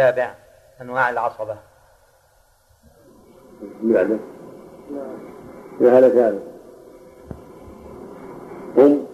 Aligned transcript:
السابع 0.00 0.34
أنواع 0.80 1.10
العصبة. 1.10 1.56
بعده. 3.82 4.16
إذا 5.80 5.98
هلك 5.98 6.12
هذا 6.12 6.40
أم 8.78 9.06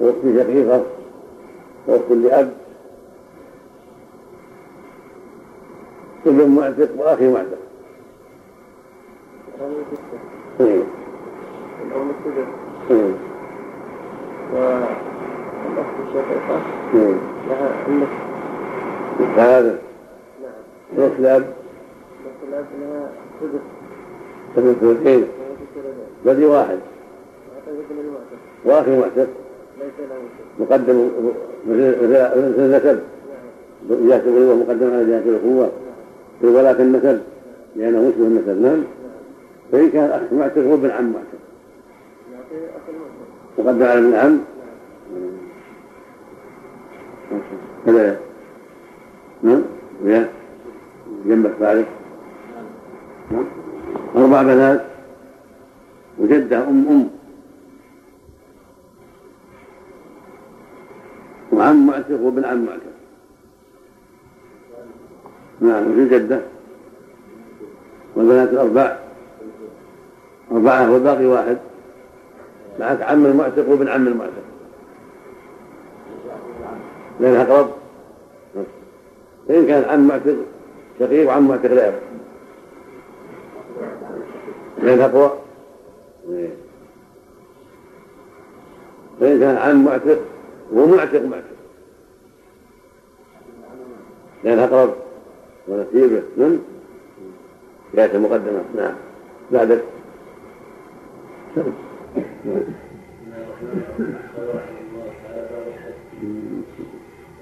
وأخت 0.00 0.22
شقيقة 0.22 0.82
وأخت 1.86 2.10
لأب. 2.10 2.52
ابن 6.26 6.48
معتق 6.50 6.88
وأخي 6.96 7.32
معتق. 7.32 7.58
إيه. 10.60 10.82
الأم 11.82 12.10
السدس 12.10 12.48
إيه. 12.90 13.14
والأخت 14.52 15.94
الشقيقة 16.08 16.60
إيه. 16.94 17.14
لها 17.48 17.86
النصف 17.88 18.25
هذا. 19.20 19.78
نعم. 20.42 20.52
الأخت 20.98 21.18
الأب 21.18 21.44
لها 22.80 23.10
سدس 24.56 24.76
ثلثين 24.80 25.24
بدي 26.26 26.44
واحد. 26.44 26.78
وأخي 28.64 28.98
معتق. 28.98 29.28
مقدم 30.58 31.10
مثل 31.66 31.82
النسب. 32.58 33.00
جهة 33.90 34.22
الغلوة 34.26 34.54
مقدم 34.54 34.94
على 34.94 35.04
جهة 35.04 35.18
الأخوة 35.18 35.70
في 36.40 36.46
ولاة 36.46 36.82
النسب. 36.82 37.20
لأنه 37.76 38.08
مشبه 38.08 38.26
النسب. 38.26 38.62
نعم. 38.62 38.84
فإن 39.72 39.90
كان 39.90 40.10
أخ 40.10 40.32
معتق 40.32 40.62
هو 40.62 40.74
ابن 40.74 40.90
عم 40.90 41.12
معتق. 41.12 41.38
مقدم 43.58 43.82
على 43.82 43.98
ابن 43.98 44.14
عم. 44.14 44.40
كذا 47.86 48.25
نعم. 49.42 49.62
ويا 50.02 50.30
جنبك 51.26 51.50
فارق 51.60 51.86
نعم. 53.30 53.44
أربع 54.16 54.42
بنات. 54.42 54.84
وجدة 56.18 56.58
أم 56.58 56.86
أم. 56.88 57.08
وعم 61.52 61.86
معتق 61.86 62.20
وابن 62.20 62.44
عم 62.44 62.64
معتق. 62.64 62.96
نعم 65.60 65.90
وفي 65.90 66.08
جدة 66.08 66.40
والبنات 68.16 68.48
الأربع. 68.48 68.96
أربعة 70.52 70.90
والباقي 70.92 71.26
واحد. 71.26 71.58
معك 72.80 73.02
عم 73.02 73.26
المعتق 73.26 73.68
وابن 73.68 73.88
عم 73.88 74.06
المعتق. 74.08 74.42
لأنها 77.20 77.42
أقرب 77.42 77.70
فإن 79.48 79.66
كان 79.66 79.84
عم 79.84 80.08
معتق 80.08 80.36
شقيق 81.00 81.28
وعم 81.28 81.48
معتق 81.48 81.72
لا 81.72 81.92
لأنها 84.82 85.06
أقوى 85.06 85.30
فإن 89.20 89.40
كان 89.40 89.56
عم 89.56 89.84
معتق 89.84 90.18
ومعتق 90.72 91.22
معتق 91.22 91.56
لأن 94.44 94.58
أقرب 94.58 94.94
ونسيبه 95.68 96.22
من 96.36 96.64
جهة 97.94 98.10
المقدمة 98.14 98.62
نعم. 98.76 98.94
بعدك 99.52 99.82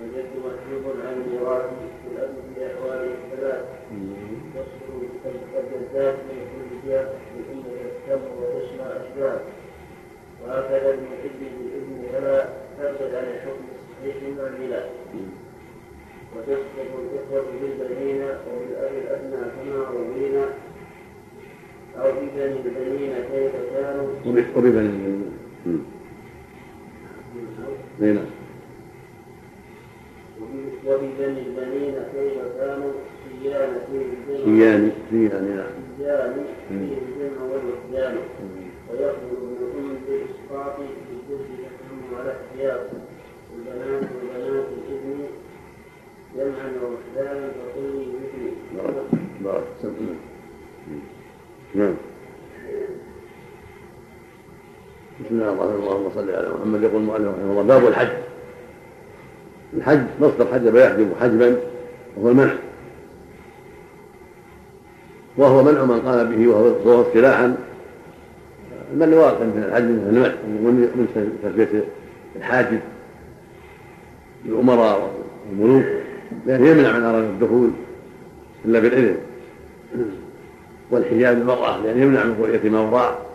وجدت 0.00 0.32
مكتوب 0.44 0.84
عن 1.06 1.12
الميراث 1.12 1.64
في 2.02 2.08
الأرض 2.12 2.34
في 2.54 2.66
أحواله 2.66 3.14
الثلاث 3.14 3.64
يصدر 4.54 4.94
الجزاء 5.56 6.12
من 6.14 6.38
كل 6.52 6.88
جهة 6.88 7.08
بإنك 7.34 7.64
تسمع 8.06 9.03
أشباه 9.14 9.40
وهكذا 10.46 10.94
المحب 10.94 11.30
بالإذن 11.40 12.02
فلا 12.12 12.48
تبعد 12.78 13.14
عن 13.14 13.24
الحكم 13.34 13.64
الصحيح 13.74 14.16
من 14.22 14.38
البلاد 14.40 14.90
وتسقط 16.36 16.90
الإخوة 16.98 17.44
بالبنين 17.60 18.22
وبالأب 18.22 18.92
الأدنى 19.02 19.36
كما 19.36 19.84
روينا. 19.90 20.44
أو 21.98 22.12
ببني 22.12 22.56
البنين 22.60 23.12
كيف 23.32 23.52
كانوا. 23.74 24.08
وببني 24.56 24.78
البنين 24.78 25.32
نعم. 28.00 28.24
وببني 30.86 31.40
البنين 31.46 31.94
كيف 32.14 32.38
كانوا. 32.58 32.92
سيان 33.42 33.80
فيه 33.90 34.00
الجمع. 34.00 34.44
سيان 34.44 34.92
سيان 35.10 35.56
نعم. 35.56 35.66
سيان 35.98 36.44
فيه 36.68 36.74
الجمع 36.74 37.42
والوحدان 37.42 38.16
ويخرج 38.94 39.38
ابن 39.42 39.78
أم 39.78 39.96
بالإسقاط 40.06 40.76
بالجزء 40.78 41.50
تفهم 41.64 42.20
على 42.20 42.30
احتياط. 42.32 42.80
البنات 43.56 44.02
وبنات 44.02 44.66
الابن 44.88 45.18
جمعا 46.36 46.68
ووحدانا 46.82 47.48
فكل 47.48 47.94
مثل 47.98 48.42
بارك 49.44 49.64
نعم. 51.74 51.94
بسم 55.20 55.34
الله 55.34 55.52
الرحمن 55.52 55.62
الرحيم. 55.62 55.82
اللهم 55.82 56.10
صل 56.14 56.30
على 56.30 56.48
محمد. 56.48 56.82
يقول 56.82 57.00
المؤلف 57.00 57.28
رحمه 57.28 57.50
الله 57.50 57.62
باب 57.62 57.86
الحج. 57.88 58.08
الحج 59.76 60.06
مصدر 60.20 60.46
حجب 60.46 60.76
يحجب 60.76 61.08
حجبا 61.20 61.60
وهو 62.16 62.28
المنع. 62.28 62.54
وهو 65.36 65.62
منع 65.62 65.84
من 65.84 66.00
قال 66.00 66.26
به 66.26 66.48
وهو 66.48 67.02
اصطلاحا 67.02 67.56
المنع 68.94 69.16
واقع 69.16 69.44
من 69.44 69.64
الحج 69.68 69.84
من 70.96 71.08
تسميه 71.42 71.84
الحاجب 72.36 72.80
الأمراء 74.46 75.10
والملوك 75.50 75.84
لأنه 76.46 76.68
يمنع 76.68 76.98
من 76.98 77.04
أراد 77.04 77.24
الدخول 77.24 77.70
إلا 78.64 78.80
بالإذن. 78.80 79.16
والحجاب 80.90 81.38
المرأة 81.38 81.82
لأنه 81.82 82.02
يمنع 82.02 82.24
من 82.24 82.36
رؤية 82.40 82.70
ما 82.70 82.80
وراء. 82.80 83.26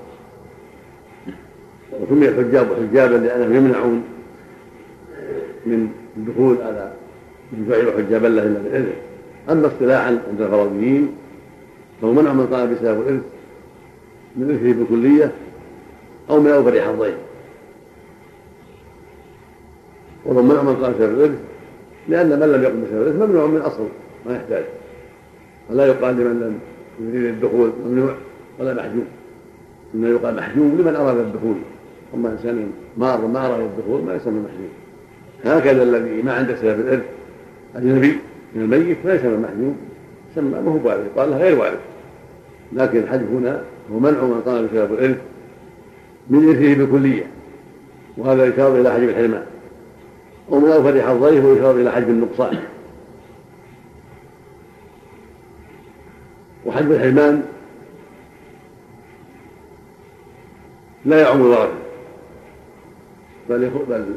وسمي 2.02 2.28
الحجاب 2.28 2.68
حجابا 2.76 3.16
لأنهم 3.16 3.56
يمنعون 3.56 4.04
من 5.66 5.90
الدخول 6.18 6.58
على 6.62 6.92
من 7.52 7.66
فعل 7.70 8.06
حجابا 8.06 8.28
له 8.28 8.44
إلا 8.44 8.60
بالإذن. 8.60 8.94
أما 9.50 9.68
اصطلاحا 9.68 10.08
عند 10.08 10.42
الفرضيين 10.42 11.16
فهو 12.02 12.14
منع 12.14 12.34
من 12.34 12.48
قال 12.48 12.68
بسبب 12.68 13.02
الارث 13.02 13.22
من 14.36 14.50
ارثه 14.50 14.74
بالكليه 14.74 15.32
أو 16.30 16.40
من 16.40 16.52
أوفر 16.52 16.82
حظين. 16.82 17.14
وهو 20.26 20.42
منع 20.42 20.62
من 20.62 20.76
قال 20.76 20.94
بسبب 20.94 21.14
الارث 21.14 21.40
لأن 22.08 22.40
من 22.40 22.52
لم 22.52 22.64
يقم 22.64 22.84
بسبب 22.84 23.02
الارث 23.02 23.16
ممنوع 23.16 23.46
من 23.48 23.62
أصل 23.62 23.88
ما 24.26 24.36
يحتاج. 24.36 24.64
ولا 25.70 25.86
يقال 25.86 26.16
لمن 26.16 26.40
لم 26.40 26.60
يريد 27.08 27.26
الدخول 27.26 27.72
ممنوع 27.86 28.14
ولا 28.60 28.74
محجوب. 28.74 29.06
إنما 29.96 30.10
يقال 30.10 30.36
محجوب 30.36 30.80
لمن 30.80 30.96
أراد 30.96 31.18
الدخول. 31.18 31.56
أما 32.16 32.30
إنسان 32.30 32.72
مار 32.98 33.28
ما 33.28 33.46
اراد 33.46 33.60
الدخول 33.60 34.02
ما 34.02 34.16
يسمى 34.16 34.40
محجوب. 34.40 34.70
هكذا 35.46 35.84
الذي 35.84 36.22
ما 36.22 36.34
عنده 36.34 36.56
سبب 36.56 36.80
الارث 36.80 37.04
اجنبي 37.76 38.18
من 38.56 38.62
الميت 38.62 38.98
ما 39.06 39.14
يسمى 39.14 39.38
محجوب. 39.38 39.76
يسمى 40.32 40.50
ما 40.50 40.72
هو 40.72 40.88
وارث 40.88 41.06
يقال 41.16 41.30
له 41.30 41.38
غير 41.38 41.60
وارث 41.60 41.80
لكن 42.74 43.00
الحج 43.00 43.22
هنا 43.22 43.64
هو 43.92 44.00
منع 44.00 44.24
من 44.24 44.42
قام 44.46 44.68
بسبب 44.68 44.94
الارث 44.94 45.18
من 46.30 46.48
إرثه 46.48 46.74
بالكليه 46.74 47.28
وهذا 48.18 48.46
يشار 48.46 48.76
إلى 48.76 48.94
حجب 48.94 49.10
الحرمان. 49.10 49.46
ومن 50.50 50.72
أوفر 50.72 51.02
حظيه 51.02 51.42
ويشار 51.42 51.72
إلى 51.72 51.92
حجب 51.92 52.10
النقصان. 52.10 52.60
وحجب 56.66 56.92
الحرمان 56.92 57.44
لا 61.06 61.22
يعم 61.22 61.42
الورثة 61.42 61.74
بل 63.50 63.70
بل 63.90 64.16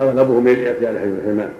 أغلبهم 0.00 0.48
يأتي 0.48 0.86
على 0.86 1.00
حجب 1.00 1.18
الحرمان. 1.18 1.52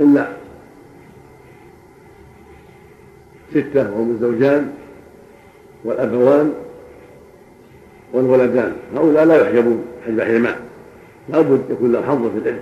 إلا 0.00 0.43
ستة 3.54 3.90
وهم 3.92 4.10
الزوجان 4.10 4.72
والأبوان 5.84 6.52
والولدان. 8.12 8.72
هؤلاء 8.96 9.24
لا 9.24 9.42
يحجبون 9.42 9.84
حجب 10.06 10.20
حرمان 10.20 10.54
لابد 11.28 11.60
يكون 11.70 11.92
له 11.92 12.02
حظ 12.02 12.26
في 12.32 12.38
العلم 12.38 12.60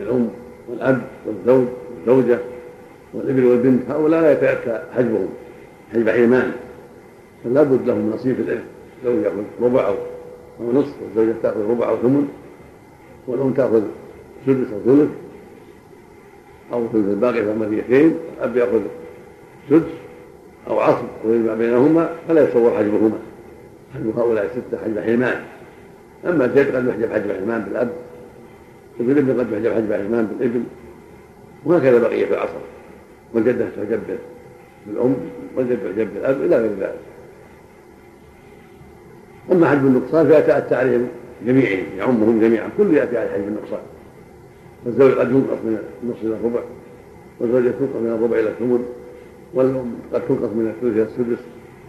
الأم 0.00 0.28
والأب 0.68 1.02
والزوج 1.26 1.66
والزوجة 2.06 2.38
والإبن 3.14 3.44
والبنت. 3.44 3.90
هؤلاء 3.90 4.20
لا 4.20 4.32
يتأتى 4.32 4.82
حجبهم 4.96 5.28
حجب 5.92 6.08
حرمان 6.08 6.52
فلا 7.44 7.62
بد 7.62 7.86
لهم 7.86 8.10
نصيب 8.14 8.36
في 8.36 8.42
العلم 8.42 8.64
لو 9.04 9.12
يأخذ 9.12 9.42
ربع 9.62 9.88
أو 10.60 10.72
نصف 10.72 10.94
والزوجة 11.02 11.34
تأخذ 11.42 11.70
ربع 11.70 11.88
أو 11.88 11.96
ثمن 11.96 12.28
والأم 13.26 13.52
تأخذ 13.52 13.82
سدس 14.46 14.72
أو 14.72 14.80
ثلث 14.86 15.08
أو 16.72 16.86
ثلث 16.92 17.06
الباقي 17.08 17.42
فمريتين 17.42 18.14
الأب 18.38 18.56
يأخذ 18.56 18.80
سدس 19.70 19.99
أو 20.68 20.80
عصب 20.80 21.04
ويجمع 21.24 21.54
بينهما 21.54 22.10
فلا 22.28 22.44
يتصور 22.44 22.70
حجبهما 22.70 23.18
حجب 23.94 24.18
هؤلاء 24.18 24.44
الستة 24.44 24.84
حجب 24.84 25.00
حرمان 25.00 25.40
أما 26.26 26.44
الجد 26.44 26.76
قد 26.76 26.86
يحجب 26.86 27.12
حجب 27.12 27.32
حرمان 27.32 27.60
بالأب 27.60 27.90
وبالابن 29.00 29.40
قد 29.40 29.52
يحجب 29.52 29.74
حجب 29.74 29.92
حرمان 29.92 30.26
بالابن 30.26 30.64
وهكذا 31.64 31.98
بقية 31.98 32.26
في 32.26 32.34
العصر. 32.34 32.60
والجدة 33.34 33.66
تحجب 33.76 34.00
بالأم 34.86 35.16
والجد 35.56 35.78
يحجب 35.84 36.14
بالأب 36.14 36.42
إلى 36.42 36.56
غير 36.56 36.70
ذلك. 36.80 37.00
أما 39.52 39.68
حجب 39.68 39.86
النقصان 39.86 40.26
فيتأتى 40.26 40.74
عليهم 40.74 41.08
جميعهم 41.46 41.84
يعمهم 41.98 42.40
جميعا. 42.40 42.68
كل 42.78 42.94
يأتي 42.94 43.18
على 43.18 43.30
حجب 43.30 43.48
النقصان. 43.48 43.80
فالزوج 44.84 45.12
قد 45.12 45.30
ينقص 45.30 45.58
من 45.64 45.78
النصف 46.02 46.22
إلى 46.22 46.34
الربع 46.34 46.60
والزوجة 47.40 47.70
تنقص 47.70 47.96
من 47.96 48.18
الربع 48.18 48.38
إلى 48.38 48.48
الثمن. 48.48 48.84
والأم 49.54 49.94
قد 50.12 50.28
تنقص 50.28 50.48
من 50.48 50.74
الثلث 50.76 50.94
إلى 50.94 51.02
السدس 51.02 51.44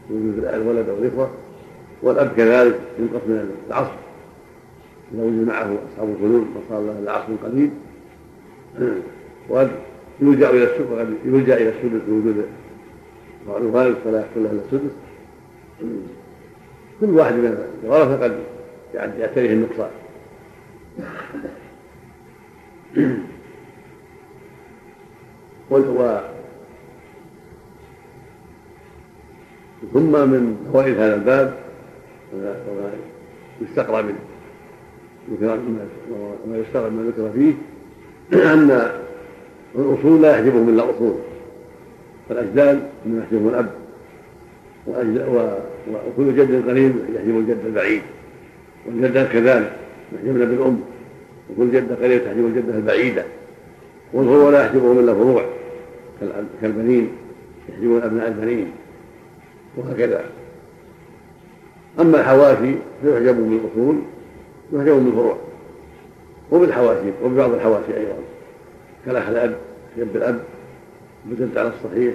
وجود 0.10 0.44
الولد 0.44 0.90
أو 0.90 0.98
الإخوة 0.98 1.30
والأب 2.04 2.32
كذلك 2.38 2.80
ينقص 3.00 3.22
من 3.28 3.52
العصر. 3.68 3.92
إذا 5.14 5.24
وجد 5.24 5.48
معه 5.48 5.78
أصحاب 5.94 6.10
القلوب 6.10 6.48
وصار 6.56 6.82
له 6.82 7.00
العصر 7.00 7.28
قليل. 7.44 7.70
وقد 9.50 9.72
يلجأ 10.22 10.50
إلى 10.50 10.64
السدس 10.64 10.92
وقد 10.92 11.14
يلجأ 11.26 11.56
إلى 11.56 11.70
السدس 11.70 12.02
الوالد 13.58 13.96
فلا 14.04 14.20
يحصل 14.20 14.44
له 14.44 14.52
إلا 14.52 14.62
السدس. 14.66 14.92
كل 17.02 17.10
واحد 17.10 17.34
من 17.34 17.58
الورثة 17.84 18.24
قد 18.24 18.40
يعتريه 18.94 19.54
النقصان. 19.54 19.90
ثم 29.94 30.12
من 30.12 30.70
فوائد 30.74 30.98
هذا 30.98 31.16
الباب 31.16 31.54
وما 32.34 32.92
يستقرى 33.62 34.04
منه. 34.04 34.20
وما 36.46 36.58
يستقرى 36.58 36.90
ما 36.90 37.04
ذكر 37.04 37.30
فيه 37.36 37.54
أن 38.54 38.92
الأصول 39.76 40.22
لا 40.22 40.32
يحجبهم 40.32 40.70
الا 40.70 40.84
أصول. 40.90 41.14
فالأجداد 42.30 42.80
من 43.06 43.24
يحجبهم 43.24 43.48
الأب. 43.48 43.70
وكل 46.08 46.36
جد 46.36 46.70
قريب 46.70 46.94
يحجب 47.16 47.38
الجد 47.40 47.66
البعيد. 47.66 48.02
والجدات 48.88 49.32
كذلك 49.32 49.72
يحجبن 50.14 50.46
بالأم. 50.46 50.80
وكل 51.50 51.72
جده 51.72 51.96
قريب 51.96 52.24
تحجب 52.26 52.46
الجده 52.46 52.76
البعيدة. 52.76 53.24
والفروع 54.14 54.50
لا 54.50 54.66
يحجبهم 54.66 55.00
الا 55.00 55.14
فروع. 55.14 55.46
كالبنين. 56.62 57.10
يحجبون 57.70 58.02
أبناء 58.02 58.28
البنين. 58.28 58.72
وهكذا. 59.78 60.26
أما 62.00 62.20
الحواشي 62.20 62.76
فيحجب 63.02 63.36
بالأصول 63.36 63.96
يحجب 64.74 65.06
بالفروع 65.06 65.38
وبالحواشي 66.52 67.12
وببعض 67.24 67.54
الحواشي 67.54 67.98
أيضا. 67.98 68.16
كالأخ 69.06 69.28
الأب 69.30 69.56
يحجب 69.98 70.14
بالأب 70.14 70.40
وبالجد 71.28 71.58
على 71.58 71.68
الصحيح 71.68 72.14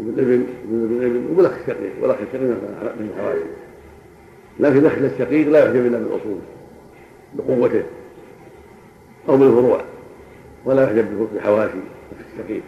وبالابن 0.00 0.46
وبالابن 0.72 1.26
وبالأخ 1.32 1.52
الشقيق 1.52 1.92
والأخ 2.02 2.16
الشقيق 2.16 2.40
من 2.40 3.10
الحواشي 3.16 3.44
لكن 4.60 4.76
الأخ 4.76 5.12
الشقيق 5.12 5.48
لا 5.48 5.64
يحجب 5.64 5.86
إلا 5.86 5.98
بالأصول 5.98 6.38
بقوته 7.34 7.82
أو 9.28 9.36
بالفروع 9.36 9.80
ولا 10.64 10.84
يحجب 10.84 11.28
بالحواشي 11.32 11.78
الشقيق. 12.32 12.62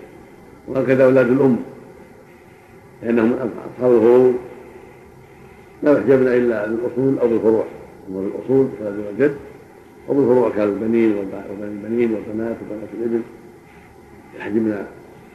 وهكذا 0.69 1.05
أولاد 1.05 1.31
الأم. 1.31 1.56
لأنهم 3.03 3.51
أصحاب 3.77 4.35
لا 5.83 5.93
يحجبن 5.93 6.27
إلا 6.27 6.67
بالأصول 6.67 7.19
أو 7.19 7.29
بالفروع. 7.29 7.65
أما 8.09 8.21
بالأصول 8.21 8.69
كالأب 8.79 9.07
والجد 9.07 9.37
وبالفروع 10.09 10.51
كالبنين 10.51 11.17
وبني 11.17 11.65
البنين 11.65 12.15
والبنات 12.15 12.57
وبنات 12.63 12.89
الابن 12.99 13.23
يحجبن 14.39 14.85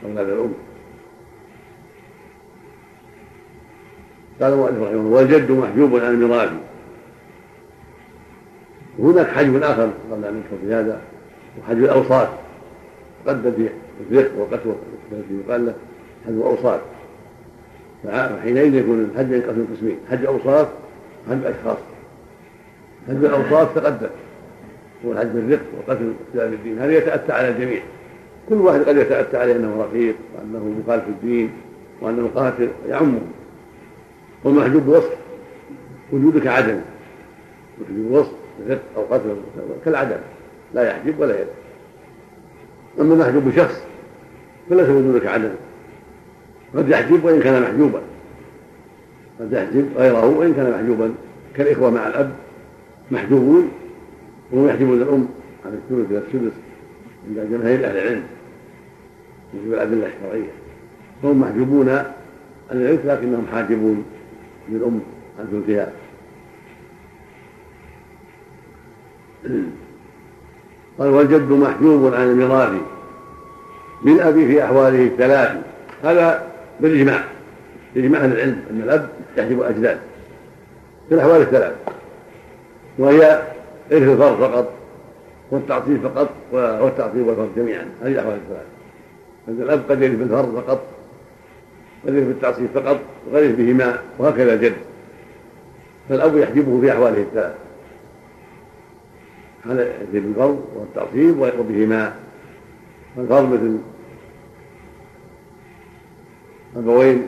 أولاد 0.06 0.30
الأم. 0.30 0.54
قال 4.42 4.54
المؤلف 4.54 4.81
رحمه 4.81 5.00
الله 5.00 5.10
والجد 5.10 5.52
محجوب 5.52 5.96
عن 5.96 6.13
الميراث. 6.13 6.52
وهناك 9.00 9.28
حجب 9.28 9.63
آخر 9.63 9.90
قبل 10.12 10.25
أن 10.25 10.34
ندخل 10.34 10.58
في 10.68 10.74
هذا 10.74 11.02
وحجب 11.60 11.84
الأوصاف. 11.84 12.30
تقدم 13.25 13.52
في 13.52 13.69
الرق 14.12 14.31
والقسوة 14.38 14.75
يقال 15.48 15.66
له 15.66 15.74
حجب 16.25 16.38
الأوصاف. 16.38 16.81
فحينئذ 18.03 18.75
يكون 18.75 19.12
الحج 19.13 19.31
ينقسم 19.31 19.65
قسمين 19.75 19.98
حج 20.12 20.25
أوصاف 20.25 20.68
وحج 21.27 21.45
أشخاص. 21.45 21.77
حج 23.07 23.25
الاوصاف 23.25 23.75
تقدم 23.75 24.09
هو 25.06 25.12
الحج 25.12 25.27
بالرفق 25.27 25.65
وقتل 25.77 26.13
اختلاف 26.27 26.53
الدين. 26.53 26.80
هذا 26.80 26.98
يتأتى 26.98 27.31
على 27.31 27.50
الجميع. 27.50 27.81
كل 28.50 28.56
واحد 28.56 28.80
قد 28.80 28.98
يتأتى 28.98 29.38
عليه 29.38 29.56
أنه 29.56 29.81
رقيق 29.81 30.15
وأنه 30.36 30.81
مخالف 30.83 31.07
الدين 31.07 31.51
وأنه 32.01 32.30
قاتل 32.36 32.69
يعمه. 32.89 33.21
والمحجوب 34.44 34.86
بوصف 34.86 35.15
وجودك 36.12 36.48
عدم. 36.48 36.81
محجوب 37.81 38.12
بوصف 38.12 38.31
رفق 38.69 38.81
أو 38.98 39.03
قتل 39.03 39.36
كالعدم 39.86 40.18
لا 40.74 40.89
يحجب 40.89 41.19
ولا 41.19 41.42
يدع 41.42 41.51
أما 43.00 43.13
المحجوب 43.13 43.44
بشخص 43.44 43.83
فليس 44.69 44.89
وجودك 44.89 45.25
عدم. 45.25 45.51
قد 46.75 46.89
يحجب 46.89 47.25
وإن 47.25 47.39
كان 47.39 47.62
محجوبا. 47.62 48.01
قد 49.39 49.53
يحجب 49.53 49.85
غيره 49.95 50.25
وإن 50.25 50.53
كان 50.53 50.71
محجوبا. 50.71 51.13
كالإخوة 51.56 51.89
مع 51.89 52.07
الأب 52.07 52.31
محجوبون 53.12 53.71
وهم 54.51 54.68
يحجبون 54.68 55.01
الأم 55.01 55.27
عن 55.65 55.73
الثلث 55.73 56.12
إلى 56.12 56.18
السدس 56.18 56.53
عند 57.27 57.50
جماهير 57.51 57.85
أهل 57.85 57.97
العلم. 57.97 58.23
وجب 59.53 59.73
الأدلة 59.73 60.07
الشرعية. 60.07 60.51
فهم 61.23 61.41
محجوبون 61.41 61.89
عن 61.89 62.06
الإرث 62.71 63.06
لكنهم 63.06 63.47
حاجبون 63.51 64.06
للأم 64.69 65.01
عن 65.39 65.47
ثلثها. 65.51 65.91
قال 71.00 71.09
والجد 71.09 71.51
محجوب 71.51 72.13
عن 72.13 72.22
الميراث 72.22 72.74
بالأب 74.03 74.34
في 74.34 74.63
أحواله 74.63 75.03
الثلاث. 75.03 75.57
هذا 76.03 76.50
بالإجماع. 76.81 77.23
بإجماع 77.95 78.21
أهل 78.21 78.31
العلم 78.31 78.61
أن 78.71 78.81
الأب 78.81 79.09
يحجب 79.38 79.61
الأجداد 79.61 80.00
في 81.09 81.15
الأحوال 81.15 81.41
الثلاث 81.41 81.73
وهي 82.97 83.41
إرث 83.91 84.09
الفرض 84.09 84.39
فقط 84.39 84.71
والتعطيل 85.51 86.00
فقط 86.00 86.29
والتعطيل 86.53 87.21
والفرض 87.21 87.50
جميعا. 87.55 87.85
هذه 88.01 88.11
الأحوال 88.11 88.35
الثلاث. 88.35 88.65
أن 89.47 89.61
الأب 89.61 89.83
قد 89.89 90.01
يرث 90.01 90.15
بالفرض 90.15 90.61
فقط 90.61 90.81
قد 92.07 92.13
يرث 92.13 92.27
بالتعصيب 92.27 92.67
فقط 92.73 93.00
وقد 93.31 93.43
يرث 93.43 93.55
بهما 93.55 94.00
وهكذا 94.19 94.53
الجد. 94.53 94.75
فالأب 96.09 96.38
يحجبه 96.38 96.81
في 96.81 96.91
أحواله 96.91 97.21
الثلاث. 97.21 97.53
هذا 99.65 99.83
يرث 99.83 100.09
بالفرض 100.13 100.65
والتعصيب 100.75 101.39
وبهما 101.39 102.13
فالفرض 103.15 103.53
مثل 103.53 103.77
أبوين 106.78 107.28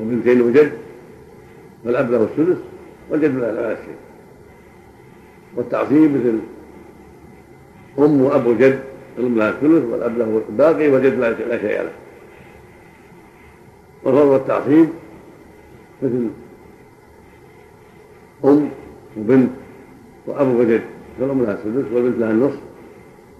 وبنتين 0.00 0.40
وجد 0.40 0.72
والأب 1.84 2.10
له 2.10 2.22
الثلث 2.22 2.58
والجد 3.10 3.34
له 3.34 3.72
الشيء 3.72 3.96
والتعصيب 5.56 6.10
مثل 6.10 6.38
أم 7.98 8.22
وأب 8.22 8.46
وجد 8.46 8.80
الأم 9.18 9.38
لها 9.38 9.50
الثلث 9.50 9.84
والأب 9.84 10.18
له 10.18 10.42
الباقي 10.48 10.88
والجد 10.88 11.18
لا 11.18 11.58
شيء 11.58 11.82
له. 11.82 11.92
والفرض 14.04 14.26
والتعصيب 14.26 14.88
مثل 16.02 16.28
أم 18.44 18.70
وبنت 19.16 19.50
وأب 20.26 20.46
وجد 20.46 20.82
فالأم 21.20 21.42
لها 21.42 21.52
السدس 21.52 21.92
والبنت 21.92 22.18
لها 22.18 22.30
النصف 22.30 22.60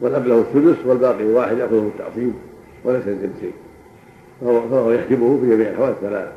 والأب 0.00 0.26
له 0.26 0.40
السدس 0.40 0.87
والباقي 0.87 1.25
واحد 1.25 1.59
يأخذه 1.59 1.90
التعصيب 1.95 2.33
وليس 2.85 3.07
الجد 3.07 3.33
شيء 3.40 3.52
فهو, 4.40 4.92
يحجبه 4.92 5.40
في 5.40 5.50
جميع 5.50 5.70
الحوادث 5.70 5.96
الثلاث 6.02 6.28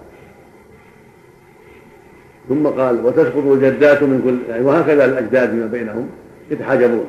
ثم 2.49 2.67
قال 2.67 3.05
وتسقط 3.05 3.37
الجدات 3.45 4.03
من 4.03 4.21
كل 4.23 4.51
يعني 4.51 4.65
وهكذا 4.65 5.05
الأجداد 5.05 5.49
فيما 5.49 5.65
بينهم 5.65 6.09
يتحاجبون 6.51 7.05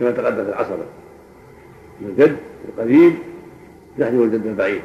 كما 0.00 0.10
تقدم 0.10 0.44
في 0.44 0.50
العصبة. 0.50 0.84
الجد 2.08 2.36
القريب 2.68 3.12
يحجب 3.98 4.22
الجد 4.22 4.46
البعيد 4.46 4.80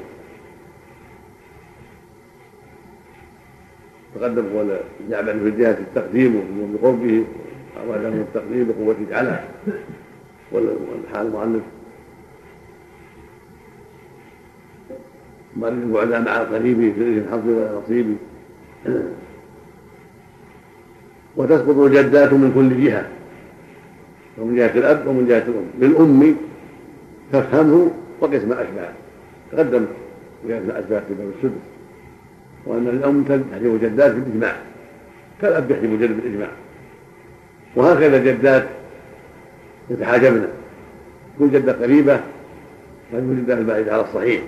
تقدم 4.16 4.46
قول 4.58 4.78
جعل 5.10 5.40
في 5.40 5.52
جهه 5.52 5.72
التقديم 5.72 6.44
بقربه 6.74 7.24
أراد 7.78 8.02
له 8.02 8.10
التقديم 8.10 8.68
بقوة 8.68 8.96
جعلها 9.10 9.48
والحال 10.52 11.28
المؤلف 11.28 11.64
مريض 15.56 15.78
البعداء 15.84 16.22
مع 16.22 16.38
قريبه 16.38 16.94
في 16.96 17.02
الحظ 17.02 17.48
والنصيب 17.48 18.16
وتسقط 21.36 21.78
الجدات 21.78 22.34
من 22.34 22.52
كل 22.56 22.84
جهة. 22.84 23.06
ومن 24.38 24.56
جهة 24.56 24.78
الأب 24.78 25.08
ومن 25.08 25.28
جهة 25.28 25.44
الأم. 25.48 25.66
للأم 25.80 26.36
تفهمه 27.34 27.92
وقس 28.20 28.44
ما 28.44 28.62
اشبهه 28.62 28.94
تقدم 29.52 29.86
جهه 30.48 30.58
الاشباه 30.58 31.00
في 31.00 31.14
باب 31.14 31.32
السدس. 31.38 31.62
وأن 32.66 32.88
الأم 32.88 33.24
تحجب 33.24 33.76
الجدات 33.76 34.12
بالإجماع. 34.12 34.56
كالأب 35.42 35.72
يحجب 35.72 35.94
الجد 35.94 36.22
بالإجماع. 36.22 36.50
وهكذا 37.76 38.18
الجدات 38.18 38.68
يتحاجبن. 39.90 40.48
كل 41.40 41.52
جدة 41.52 41.74
قريبة 41.74 42.20
قد 43.14 43.44
جدة 43.44 43.54
البعيد 43.54 43.90
على 43.90 44.02
الصحيح. 44.02 44.42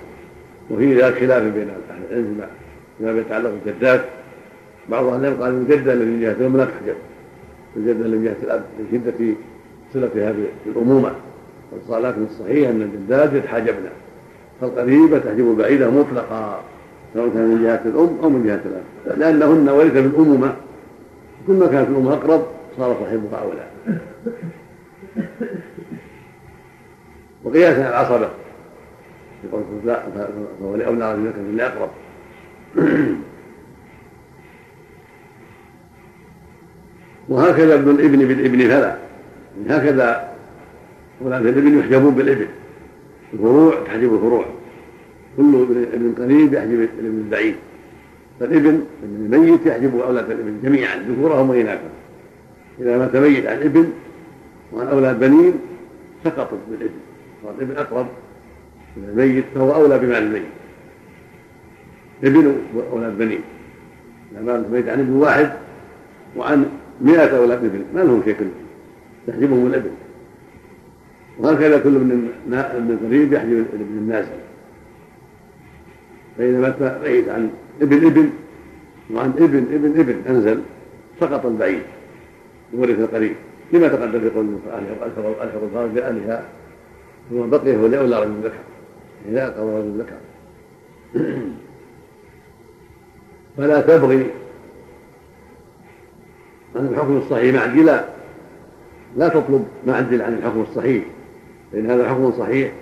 وفي 0.70 1.02
ذلك 1.02 1.14
خلاف 1.14 1.42
بين 1.42 1.68
أهل 1.68 2.02
العلم 2.10 2.40
فيما 2.98 3.20
يتعلق 3.20 3.50
بالجدات. 3.64 4.04
بعض 4.88 5.04
أهل 5.04 5.24
العلم 5.24 5.42
قال 5.42 5.50
الجده 5.54 5.92
التي 5.92 6.04
من 6.04 6.20
جهه 6.20 6.32
الام 6.32 6.56
لا 6.56 6.64
تحجب 6.64 6.94
الجده 7.76 8.06
التي 8.06 8.16
من 8.16 8.24
جهه 8.24 8.36
الاب 8.42 8.62
لشده 8.92 9.34
صلتها 9.94 10.34
بالامومه 10.66 11.12
لكن 11.90 12.24
الصحيح 12.24 12.68
أن 12.68 12.82
الجدات 12.82 13.32
يتحاجبن. 13.32 13.88
فالقريبة 14.60 15.18
تحجب 15.18 15.50
البعيده 15.50 15.90
مطلقا 15.90 16.60
سواء 17.14 17.28
كان 17.28 17.48
من 17.48 17.62
جهة 17.62 17.82
الأم 17.84 18.18
أو 18.22 18.28
من 18.30 18.46
جهة 18.46 18.60
الأب. 18.66 19.18
لأنهن 19.18 19.68
ورث 19.68 19.92
بالأمومة. 19.92 20.54
كل 21.46 21.52
ما 21.52 21.66
كانت 21.66 21.88
الام 21.88 22.08
أقرب 22.08 22.46
صار 22.78 22.96
صاحبها 23.00 23.42
أولى. 23.42 23.66
وقياسا 27.44 27.88
العصبة. 27.88 28.28
في 29.42 29.48
قول 29.52 29.62
لا 29.84 30.02
فهو 30.60 30.76
لاولى 30.76 31.14
رجلك 31.14 31.34
من 31.38 31.60
أقرب. 31.60 31.90
وهكذا 37.28 37.74
ابن 37.74 37.90
الابن 37.90 38.18
بالابن 38.18 38.58
فلا. 38.58 38.98
هكذا 39.68 40.34
ولاد 41.20 41.46
الابن 41.46 41.78
يحجبون 41.78 42.14
بالابن. 42.14 42.46
الفروع 43.32 43.74
تحجب 43.84 44.14
الفروع. 44.14 44.44
كل 45.36 45.66
ابن 45.92 46.14
قريب 46.18 46.54
يحجب 46.54 46.88
الابن 46.98 47.18
البعيد. 47.18 47.54
فالابن 48.40 48.84
ابن 49.02 49.34
الميت 49.34 49.66
يحجب 49.66 49.98
أولاد 49.98 50.30
الابن 50.30 50.60
جميعا 50.62 50.96
ذكورهم 50.96 51.50
واناثهم 51.50 51.90
إذا 52.80 52.98
مات 52.98 53.16
ميت 53.16 53.46
عن 53.46 53.56
ابن 53.56 53.92
وعن 54.72 54.86
أولاد 54.86 55.20
بنين 55.20 55.54
سقطوا 56.24 56.58
بالابن. 56.70 56.94
والابن 57.42 57.76
أقرب. 57.76 58.06
من 58.06 58.27
الميت 58.96 59.44
فهو 59.54 59.74
اولى 59.74 59.98
بمال 59.98 60.16
الميت 60.16 60.42
ابن 62.24 62.56
واولاد 62.74 63.18
بنين 63.18 63.40
اذا 64.32 64.40
مات 64.40 64.64
الميت 64.66 64.88
عن 64.88 65.00
ابن 65.00 65.12
واحد 65.12 65.52
وعن 66.36 66.66
مئة 67.00 67.38
أولاد 67.38 67.64
ابن 67.64 67.84
ما 67.94 68.00
لهم 68.00 68.22
شيء 68.24 68.34
كله 68.34 68.50
تحجبهم 69.26 69.66
الابن 69.66 69.90
وهكذا 71.38 71.78
كل 71.78 71.96
ابن 71.96 72.28
ابن 72.52 72.98
قريب 73.06 73.32
يحجب 73.32 73.52
الابن 73.52 73.98
النازل 73.98 74.38
فإذا 76.38 76.60
مات 76.60 77.02
ميت 77.02 77.28
عن 77.28 77.50
ابن 77.82 78.06
ابن 78.06 78.30
وعن 79.14 79.30
ابن 79.30 79.66
ابن 79.72 80.00
ابن 80.00 80.22
أنزل 80.28 80.62
سقط 81.20 81.46
البعيد 81.46 81.82
ورث 82.72 82.98
القريب 82.98 83.34
لما 83.72 83.88
تقدم 83.88 84.20
في 84.20 84.30
قول 84.30 84.58
الحق 84.78 85.42
الفرج 85.42 85.90
بأهلها 85.90 86.44
ثم 87.30 87.50
بقي 87.50 87.76
هو 87.76 87.86
لأولى 87.86 88.22
رجل 88.22 88.34
ذكر 88.44 88.58
إذا 89.28 89.48
قضى 89.48 89.78
رجل 89.78 89.98
ذكر 89.98 90.16
فلا 93.56 93.80
تبغي 93.80 94.26
عن 96.76 96.86
الحكم 96.86 97.16
الصحيح. 97.16 97.54
معدلا 97.54 98.04
لا 99.16 99.28
تطلب 99.28 99.64
معدل 99.86 100.22
عن 100.22 100.34
الحكم 100.34 100.60
الصحيح. 100.70 101.04
فإن 101.72 101.90
هذا 101.90 102.08
حكم 102.08 102.32
صحيح 102.32 102.72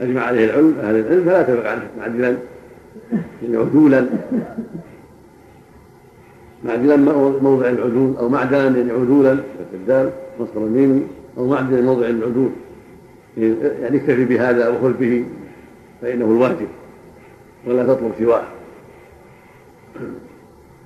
أجمع 0.00 0.22
عليه 0.22 0.44
العلم 0.44 0.74
أهل 0.80 0.94
العلم 0.96 1.24
فلا 1.24 1.42
تبغي 1.42 1.68
عنه. 1.68 1.90
معدلا 1.98 2.36
عدولا 3.42 4.06
معدلا 6.64 6.96
موضع 7.42 7.68
العدول 7.68 8.16
أو 8.16 8.28
معدلا 8.28 8.64
يعني 8.64 8.90
عدولا 8.90 9.34
فتح 9.34 9.72
الدال 9.74 10.10
مصدر 10.40 10.66
الميم 10.66 11.08
أو 11.38 11.46
معدلا 11.46 11.80
موضع 11.80 12.06
العدول. 12.06 12.50
يعني 13.36 13.96
اكتفي 13.96 14.24
بهذا 14.24 14.68
وخذ 14.68 14.92
به. 14.92 15.24
فإنه 16.02 16.24
الواجب 16.24 16.68
ولا 17.66 17.94
تطلب 17.94 18.12
سواه. 18.18 18.44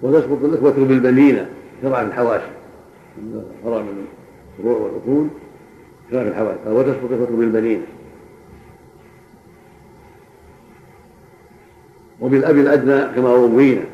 وتسقط 0.02 0.44
الإخوة 0.44 0.72
بالبنين 0.72 1.46
شرع 1.82 2.02
الحواشي. 2.02 2.44
من 3.18 3.44
الفروع 4.58 4.76
والاصول 4.76 5.28
شرع 6.10 6.22
الحواشي. 6.22 6.58
وتسقط 6.66 7.12
الإخوة 7.12 7.36
بالبنين. 7.36 7.82
وبالأب 12.20 12.56
الأدنى 12.56 13.14
كما 13.14 13.34
روينا 13.34 13.84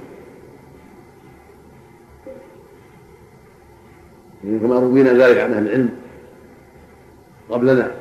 كما 4.42 4.78
روينا 4.78 5.12
ذلك 5.12 5.38
عن 5.38 5.52
أهل 5.52 5.66
العلم 5.66 5.90
قبلنا. 7.50 7.94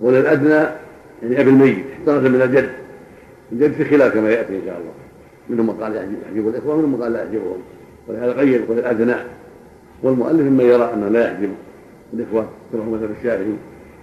وللادنى 0.00 0.68
يعني 1.22 1.40
أبي 1.40 1.50
الميت 1.50 1.84
احترز 1.92 2.26
من 2.26 2.42
الجد. 2.42 2.70
الجد 3.52 3.72
في 3.72 3.84
خلاف 3.84 4.14
كما 4.14 4.30
يأتي 4.30 4.56
إن 4.56 4.62
شاء 4.66 4.78
الله. 4.78 4.92
منهم 5.48 5.66
من 5.66 5.82
قال 5.82 5.96
يحجب 5.96 6.48
الإخوة 6.48 6.74
ومنهم 6.74 6.92
من 6.92 7.02
قال 7.02 7.12
لا 7.12 7.22
يحجبهم. 7.24 7.58
ولهذا 8.08 8.32
قيد 8.32 8.60
يقول 8.60 8.78
الأدنى. 8.78 9.14
والمؤلف 10.02 10.40
ممن 10.40 10.64
يرى 10.64 10.90
أنه 10.94 11.08
لا 11.08 11.32
يحجب 11.32 11.50
الإخوة 12.14 12.48
كما 12.72 12.84
هو 12.84 12.90
مثل 12.90 13.08
الشافعي 13.18 13.54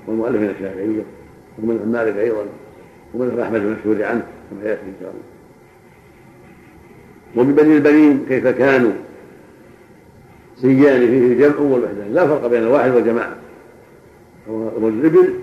والمؤلف 0.07 0.41
من 0.41 0.50
الشافعية 0.50 1.01
ومن 1.60 1.91
مالك 1.91 2.17
أيضا 2.17 2.45
ومن 3.13 3.39
أحمد 3.39 3.62
المشهور 3.62 4.03
عنه 4.03 4.24
كما 4.51 4.69
يأتي 4.69 4.81
إن 4.81 4.93
شاء 5.01 5.12
الله. 5.12 5.24
وببني 7.36 7.75
البنين 7.77 8.25
كيف 8.29 8.48
كانوا؟ 8.48 8.91
سيان 10.62 11.00
فيه 11.00 11.27
الجمع 11.27 11.60
والوحدان. 11.60 12.13
لا 12.13 12.27
فرق 12.27 12.48
بين 12.48 12.63
الواحد 12.63 12.91
والجماعة. 12.91 13.36
هو 14.50 14.67
ابن 14.67 15.33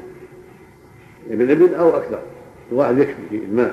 ابن 1.30 1.50
ابن 1.50 1.75
أو 1.75 1.97
أكثر. 1.97 2.18
الواحد 2.73 2.99
يكفي 2.99 3.28
في 3.30 3.70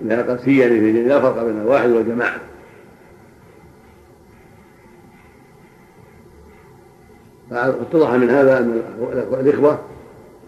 لأن 0.00 0.30
قد 0.30 0.40
سيان 0.40 0.70
فيه 0.70 1.02
لا 1.02 1.20
فرق 1.20 1.44
بين 1.44 1.60
الواحد 1.60 1.90
والجماعة. 1.90 2.40
فاتضح 7.50 8.10
من 8.10 8.30
هذا 8.30 8.58
أن 8.58 8.82
الإخوة 9.40 9.78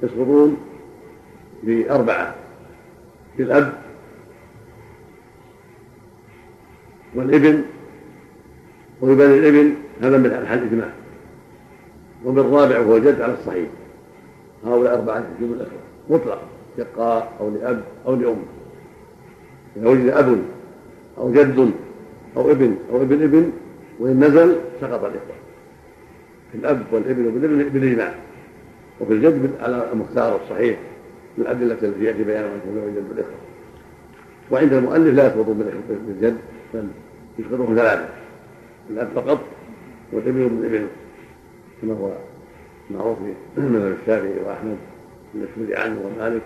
يسقطون 0.03 0.57
بأربعة 1.63 2.35
بالاب 3.39 3.73
والابن 7.15 7.65
وببني 9.01 9.39
الابن 9.39 9.75
هذا 10.03 10.19
من 10.19 10.47
حال 10.47 10.59
الاجماع 10.59 10.91
وبالرابع 12.25 12.79
وهو 12.79 12.97
الجد 12.97 13.21
على 13.21 13.35
الصحيح. 13.35 13.69
هؤلاء 14.67 14.95
أربعة 14.95 15.25
يجب 15.41 15.53
الأخوة 15.53 15.79
مطلقا 16.11 16.43
شقاء 16.77 17.33
أو 17.41 17.51
لأب 17.51 17.85
أو 18.07 18.15
لأم. 18.15 18.37
إذا 19.77 19.89
وجد 19.89 20.09
أب 20.09 20.39
أو 21.19 21.33
جد 21.33 21.73
أو 22.37 22.51
ابن 22.51 22.77
أو 22.91 23.03
ابن 23.03 23.23
ابن 23.23 23.53
وإن 24.01 24.25
نزل 24.25 24.57
سقط 24.81 25.05
الإخوة. 25.05 25.35
في 26.53 26.59
الأب 26.59 26.83
والابن 26.93 27.27
والابن 27.27 27.69
بالإجماع 27.69 28.15
وفي 29.01 29.13
الجد 29.13 29.51
على 29.61 29.89
المختار 29.93 30.41
الصحيح 30.45 30.79
من 31.39 31.45
الأدلة 31.45 31.73
التي 31.73 32.05
يأتي 32.05 32.25
بيانها 32.25 32.49
من 32.49 32.83
يوجد 32.83 33.09
بالإخوة 33.09 33.35
وعند 34.51 34.73
المؤلف 34.73 35.15
لا 35.15 35.27
يسقط 35.27 35.47
بالجد 36.07 36.37
بل 36.75 36.87
يسقطه 37.39 37.75
ثلاثة. 37.75 38.09
الأب 38.91 39.09
فقط 39.15 39.41
والابن 40.13 40.43
والابن 40.43 40.87
كما 41.83 41.95
هو 41.95 42.13
معروف 42.91 43.19
في 43.19 43.61
مذهب 43.61 43.97
الشافعي 44.03 44.41
وأحمد 44.47 44.77
المشهور 45.35 45.81
عنه 45.81 46.01
ومالك 46.01 46.43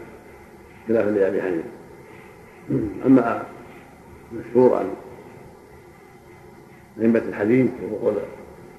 خلافا 0.89 1.11
لأبي 1.11 1.43
حنيفة. 1.43 1.69
أما 3.07 3.43
المشهور 4.33 4.75
عن 4.75 4.87
أئمة 7.01 7.23
الحديث 7.29 7.71
وقول 7.93 8.15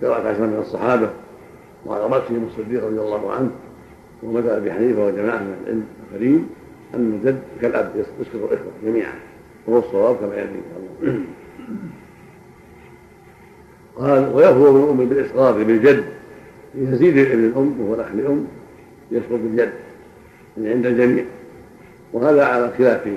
قراءة 0.01 0.27
عشرة 0.27 0.45
من 0.45 0.59
الصحابة 0.59 1.09
وعلى 1.85 2.03
رأسهم 2.03 2.47
الصديق 2.47 2.85
رضي 2.85 2.99
الله 2.99 3.31
عنه 3.31 3.51
ومذهب 4.23 4.49
أبي 4.57 4.71
حنيفة 4.71 5.05
وجماعة 5.05 5.37
من 5.37 5.55
العلم 5.63 5.85
الكريم 6.13 6.49
أن 6.95 7.13
الجد 7.13 7.41
كالأب 7.61 7.91
يسقط 7.95 8.35
الإخوة 8.35 8.71
جميعا 8.83 9.13
وهو 9.67 9.79
الصواب 9.79 10.15
كما 10.15 10.35
يأتي 10.35 10.51
إن 10.51 10.63
شاء 10.71 10.79
الله. 11.07 11.23
قال 13.95 14.35
ويفرغ 14.35 14.71
من 14.71 14.83
الأم 14.83 15.09
بالإسقاط 15.09 15.55
بالجد 15.55 16.03
يزيد 16.75 17.17
ابن 17.17 17.45
الأم 17.45 17.81
وهو 17.81 17.93
الأخ 17.95 18.07
لأم 18.15 18.47
يسقط 19.11 19.31
بالجد 19.31 19.71
يعني 20.57 20.69
عند 20.69 20.85
الجميع. 20.85 21.23
وهذا 22.13 22.45
على 22.45 22.71
خلاف 22.77 23.07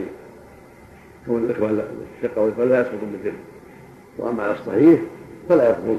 كون 1.26 1.44
الإخوة 1.44 1.84
الشقة 2.18 2.42
والإخوة 2.42 2.64
لا 2.64 2.80
يسقط 2.80 2.98
بالجد. 3.12 3.38
وأما 4.18 4.42
على 4.42 4.52
الصحيح 4.52 5.00
فلا 5.48 5.64
يسقط 5.70 5.98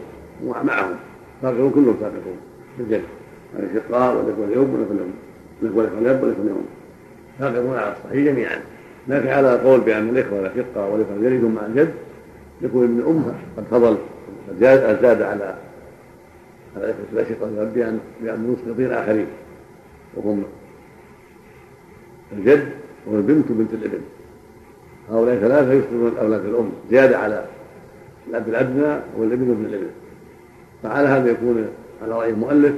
معهم. 0.64 0.96
فاقرون 1.42 1.72
كلهم 1.72 1.96
ساقطون 2.00 2.38
بالجد. 2.78 3.02
الشقاء 3.60 4.16
والإخوة 4.16 4.46
الأم 4.46 4.74
والإخوة 4.74 4.96
الأم 4.96 5.14
الإخوة 5.64 6.00
الأب 6.00 6.24
والإخوة 6.24 6.46
الأم 6.46 6.66
ساقطون 7.40 7.78
على 7.78 7.96
الصحيح 7.98 8.26
جميعا. 8.26 8.62
لكن 9.08 9.28
على 9.28 9.60
قول 9.60 9.82
بأن 9.82 10.10
الإخوة 10.10 10.40
الأشقاء 10.40 10.90
والإخوة 10.92 11.16
يرثون 11.22 11.56
مع 11.56 11.66
الجد 11.66 11.94
يكون 12.62 12.84
ابن 12.84 13.00
الأم 13.00 13.34
قد 13.58 13.64
فضل 13.72 13.98
زاد 14.60 15.02
زاد 15.02 15.22
على 15.22 15.56
الأشقاء 16.78 17.50
والأب 17.50 17.74
بأن 17.74 18.00
بأن 18.22 18.56
مسقطين 18.58 18.92
آخرين 18.92 19.28
وهم 20.16 20.44
الجد 22.38 22.70
والبنت 23.08 23.52
وبنت 23.52 23.74
الابن. 23.74 24.02
هؤلاء 25.12 25.36
ثلاثة 25.36 25.74
يسقطون 25.74 26.18
أولاد 26.22 26.46
الأم 26.46 26.70
زيادة 26.92 27.18
على 27.18 27.46
الأب 28.30 28.50
الأدنى 28.50 29.00
والابن 29.18 29.50
وابن 29.50 29.66
الابن. 29.66 29.88
فعلى 30.84 31.08
هذا 31.08 31.32
يكون 31.32 31.68
على 32.04 32.12
رأي 32.12 32.30
المؤلف 32.30 32.74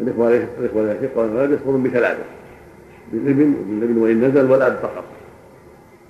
الإخوة 0.00 0.46
الإخوة 0.58 0.82
الأشقاء 0.82 1.18
والأولاد 1.24 1.50
يسقطون 1.50 1.82
بثلاثة 1.82 2.22
بالابن 3.12 3.54
وابن 3.54 3.78
الابن 3.78 3.98
وإن 3.98 4.24
نزل 4.24 4.50
والأب 4.50 4.78
فقط. 4.82 5.04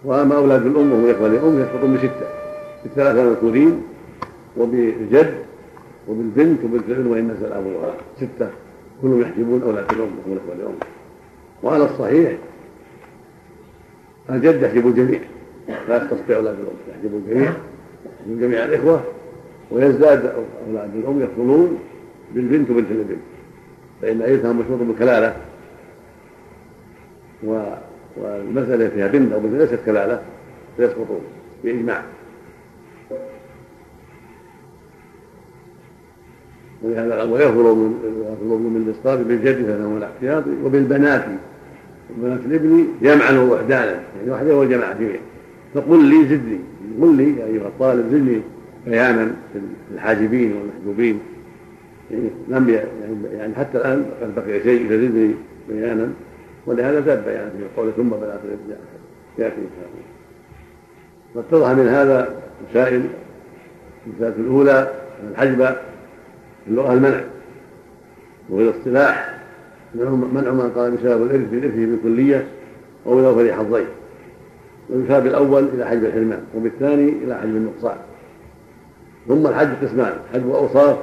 وأما 0.05 0.37
أولاد 0.37 0.67
الأم 0.67 0.93
وهم 0.93 1.11
اخوه 1.11 1.27
الأم 1.27 1.63
يسقطون 1.63 1.95
بستة 1.95 2.27
بالثلاثة 2.85 3.23
المذكورين 3.23 3.83
وبالجد 4.57 5.35
وبالبنت 6.09 6.65
وبنت 6.65 6.89
الابن 6.89 7.07
وإن 7.07 7.29
نزل 7.29 7.53
ابوها 7.53 7.95
ستة 8.17 8.51
كلهم 9.03 9.21
يحجبون 9.21 9.63
أولاد 9.63 9.93
الام 9.93 10.01
وهم 10.27 10.39
اخوه 10.45 10.55
الام 10.55 10.75
وعلى 11.63 11.85
الصحيح. 11.85 12.33
الجد 14.31 14.63
يحجب 14.63 14.87
الجميع. 14.87 15.21
لا 15.89 15.97
يختص 15.97 16.19
باولاد 16.29 16.55
الأم 16.55 16.77
يحجب 16.91 17.15
الجميع. 17.15 17.53
يحجب 18.21 18.41
جميع 18.41 18.65
الإخوة. 18.65 19.03
ويزداد 19.71 20.33
أولاد 20.69 20.97
الأم 20.97 21.23
يفضلون 21.23 21.79
بالبنت 22.35 22.71
وبنت 22.71 22.91
الابن 22.91 23.17
فإن 24.03 24.23
أيتها 24.23 24.53
مشروط 24.53 24.79
بالكلالة. 24.81 25.37
و 27.47 27.63
والمسألة 28.17 28.89
فيها 28.89 29.07
بنت 29.07 29.33
أو 29.33 29.41
بنت 29.41 29.55
ليست 29.55 29.79
كلالة 29.87 30.23
فيسقطون 30.77 31.21
بإجماع. 31.65 32.03
ولهذا 36.85 37.19
قال 37.19 37.33
ويفضل 37.33 37.77
من 37.77 38.73
من 38.75 38.85
الإسقاط 38.87 39.19
بالجد 39.27 39.67
فهو 39.67 39.97
الاحتياط 39.97 40.45
وبالبنات. 40.65 41.25
بنات 42.17 42.41
الابن 42.47 42.87
جمعا 43.03 43.39
ووحدانا 43.39 44.01
يعني 44.19 44.31
وحده 44.31 44.57
والجماعة 44.57 44.99
جميع 44.99 45.21
فقل 45.75 46.05
لي 46.05 46.25
زدني 46.25 46.59
قل 47.01 47.17
لي 47.17 47.41
يا 47.41 47.47
أيها 47.47 47.69
الطالب 47.69 48.07
زدني 48.11 48.41
بيانا 48.87 49.35
في 49.53 49.59
الحاجبين 49.95 50.53
والمحجوبين. 50.53 51.19
يعني 52.11 52.31
لم 52.49 52.69
يعني, 53.33 53.55
حتى 53.55 53.79
الآن 53.79 54.05
قد 54.23 54.35
بقي 54.35 54.63
شيء 54.63 54.89
فزدني 54.89 55.35
بيانا. 55.69 56.09
ولهذا 56.67 57.01
زاد 57.01 57.25
بيان 57.25 57.51
في 57.59 57.65
قوله 57.81 57.93
ثم 57.97 58.09
بنات 58.09 58.41
الابن 58.45 58.81
ياتي 59.39 59.57
ان 59.57 59.71
شاء 59.77 59.89
الله 59.89 60.03
واتضح 61.35 61.71
من 61.71 61.89
هذا 61.89 62.35
مسائل. 62.71 63.03
المسألة 64.07 64.35
الأولى 64.39 64.93
أن 65.23 65.31
الحجب 65.31 65.65
في 65.65 65.75
اللغة 66.69 66.93
المنع 66.93 67.21
وفي 68.51 68.63
الاصطلاح 68.63 69.39
منع 69.95 70.51
من 70.51 70.73
قال 70.77 70.91
بسبب 70.91 71.23
الإرث 71.23 71.49
بإرثه 71.51 71.87
بالكلية 71.87 72.47
أو 73.07 73.17
بأوفر 73.17 73.53
حظين. 73.53 73.87
ويشار 74.91 75.21
بالأول 75.21 75.69
إلى 75.75 75.87
حجب 75.87 76.05
الحرمان 76.05 76.41
وبالثاني 76.57 77.09
إلى 77.09 77.35
حجب 77.35 77.57
النقصان. 77.57 77.97
ثم 79.29 79.47
الحج 79.47 79.69
قسمان 79.83 80.13
حجب 80.33 80.51
أوصاف 80.51 80.99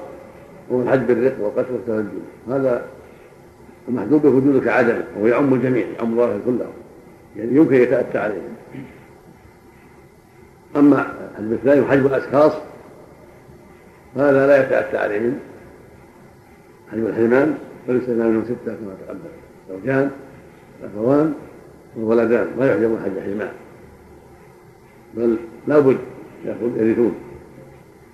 ومن 0.69 0.89
حجب 0.89 1.12
الرق 1.12 1.36
والقتل 1.39 1.74
والتهجم 1.74 2.19
هذا 2.50 2.86
ومحدود 3.88 4.22
بوجودك 4.22 4.63
كعدمه 4.63 5.04
وهو 5.15 5.28
يعم 5.28 5.54
الجميع 5.54 5.86
يعم 6.00 6.12
الله 6.13 6.39
كله 6.45 6.65
يعني 7.38 7.56
يمكن 7.56 7.76
يتأتى 7.76 8.17
عليه. 8.17 8.41
أما 10.76 11.06
الحجب 11.32 11.54
الثاني 11.54 11.86
حجب 11.86 12.06
الأشخاص 12.06 12.54
هذا 14.15 14.48
لا 14.48 14.65
يتأتى 14.65 14.98
عليه 14.98 15.32
حجب 16.91 17.08
الحرمان 17.08 17.58
بل 17.88 17.95
يستثنى 17.95 18.24
منهم 18.24 18.43
ستة 18.43 18.76
كما 18.76 18.95
تقدم. 19.08 19.19
زوجان 19.69 20.12
الأخوان 20.84 21.34
والولدان 21.95 22.48
لا 22.60 22.72
يحجبون 22.72 23.00
حج 23.00 23.12
الحرمان. 23.17 23.52
بل 25.13 25.38
لابد 25.67 25.98
يرثون. 26.45 27.15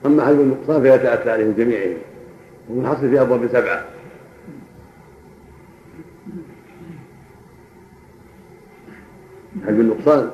أما 0.05 0.25
حجب 0.25 0.39
النقصان 0.39 0.81
فيتأتى 0.81 1.31
عليهم 1.31 1.53
جميعهم. 1.57 1.97
ومنحصر 2.69 3.09
في 3.09 3.21
أبواب 3.21 3.47
سبعة. 3.47 3.85
حجب 9.65 9.79
النقصان 9.79 10.29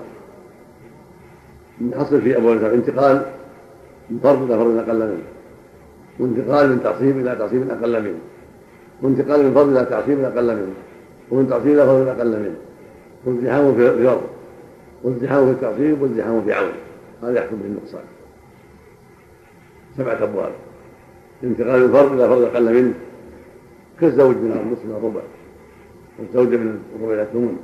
حصل 1.96 2.22
في 2.22 2.38
أبواب 2.38 2.64
انتقال. 2.64 3.26
من 4.10 4.20
فرض 4.24 4.52
إلى 4.52 4.58
فرض 4.58 4.78
أقل 4.78 5.00
منه 5.00 5.31
وانتقال 6.20 6.70
من 6.70 6.84
تعصيب 6.84 7.18
إلى 7.18 7.36
تعصيب 7.36 7.70
أقل 7.70 8.04
منه. 8.04 8.20
وانتقال 9.02 9.44
من 9.46 9.54
فرض 9.54 9.70
إلى 9.70 9.86
تعصيب 9.86 10.20
أقل 10.20 10.56
منه. 10.56 10.74
ومن 11.32 11.50
تعصيب 11.50 11.68
إلى 11.68 11.86
فرض 11.86 12.08
أقل 12.08 12.40
منه. 12.40 12.56
وازدحام 13.26 13.76
في 13.76 14.04
فرض 14.04 14.22
وازدحام 15.04 15.46
في 15.46 15.52
التعصيب 15.52 16.02
وازدحام 16.02 16.42
في 16.46 16.54
عون. 16.54 16.72
هذا 17.24 17.40
يحكم 17.40 17.56
به 17.56 17.66
النقصان 17.66 18.02
سبعة 19.98 20.24
أبواب. 20.24 20.52
انتقال 21.44 21.82
من 21.82 21.94
فرض 21.94 22.12
إلى 22.12 22.28
فرض 22.28 22.42
أقل 22.42 22.74
منه. 22.74 22.94
كالزوج 24.00 24.36
من 24.36 24.52
النصف 24.52 24.86
من 24.86 24.92
الربع. 24.92 25.22
والزوجة 26.20 26.58
من 26.58 26.80
الربع 26.96 27.14
إلى 27.14 27.22
الثمن. 27.22 27.58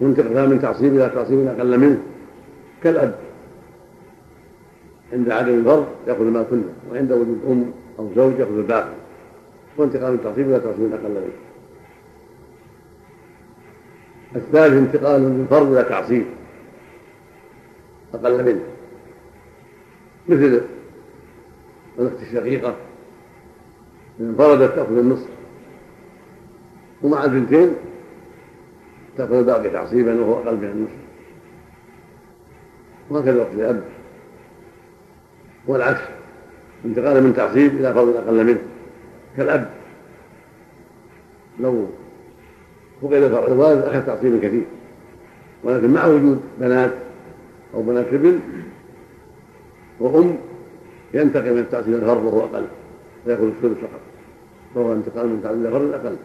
وانتقل 0.00 0.48
من 0.48 0.60
تعصيب 0.62 0.94
إلى 0.94 1.10
تعصيب 1.14 1.46
أقل 1.46 1.78
منه. 1.78 1.98
كالأب. 2.82 3.14
عند 5.12 5.30
عدم 5.30 5.54
الفرض 5.54 5.86
يأخذ 6.06 6.20
المال 6.20 6.46
كله 6.50 6.72
وعند 6.90 7.12
وجود 7.12 7.40
أم 7.48 7.72
أو 7.98 8.08
زوج 8.16 8.38
يأخذ 8.38 8.58
الباقي. 8.58 8.94
وانتقال 9.76 10.12
من 10.12 10.20
تعصيب 10.22 10.48
إلى 10.48 10.60
تعصيب 10.60 10.92
أقل 10.92 11.10
منه؟ 11.10 11.32
الثالث 14.36 14.74
انتقال 14.74 15.22
من 15.22 15.46
فرض 15.50 15.72
إلى 15.72 15.82
تعصيب. 15.82 16.26
أقل 18.14 18.44
منه. 18.44 18.60
مثل 20.28 20.60
الاخت 21.98 22.22
الشقيقه 22.22 22.76
إن 24.20 24.26
انفردت 24.26 24.74
تأخذ 24.74 24.98
النصف. 24.98 25.28
ومع 27.02 27.24
البنتين 27.24 27.74
تأخذ 29.16 29.34
الباقي 29.34 29.70
تعصيبا 29.70 30.20
وهو 30.20 30.34
أقل 30.34 30.56
من 30.56 30.64
النصف. 30.64 31.00
وهكذا 33.10 33.40
وقت 33.40 33.54
الأب. 33.54 33.84
والعكس 35.70 36.00
انتقال 36.84 37.22
من 37.22 37.34
تعصيب 37.36 37.74
إلى 37.74 37.94
فرض 37.94 38.16
أقل 38.16 38.44
منه 38.44 38.58
كالأب. 39.36 39.70
لو 41.60 41.86
فقد 43.02 43.12
الوالد 43.12 43.82
أخذ 43.82 44.06
تعصيبا 44.06 44.48
كثير 44.48 44.62
ولكن 45.64 45.90
مع 45.90 46.06
وجود 46.06 46.40
بنات 46.60 46.92
أو 47.74 47.82
بنات 47.82 48.06
ابن 48.06 48.40
وأم 50.00 50.36
ينتقل 51.14 51.52
من 51.52 51.58
التعصيب 51.58 51.94
إلى 51.94 52.02
الفرض 52.02 52.24
وهو 52.24 52.40
أقل 52.40 52.64
فيأخذ 53.24 53.42
الثلث 53.42 53.78
فقط 53.78 54.00
فهو 54.74 54.92
انتقال 54.92 55.26
من 55.28 55.42
تعصيب 55.42 55.60
إلى 55.60 55.70
فرض 55.70 55.94
أقل. 55.94 56.16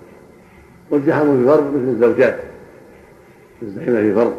والزحام 0.89 1.37
في 1.37 1.45
فرض 1.47 1.75
مثل 1.75 1.89
الزوجات 1.89 2.39
يزدحمن 3.61 3.95
في 3.95 4.15
فرض. 4.15 4.35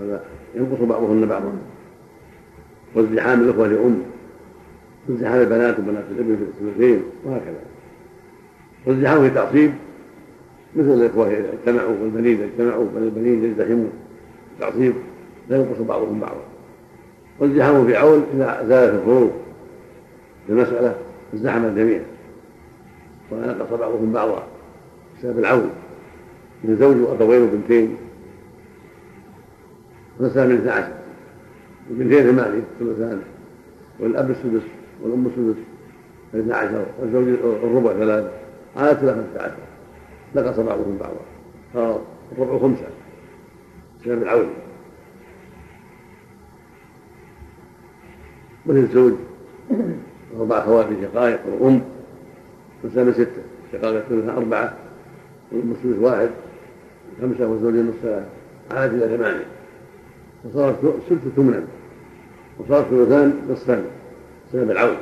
هذا 0.00 0.24
ينقص 0.54 0.80
بعضهن 0.80 1.26
بعضا. 1.26 1.52
وازدحام 2.94 3.40
الإخوة 3.40 3.66
لام 3.66 4.02
وازدحام 5.08 5.40
البنات 5.40 5.78
وبنات 5.78 6.04
الإبن 6.10 6.36
في 6.36 6.42
الثلثين 6.42 7.02
وهكذا. 7.24 7.60
وازدحام 8.86 9.28
في 9.28 9.34
تعصيب 9.34 9.72
مثل 10.76 10.88
الإخوة 10.88 11.28
اذا 11.28 11.52
اجتمعوا 11.52 11.94
والبنين 12.02 12.36
اذا 12.36 12.44
اجتمعوا 12.44 12.86
بل 12.96 13.02
البنين 13.02 13.44
يزدحمون 13.44 13.90
تعصيب 14.60 14.94
لا 15.48 15.56
ينقص 15.56 15.80
بعضهم 15.80 16.20
بعضا. 16.20 16.42
وازدحام 17.40 17.86
في 17.86 17.96
عون 17.96 18.26
اذا 18.34 18.66
زالت 18.68 18.94
الفروض 18.94 19.32
في 20.46 20.52
المسألة 20.52 20.94
ازدحم 21.34 21.64
الجميع. 21.64 22.00
ونقص 23.30 23.72
بعضهم 23.80 24.12
بعضا 24.12 24.42
بسبب 25.18 25.38
العون. 25.38 25.70
من 26.64 26.76
زوج 26.76 26.96
وابوين 26.96 27.42
وبنتين. 27.42 27.96
ونسأل 30.20 30.48
من 30.48 30.56
12 30.56 31.03
وبنتين 31.90 32.22
ثمانية 32.22 32.62
ثلثان 32.78 33.20
والأب 34.00 34.30
السدس 34.30 34.62
والأم 35.02 35.26
السدس 35.26 35.62
اثنا 36.34 36.56
عشر 36.56 36.86
والزوج 37.00 37.28
الربع 37.44 37.92
ثلاثة 37.92 38.30
على 38.76 38.94
ثلاثة 38.94 39.40
عشر. 39.40 39.56
نقص 40.36 40.60
بعضهم 40.60 40.98
بعضا. 41.00 41.20
صار 41.74 42.00
الربع 42.32 42.58
خمسة. 42.58 42.86
بسبب 44.00 44.22
العون 44.22 44.46
مثل 48.66 48.78
الزوج. 48.78 49.12
أربع 50.40 50.58
أخوات 50.58 50.86
شقائق 51.02 51.40
والأم 51.46 51.82
مسألة 52.84 53.12
ستة. 53.12 53.42
شقائق 53.72 53.96
الثلث 53.96 54.28
أربعة. 54.28 54.76
والأم 55.52 55.70
الثلث 55.70 55.98
واحد. 55.98 56.30
خمسة 57.20 57.48
والزوج 57.48 57.74
النصف 57.74 58.24
ثلاثة 58.70 58.94
إلى 58.94 59.16
ثمانية 59.16 59.53
وصارت 60.44 60.76
ثلث 61.08 61.28
ثمنا 61.36 61.62
وصار 62.58 62.82
ثلثان 62.82 63.40
نصفان. 63.50 63.84
بسبب 64.48 64.70
العون 64.70 64.96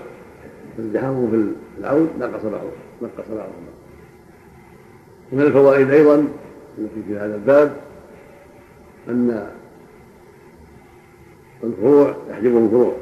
فازدحامهم 0.76 1.30
في 1.30 1.80
العون 1.80 2.08
نقص 2.20 2.44
بعضهم. 2.44 2.70
نقص 3.02 3.28
بعضهم. 3.28 3.66
ومن 5.32 5.42
الفوائد 5.42 5.90
أيضا 5.90 6.28
التي 6.78 7.02
في 7.08 7.16
هذا 7.16 7.34
الباب 7.34 7.76
أن 9.08 9.48
الفروع 11.64 12.16
يحجبهم 12.30 12.68
فروع. 12.68 12.94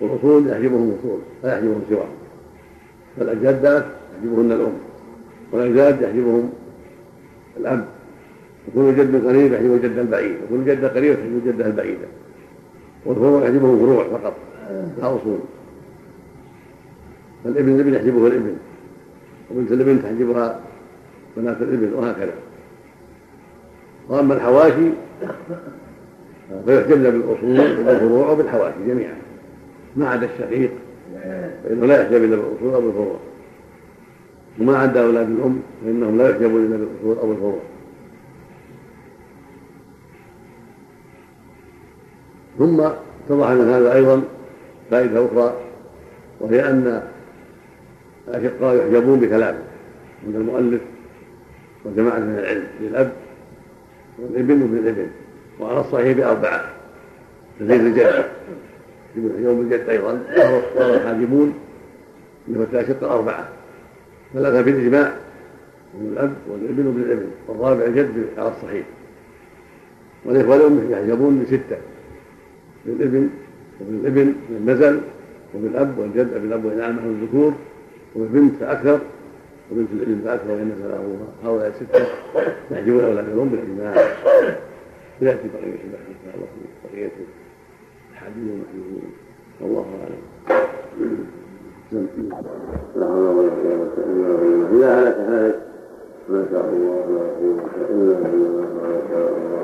والأصول 0.00 0.48
يحجبهم 0.48 0.96
أصول. 0.98 1.18
لا 1.44 1.52
يحجبهم 1.52 1.82
سواهم. 1.88 2.16
فالأجداد 3.16 3.84
يحجبهن 4.16 4.52
الأم. 4.52 4.72
والأجداد 5.52 6.02
يحجبهم 6.02 6.52
الأب. 7.56 7.97
وكل 8.68 8.96
جد 8.96 9.26
قريب 9.26 9.52
يحجب 9.52 9.74
الجد 9.74 9.98
البعيد 9.98 10.36
وكل 10.44 10.64
جد 10.64 10.84
قريب 10.84 11.12
يحجب 11.12 11.40
الجده 11.46 11.66
البعيده 11.66 12.06
والفروع 13.06 13.42
يحجبهم 13.42 13.78
فروع 13.78 14.04
فقط 14.04 14.34
لا 14.98 15.16
أصول. 15.16 15.38
فالابن 17.44 17.74
الابن 17.74 17.94
يحجبه 17.94 18.26
الابن 18.26 18.56
وبنت 19.50 19.72
الابن 19.72 20.02
تحجبها 20.02 20.60
بنات 21.36 21.62
الابن 21.62 21.92
وهكذا. 21.94 22.32
وأما 24.08 24.34
الحواشي 24.34 24.90
فيحجبن 26.66 27.02
بالأصول 27.02 27.60
والفروع 27.86 28.30
وبالحواشي 28.30 28.76
جميعا. 28.88 29.14
ما 29.96 30.08
عدا 30.08 30.28
الشقيق 30.34 30.70
فإنه 31.64 31.86
لا 31.86 32.02
يحجب 32.02 32.24
إلا 32.24 32.36
بالأصول 32.36 32.74
أو 32.74 32.80
بالفروع. 32.80 33.16
وما 34.60 34.78
عدا 34.78 35.04
أولاد 35.04 35.30
الأم 35.30 35.60
فإنهم 35.84 36.18
لا 36.18 36.30
يحجبون 36.30 36.66
إلا 36.66 36.76
بالأصول 36.76 37.18
أو 37.18 37.32
الفروع 37.32 37.58
ثم 42.58 42.80
اتضح 42.80 43.50
من 43.50 43.68
هذا 43.68 43.94
أيضا 43.94 44.22
فائدة 44.90 45.26
أخرى 45.26 45.54
وهي 46.40 46.70
أن 46.70 47.02
الأشقاء 48.28 48.76
يحجبون 48.76 49.20
بثلاثه 49.20 49.62
عند 50.26 50.36
المؤلف 50.36 50.80
وجماعة 51.84 52.18
من 52.18 52.38
العلم 52.38 52.66
للأب 52.80 53.12
والابن 54.18 54.62
وابن 54.62 54.76
الابن 54.78 55.06
وعلى 55.60 55.80
الصحيح 55.80 56.16
باربعه 56.16 56.64
كزيد 57.60 57.80
الجد 57.80 58.24
يوم 59.16 59.60
الجد 59.60 59.88
أيضا 59.88 60.22
صار 60.76 60.94
الحاجبون 60.94 61.54
من 62.48 62.66
الأشقاء 62.72 63.12
أربعة 63.12 63.48
ثلاثة 64.34 64.60
بالاجماع 64.60 65.12
من 65.94 66.12
الأب 66.12 66.34
والابن 66.50 66.86
وابن 66.86 67.02
الابن 67.02 67.26
والرابع 67.48 67.84
الجد 67.84 68.26
على 68.38 68.48
الصحيح. 68.48 68.86
والإخوة 70.24 70.56
الأم 70.56 70.90
يحجبون 70.90 71.42
بسته 71.42 71.78
بالابن 72.86 73.28
وابن 73.80 73.94
الابن 73.94 74.26
من 74.26 74.56
النزل 74.56 75.00
وبالأب 75.54 75.98
والجد 75.98 76.42
بالاب 76.42 76.64
وإن 76.64 76.80
اعمى 76.80 76.98
الذكور 77.04 77.52
وبالبنت 78.16 78.54
فأكثر 78.60 79.00
وبنت 79.72 79.88
الابن 79.92 80.20
فأكثر 80.24 80.50
وإن 80.50 80.72
نزل 80.76 80.90
ابوها 80.92 81.28
هؤلاء 81.44 81.68
السته 81.68 82.06
يحجبون 82.70 83.04
اولادهم 83.04 83.48
بالاجماع 83.48 83.94
وياتي 85.22 85.48
بقيه 85.48 85.64
البحث 85.64 86.08
ان 86.08 86.30
الله 86.34 86.46
بقيه 86.84 87.10
الحديث 88.12 88.44
والمحجوبين 88.50 89.12
والله 89.60 89.86
أعلم. 90.02 90.22
لا 92.96 93.06
حول 93.06 93.26
ولا 93.36 93.50
قوة 93.50 93.94
إلا 93.98 94.30
بالله 94.36 94.68
إذا 94.76 94.88
هلك 95.00 95.16
هلك 95.28 95.58
ما 96.28 96.44
شاء 96.50 96.64
الله 96.68 96.96
لا 97.10 97.24
قوة 97.38 97.70
إلا 97.90 98.14
بالله 98.30 98.66
ما 98.74 99.00
شاء 99.10 99.28
الله. 99.28 99.58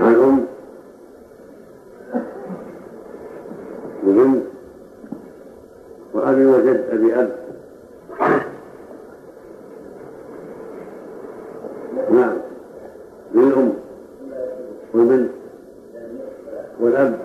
عن 0.00 0.14
أم 0.14 0.39
وأبي 6.40 6.68
وجد 6.68 6.84
أبي 6.92 7.14
أب 7.14 7.30
نعم. 12.10 12.36
للأم 13.34 13.72
والبنت 14.94 15.30
والأب. 16.80 17.18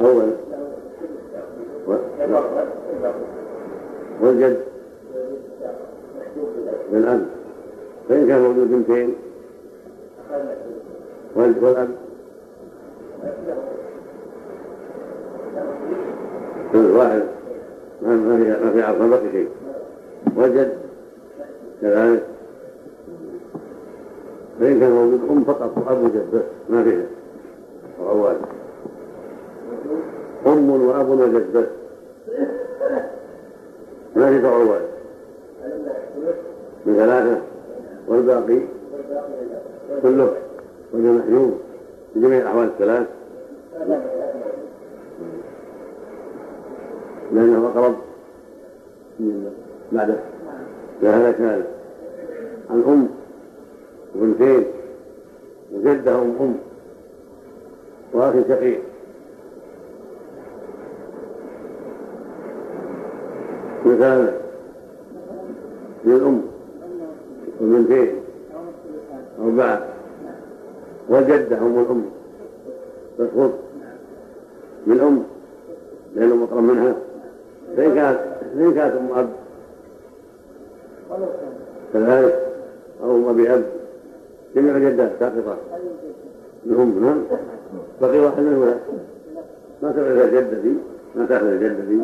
أول. 0.00 0.30
والجد 4.20 4.60
بالأب 6.92 7.26
فإن 8.08 8.28
كان 8.28 8.42
موجود 8.42 8.70
بنتين 8.70 9.14
والأب 11.36 11.88
واحد 16.74 17.22
عرض 18.84 19.10
بقي 19.10 19.32
شيء. 19.32 19.48
وجد 20.36 20.78
كذلك. 21.82 22.22
فإن 24.60 24.80
كان 24.80 24.90
موجود 24.90 25.20
أم 25.30 25.44
فقط 25.44 25.78
وأب 25.78 26.02
وجد 26.02 26.26
بس 26.34 26.42
ما 26.68 26.84
فيها. 26.84 27.06
وأواد 28.00 28.36
أم 30.46 30.70
وأب 30.70 31.08
وجد 31.08 31.56
بس 31.56 31.66
ما 34.16 34.30
في 34.30 34.40
فرواد 34.40 34.80
من 36.86 36.94
ثلاثة. 36.94 37.40
والباقي 38.08 38.60
كله. 40.02 40.32
وجه 40.94 41.12
محجوب. 41.12 41.54
في 42.14 42.20
جميع 42.20 42.38
الأحوال 42.38 42.64
الثلاث. 42.64 43.06
لأنه 47.32 47.70
أقرب 47.74 47.94
بعد. 49.92 50.18
هذا 51.02 51.32
كان 51.32 51.64
الأم 52.70 53.08
وبنتين 54.16 54.64
وجدهم 55.72 56.36
أم. 56.40 56.54
وأخي 58.12 58.42
شقيق. 58.48 58.80
مثال 63.86 64.40
للأم 66.04 66.42
وبنتين 67.60 68.14
أربعة 69.40 69.86
وجدة 71.08 71.58
أم 71.58 71.78
الأم. 71.78 72.04
تسقط 73.18 73.52
من 74.86 75.00
أم 75.00 75.22
لأنه 76.14 76.36
مقرب 76.36 76.62
منها. 76.62 76.94
فإن 77.76 77.94
كانت 77.94 78.33
فإن 78.54 78.74
كانت 78.74 78.96
أم 78.96 79.18
أب 79.18 79.28
كذلك 81.92 82.46
أم 83.04 83.28
أبي 83.28 83.54
أب 83.54 83.64
جميع 84.56 84.76
الجدات 84.76 85.10
ساقطة. 85.20 85.56
لهم 86.66 87.04
نعم 87.04 87.22
بقي 88.00 88.18
واحد 88.18 88.40
من 88.40 88.52
الولد 88.52 88.80
ما 89.82 89.90
الجدة 90.24 90.58
دي 90.62 90.74
ما 91.16 91.26
تأخذ 91.26 91.46
الجدة 91.46 91.84
دي 91.84 92.00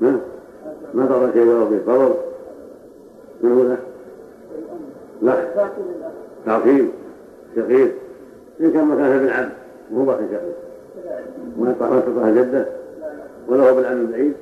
ما 0.00 0.20
ما 0.94 1.06
ترى 1.06 1.32
شيء 1.32 1.42
ولو 1.42 1.68
في 1.68 1.78
فرض 1.86 2.16
من 3.42 3.52
هو 3.52 3.76
لا. 5.22 5.66
تعقيم 6.46 6.92
شقيق. 7.56 7.92
إن 8.60 8.72
كان 8.72 8.84
مكانها 8.84 9.18
بالعبد 9.18 9.52
وهو 9.92 10.04
باقي 10.04 10.22
شقيق 10.32 10.56
ما 11.58 12.00
تطلع 12.06 12.30
جدة. 12.30 12.66
ولا 13.48 13.70
هو 13.70 13.74
بالعبد 13.74 14.00
البعيد. 14.00 14.32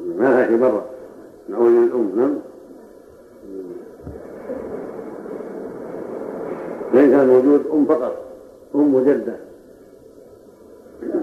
ما 0.00 0.46
شيء 0.46 0.56
برا؟ 0.56 0.84
نعود 1.48 1.72
للأم 1.72 2.12
نعم. 2.16 2.34
فإن 6.92 7.10
كان 7.10 7.26
موجود 7.28 7.66
أم 7.72 7.84
فقط 7.84 8.24
أم 8.74 8.94
وجدة 8.94 9.36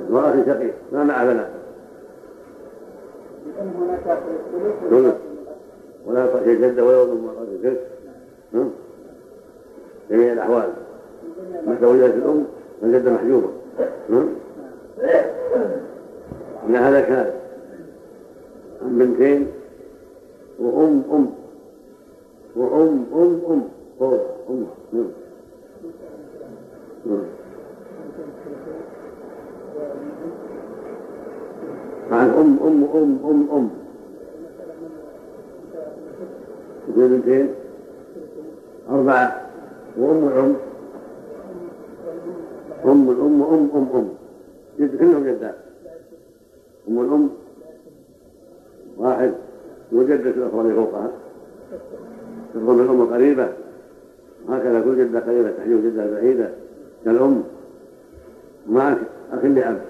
وأخي 0.09 0.45
شقيق 0.45 0.73
ما 0.91 1.03
مع 1.03 1.23
بنات 1.23 1.49
ولا 6.07 6.25
تعطي 6.25 6.55
جدة 6.55 6.85
ولا 6.85 7.03
أم 7.03 7.29
ثلث 7.63 7.79
جميع 10.11 10.33
الأحوال. 10.33 10.69
متى 11.67 11.85
وجدت 11.85 12.15
الأم؟ 12.15 12.45
فالجدة 12.81 13.11
محجوبة. 13.11 13.47
من 16.67 16.75
هذا 16.75 17.01
كان 17.01 17.31
بنتين 18.81 19.47
وأم 20.59 21.03
أم. 21.11 21.29
وأم 22.55 23.05
أم 23.13 23.39
أم. 23.49 23.61
فوق 23.99 24.21
أم. 24.49 24.65
نعم. 24.93 25.11
عن 32.11 32.29
أم 32.29 32.57
أم 32.67 32.83
أم 32.83 33.19
أم 33.25 33.47
أم. 33.51 33.69
بنتين 36.87 37.49
أربعة. 38.89 39.41
وأم 39.97 40.27
الأم 40.27 40.55
أم 42.85 43.09
الأم 43.09 43.41
أم 43.43 43.69
أم 43.75 43.87
أم. 43.95 44.07
كلهم 44.77 45.23
جدات 45.23 45.55
أم 46.87 46.99
الأم. 46.99 47.44
واحد 48.97 49.31
وجدة 49.91 50.29
الأخرى 50.29 50.73
فوقها. 50.73 51.11
تفضل 52.53 52.81
الأم 52.81 53.13
قريبة 53.13 53.47
هكذا 54.49 54.81
كل 54.81 54.97
جدة 54.97 55.19
قريبة 55.19 55.51
تحجب 55.51 55.83
جدة 55.83 56.11
بعيدة. 56.11 56.49
كالأم. 57.05 57.43
معك 58.69 58.97
أخ 59.31 59.45
لأب. 59.45 59.81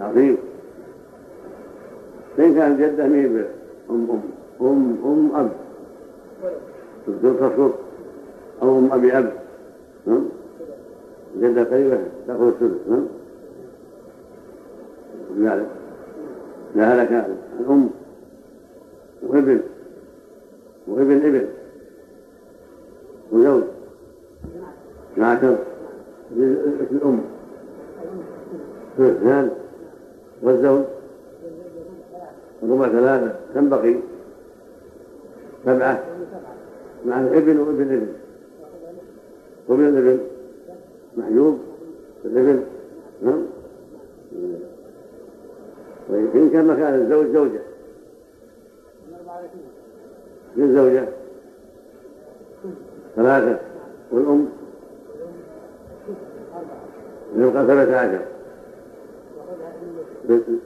عظيم. 0.00 0.36
فإن 2.36 2.54
كانت 2.54 2.80
جدة 2.80 3.06
مين 3.06 3.44
أم 3.90 4.08
أم. 4.10 4.20
أم 4.60 4.98
أم 5.04 5.30
أب. 5.34 5.50
تذكر 7.06 7.72
أو 8.62 8.78
أم 8.78 8.92
أبي 8.92 9.18
أب. 9.18 9.32
نعم. 10.06 10.24
جدة 11.40 11.64
قريبة 11.64 11.98
تأخذ 12.26 12.46
الثلث 12.46 12.88
نعم. 12.88 13.06
ذلك. 15.38 15.83
كان 16.74 17.36
الأم 17.60 17.90
وابن 19.22 19.60
وابن 20.88 21.16
ابن 21.26 21.46
وزوج 23.32 23.62
اسم 26.32 26.96
الأم. 26.96 27.20
اثنان 28.98 29.50
والزوج. 30.42 30.84
ربع 32.62 32.88
ثلاثة. 32.88 33.36
كم 33.54 33.68
بقي؟ 33.68 33.94
سبعة. 35.64 36.04
مع 37.06 37.20
الابن 37.20 37.60
وابن 37.60 37.82
ابن 37.82 38.06
وابن 39.68 39.84
الابن 39.84 40.18
محجوب. 41.16 41.58
الابن 42.24 42.64
نعم. 43.22 43.42
طيب 46.08 46.36
إن 46.36 46.50
كان 46.50 46.66
مكان 46.66 46.94
الزوج 46.94 47.26
زوجة. 47.26 47.60
من 50.56 50.74
زوجة؟ 50.74 51.08
ثلاثة. 53.16 53.60
والأم؟ 54.12 54.48
يبقى 57.36 57.66
ثلاثة 57.66 57.96
عشر. 57.96 58.22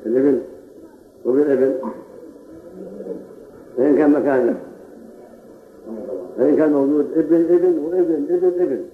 الابن 0.07 0.43
وبالابن؟ 1.25 1.75
فإن 3.77 3.97
كان 3.97 4.11
مكانه. 4.11 4.61
فإن 6.39 6.57
كان 6.57 6.73
موجود. 6.73 7.19
ابن 7.19 7.37
ابن 7.37 7.79
وابن 7.79 8.27
ابن 8.31 8.63
ابن. 8.63 8.85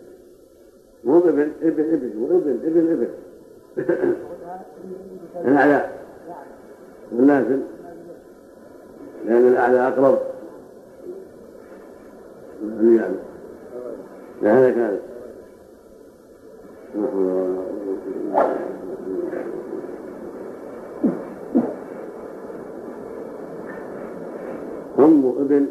مو 1.04 1.18
ابن 1.18 1.50
ابن 1.62 1.85
ابن 1.94 2.11
وابن 2.18 2.59
ابن 2.64 2.92
ابن. 2.92 3.09
الأعلى 5.48 6.03
والنازل 7.12 7.60
لأن 9.26 9.48
الأعلى 9.48 9.88
أقرب. 9.88 10.18
يعني 12.82 13.14
هذا 14.42 14.70
كان 14.70 14.98
أم 24.98 25.24
وابن 25.24 25.66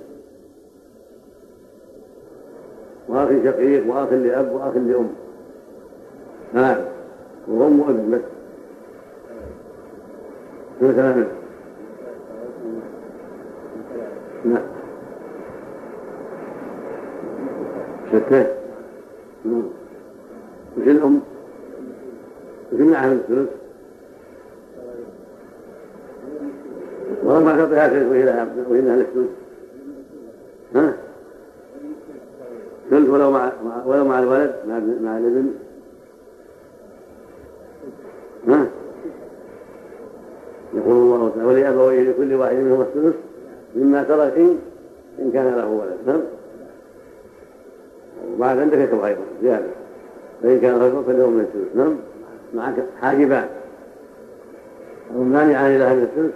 وأخ 3.08 3.30
شقيق 3.30 3.88
وأخ 3.88 4.14
لأب 4.14 4.52
وأخ 4.52 4.76
لأم. 4.76 5.10
نعم 6.54 6.78
وأم 7.48 7.80
وابن 7.80 8.12
بس 8.12 8.33
نعم 14.46 14.64
ستة 18.12 18.48
نعم 19.46 19.64
وش 20.78 20.88
الأم؟ 20.88 21.20
وش 22.72 22.80
معها 22.80 23.10
من 23.10 23.14
الثلث؟ 23.14 23.50
والله 27.24 27.44
ما 27.44 27.58
تعطيها 27.58 27.90
شيء 27.90 28.10
وهي 28.10 28.26
لها 28.26 28.48
وهي 28.70 29.06
ها؟ 30.76 30.94
ثلث 32.90 33.10
ولو 33.10 33.32
مع 33.32 33.52
ولو 33.86 34.06
مع 34.06 34.20
الولد 34.20 34.56
مع 34.68 34.80
مع 34.80 35.18
الابن 35.18 35.54
ها؟ 38.48 38.68
تعالى 41.44 41.62
ولأبويه 41.62 42.10
لكل 42.10 42.34
واحد 42.34 42.56
منهم 42.56 42.82
الثلث 42.82 43.16
مما 43.76 44.04
ترك 44.04 44.34
إن 44.38 44.58
إن 45.20 45.32
كان 45.32 45.56
له 45.56 45.68
ولد. 45.68 45.98
نعم. 46.08 46.22
وبعد 48.36 48.60
عندك 48.60 48.78
يكتب 48.78 49.04
أيضا 49.04 49.22
زيادة. 49.42 49.66
فإن 50.44 50.60
كان 50.60 50.76
رجل 50.76 51.04
فاليوم 51.04 51.34
من 51.34 51.40
الثلث. 51.40 51.76
نعم. 51.76 51.96
معك 52.54 52.86
حاجبان. 53.02 53.48
مانعان 55.16 55.78
لها 55.78 55.94
من 55.94 56.04
الثلث. 56.04 56.34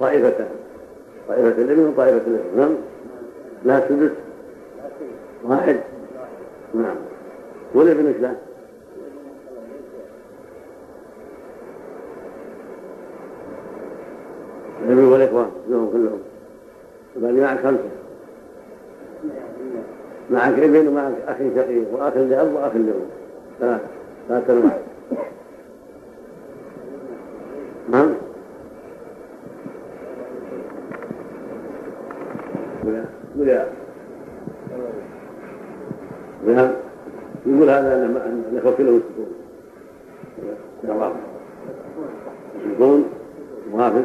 طائفتان. 0.00 0.48
طائفة 1.28 1.62
الابن 1.62 1.86
وطائفة 1.86 2.22
الابن. 2.26 2.58
نعم. 2.58 2.74
لا 3.64 3.88
سدس 3.88 4.10
واحد. 5.44 5.76
نعم. 6.74 6.96
والابن 7.74 8.06
إيش 8.06 8.16
له؟ 8.16 8.34
الابن 14.88 15.04
والاخوان 15.04 15.50
لهم 15.68 15.90
كلهم 15.92 16.18
وبعدين 17.16 17.42
معك 17.42 17.58
خمسة. 17.58 17.90
معك 20.30 20.58
ابن 20.58 20.88
ومعك 20.88 21.12
اخ 21.28 21.36
شقيق 21.56 21.92
واخ 21.92 22.16
لاب 22.16 22.54
واخ 22.54 22.74
لام 22.74 22.94
ثلاثة. 23.60 23.84
ثلاثة 24.28 24.52
انواع 24.52 24.78
نعم 27.90 28.14
قل 33.38 33.48
يا 33.48 33.66
نعم 36.46 36.70
يقول 37.46 37.70
هذا 37.70 37.94
ان 38.04 38.42
الاخوه 38.52 38.72
كلهم 38.76 38.96
يشركون 38.96 39.26
الله 40.84 41.12
يشركون 42.64 43.04
موافق 43.72 44.04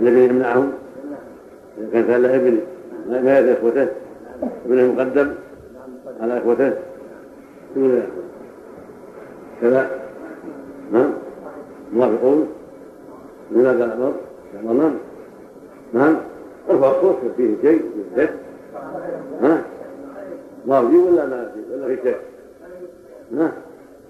الذي 0.00 0.24
يمنعهم 0.24 0.72
له 2.22 2.36
ابن 2.36 2.60
ما 3.08 3.38
يدري 3.38 3.52
إخوته 3.52 3.88
ابنه 4.66 4.92
مقدم 4.92 5.32
على 6.20 6.38
إخوته. 6.38 6.72
يقول 7.76 7.90
يا 7.90 8.06
كذا. 9.60 9.90
نعم. 10.92 11.10
موافقون؟ 11.92 12.48
من 13.50 13.66
هذا 13.66 13.84
الامر 13.84 14.14
نعم. 14.64 14.94
نعم. 15.92 16.16
أرفع 16.70 16.90
الصوت 16.90 17.16
فيه 17.36 17.54
شيء 17.62 17.82
ها؟ 19.42 19.62
ما 20.66 20.88
في 20.88 20.96
ولا 20.96 21.26
ما 21.26 21.52
في 21.54 21.74
ولا 21.74 21.86
في 21.86 22.02
شيء؟ 22.02 22.16
ها؟ 23.36 23.52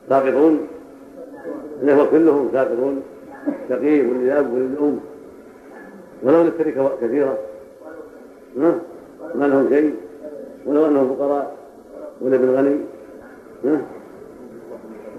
ساقطون 0.08 0.66
الاخوه 1.82 2.10
كلهم 2.10 2.48
ساقطون 2.52 3.02
شقيق 3.68 4.10
وللأب 4.10 4.52
وللأم. 4.52 5.00
ولو 6.22 6.42
للتركه 6.42 6.90
كثيرة. 7.02 7.38
ها؟ 8.58 8.80
ما 9.34 9.44
لهم 9.44 9.68
شيء؟ 9.68 9.94
ولو 10.66 10.86
أنهم 10.86 11.14
فقراء 11.14 11.56
ولا 12.20 12.36
ابن 12.36 12.50
غني 12.50 12.76
ها؟ 13.64 13.82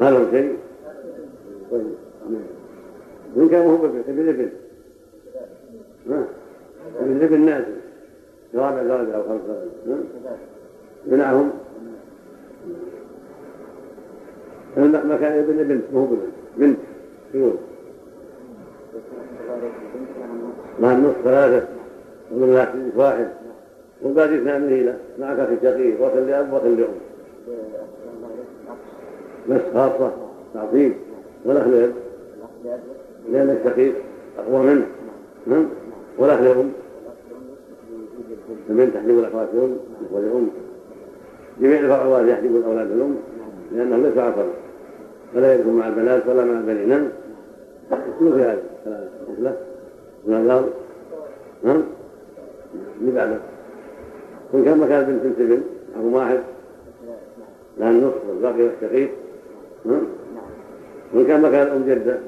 ما 0.02 0.12
لهم 0.12 0.32
شيء؟ 0.32 0.58
طيب 1.72 1.88
وان 3.36 3.50
كان 3.50 3.67
هو 3.67 3.86
ابن 3.86 4.50
ها؟ 6.10 6.24
ابن 7.00 7.41
نازل. 7.46 7.76
رابع 8.56 8.84
درجه 8.84 9.15
أو 9.15 9.24
خمس 9.24 9.41
درجه 9.86 10.04
يمنعهم 11.08 11.52
ما 14.78 15.17
كان 15.22 15.39
ابن 15.39 15.63
بنت 15.63 15.84
مو 15.94 16.06
بنت. 16.06 16.22
بنت 16.58 16.78
شنو؟ 17.34 17.52
مع 20.80 20.91
النصف 20.91 21.22
ثلاثة. 21.24 21.67
ومن 22.34 22.50
واحد 22.96 23.28
وبعد 24.04 24.34
اثنان 24.34 24.70
هيلة 24.70 24.98
معك 25.20 25.48
في 25.48 25.58
شقيق 25.63 26.02
وكل 26.02 26.28
لأب 26.28 26.54
وكل 26.54 26.80
لأم. 26.80 26.94
بس 29.50 29.62
خاصة. 29.74 30.12
تعظيم. 30.54 30.96
والأخ 31.46 31.67
لأب. 31.67 31.94
لأن 33.32 33.50
الشقيق 33.50 33.96
أقوى 34.39 34.65
منه. 34.65 34.86
نعم 35.48 35.65
والأخ 36.17 36.39
لأم. 36.39 36.72
البنت 38.70 38.94
تحجب 38.94 39.20
الأخوات 39.20 39.48
لأم 39.54 39.78
ولأم 40.12 40.50
جميع 41.62 41.80
الفروات 41.80 42.26
يحجب 42.26 42.56
الأولاد 42.56 42.91
الأم 42.91 43.15
لأنه 43.72 43.98
ليس 43.98 44.17
عصرا 44.17 44.48
فلا 45.34 45.56
يدخل 45.56 45.70
مع 45.70 45.88
البنات 45.88 46.28
ولا 46.28 46.46
مع 46.46 46.60
البنين. 46.60 47.10
شنو 48.20 48.32
في 48.32 48.41
هذا؟ 48.41 48.62
مثله 49.30 49.56
من 50.26 50.34
الأرض 50.34 50.70
نعم 51.63 51.84
اللي 53.01 53.39
كل 54.51 54.65
كم 54.65 54.88
كانت 54.88 55.10
بنت 55.10 55.39
ابن 55.39 55.62
أبو 55.99 56.17
واحد 56.17 56.39
لها 57.77 57.89
النصف 57.89 58.25
والباقي 58.29 58.67
الشقيق 58.67 59.12
من 61.13 61.25
كم 61.27 61.51
كان 61.51 61.67
أم 61.67 61.84
جدة. 61.88 62.19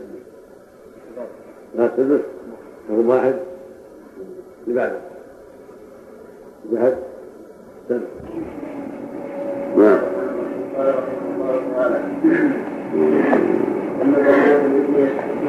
لها 1.75 1.85
السدس 1.85 2.21
أبو 2.89 3.11
واحد 3.11 3.33
اللي 4.67 4.79
بعده 4.79 4.99
بعد 6.71 6.97
سنة 7.89 8.01
نعم. 9.77 9.99
قال 10.77 10.95
رحمه 10.95 11.35
الله 11.35 11.61
تعالى 11.75 11.97
أما 14.01 14.17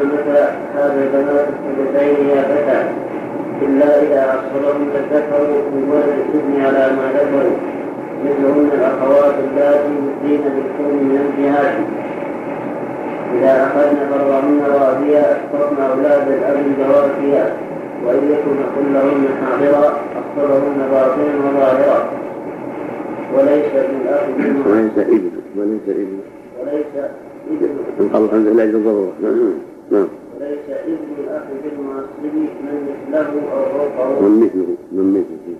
البنات 0.02 0.52
هذا 0.74 1.04
البنات 1.04 1.48
الثلثين 1.48 2.28
يا 2.28 2.42
فتى 2.42 3.13
إلا 3.62 4.02
إذا 4.02 4.42
الذكر 4.96 5.40
من 5.74 5.82
ولد 5.92 6.18
الابن 6.28 6.64
على 6.64 6.92
ما 6.96 7.06
ذكروا. 7.18 7.56
مثلهن 8.24 8.70
الأخوات 8.78 9.34
اللاتي 9.50 9.88
يؤتين 9.88 10.40
بالكون 10.54 10.94
من 10.94 11.18
الجهاد. 11.24 11.74
إذا 13.38 13.52
أخذن 13.66 13.98
فرضهن 14.10 14.60
راضيا 14.80 15.20
أسقطن 15.20 15.76
أولاد 15.82 16.28
الأب 16.28 16.56
ذواتيا 16.78 17.56
وإن 18.06 18.22
يكن 18.32 18.56
كلهن 18.76 19.24
حاضرا 19.40 19.98
أخبرهن 20.20 20.78
باطنا 20.90 21.34
وظاهرا 21.44 22.08
وليس 23.34 23.72
للأخ 23.74 24.22
وليس 24.66 24.98
ابن 24.98 25.30
وليس 25.56 25.88
ابن 25.88 26.18
وليس 26.60 26.94
ابن 27.50 28.24
الحمد 28.24 28.46
لله 28.46 28.64
الضرورة 28.64 29.12
نعم 29.22 29.52
نعم. 29.90 30.08
وليس 30.36 30.66
ابن 30.68 31.24
الأخ 31.24 31.42
بالمعصب 31.64 32.22
من 32.22 32.88
مثله 32.88 33.52
أو 33.52 33.64
فوقه. 33.64 34.20
من 34.20 34.40
مثله 34.40 34.76
من 34.92 35.06
مثله. 35.14 35.56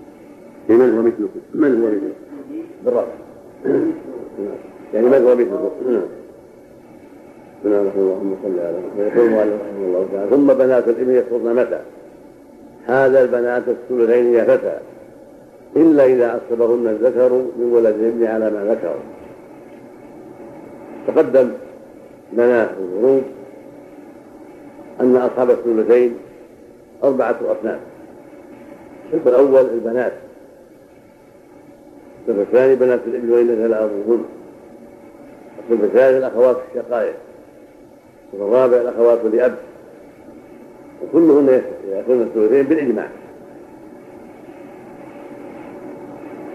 من 0.69 0.97
هو 0.97 1.01
مثله؟ 1.01 1.29
من 1.53 1.81
هو 1.81 1.87
مثله؟ 1.87 2.13
بالرفع 2.85 3.07
يعني 4.93 5.07
من 5.07 5.13
هو 5.27 5.35
مثله؟ 5.35 5.71
نعم. 5.89 6.01
اللهم 7.65 8.35
صل 8.43 8.59
على 8.59 8.77
المؤلف 8.77 9.61
رحمه 9.61 9.85
الله 9.85 10.07
تعالى 10.13 10.29
ثم 10.29 10.47
بنات 10.53 10.87
الابن 10.87 11.11
يسقطن 11.11 11.55
متى؟ 11.55 11.79
هذا 12.87 13.21
البنات 13.21 13.63
الثلثين 13.67 14.33
يا 14.33 14.43
فتى. 14.43 14.77
إلا 15.75 16.05
إذا 16.05 16.27
عصبهن 16.27 16.87
الذكر 16.87 17.31
من 17.33 17.71
ولد 17.73 17.95
الابن 17.95 18.25
على 18.25 18.49
ما 18.51 18.65
ذكر. 18.73 18.95
تقدم 21.07 21.49
في 22.35 22.67
الغروب 22.79 23.23
أن 25.01 25.15
أصحاب 25.15 25.49
الثلثين 25.49 26.15
أربعة 27.03 27.37
أصناف. 27.41 27.79
الصنف 29.05 29.27
الأول 29.27 29.69
البنات. 29.73 30.13
الصنف 32.21 32.39
الثاني 32.39 32.75
بنات 32.75 32.99
الابن 33.07 33.31
وإن 33.31 33.47
لا 33.47 33.85
أبوهن 33.85 34.25
الصنف 35.59 35.83
الثالث 35.83 36.17
الأخوات 36.17 36.57
الشقائق. 36.71 37.13
الصنف 38.33 38.47
الرابع 38.47 38.77
الأخوات 38.77 39.19
لأب 39.33 39.55
وكلهن 41.03 41.61
يأخذن 41.89 42.21
الثلثين 42.21 42.63
بالإجماع. 42.63 43.09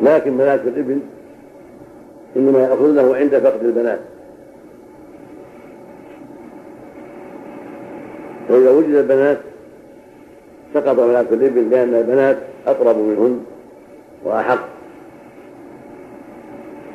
لكن 0.03 0.37
بنات 0.37 0.61
الابن 0.61 1.01
إنما 2.37 2.63
يأخذونه 2.63 3.17
عند 3.17 3.39
فقد 3.39 3.65
البنات. 3.65 4.01
فإذا 8.51 8.71
وجد 8.71 8.95
البنات 8.95 9.39
سقط 10.75 10.97
بنات 11.01 11.33
الابن 11.33 11.71
لأن 11.71 11.95
البنات 11.95 12.37
أقرب 12.67 12.97
منهن 12.97 13.41
وأحق. 14.25 14.69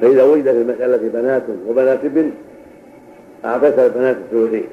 فإذا 0.02 0.24
وجد 0.24 0.44
في 0.44 0.52
المسألة 0.52 1.10
بنات 1.14 1.44
وبنات 1.68 2.06
ابن 2.06 2.32
أعطيت 3.46 3.80
البنات 3.80 4.16
الثلثين. 4.16 4.68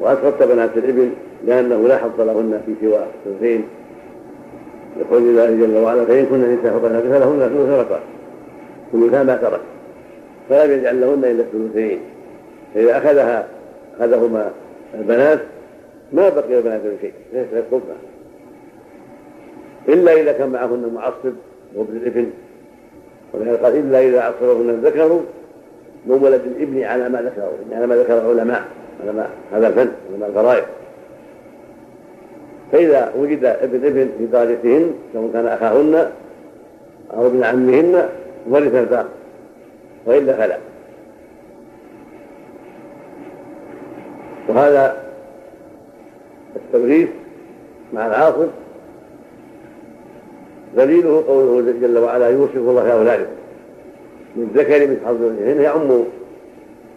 وأسقطت 0.00 0.42
بنات 0.42 0.70
الابن 0.76 1.10
لأنه 1.46 1.88
لا 1.88 1.98
حظ 1.98 2.20
لهن 2.20 2.60
في 2.66 2.74
سوى 2.80 2.98
الثلثين. 3.26 3.64
يقول 5.00 5.22
الله 5.22 5.66
جل 5.66 5.76
وعلا 5.76 6.04
فإن 6.04 6.26
كن 6.26 6.40
نساء 6.40 6.72
فقد 6.72 6.90
فلهن 6.90 7.38
ثلث 7.38 7.70
رقم. 7.70 8.00
ثلثا 8.92 9.22
ما 9.22 9.36
ترك. 9.36 9.60
فلم 10.48 10.72
يجعل 10.72 11.00
لهن 11.00 11.24
إلا 11.24 11.42
الثلثين. 11.42 11.98
فإذا 12.74 12.98
أخذها 12.98 13.46
أخذهما 14.00 14.50
البنات 14.94 15.40
ما 16.12 16.28
بقي 16.28 16.58
البنات 16.58 16.80
من 16.80 16.98
شيء 17.00 17.12
ليس 17.32 17.46
يسقطن 17.52 17.94
إلا 19.88 20.12
إذا 20.12 20.32
كان 20.32 20.48
معهن 20.48 20.90
معصب 20.94 21.32
وابن 21.74 21.96
الإبن. 21.96 22.30
ولهذا 23.32 23.56
قال 23.56 23.76
إلا 23.76 24.00
إذا 24.00 24.20
عصبهن 24.20 24.70
الذكر 24.70 25.20
من 26.06 26.18
ولد 26.22 26.40
الإبن 26.44 26.82
على 26.82 27.08
ما 27.08 27.22
ذكره 27.22 27.52
يعني 27.70 27.74
على 27.74 27.86
ما 27.86 27.96
ذكر 27.96 28.18
العلماء 28.18 28.64
علماء 29.04 29.30
هذا 29.52 29.68
الفن 29.68 29.88
علماء 30.12 30.28
الفرائض. 30.28 30.64
فإذا 32.72 33.12
وجد 33.18 33.44
ابن 33.44 33.86
ابن 33.86 34.08
في 34.18 34.26
درجتهن 34.26 34.94
سواء 35.12 35.30
كان 35.32 35.46
أخاهن 35.46 36.10
أو 37.14 37.26
ابن 37.26 37.44
عمهن 37.44 38.08
ورث 38.50 38.74
الباقي 38.74 39.08
وإلا 40.06 40.32
فلا. 40.32 40.58
وهذا 44.48 44.96
التوريث 46.56 47.08
مع 47.92 48.06
العاصر 48.06 48.46
دليله 50.76 51.24
قوله 51.28 51.72
جل 51.80 51.98
وعلا 51.98 52.28
يوصف 52.28 52.56
الله 52.56 52.82
في 52.82 52.92
أولادكم 52.92 53.32
من 54.36 54.50
ذكر 54.54 54.86
من 54.86 55.00
حظ 55.06 55.22
الأنثيين 55.22 55.60
يعم 55.60 56.04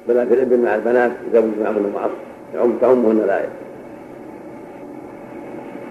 بنات 0.08 0.32
الابن 0.32 0.60
مع 0.60 0.76
البنات 0.76 1.12
إذا 1.32 1.40
وجد 1.40 1.60
معهن 1.62 1.78
المعصر. 1.78 2.14
يعم 2.56 2.78
تعمهن 2.82 3.18
الآية. 3.18 3.50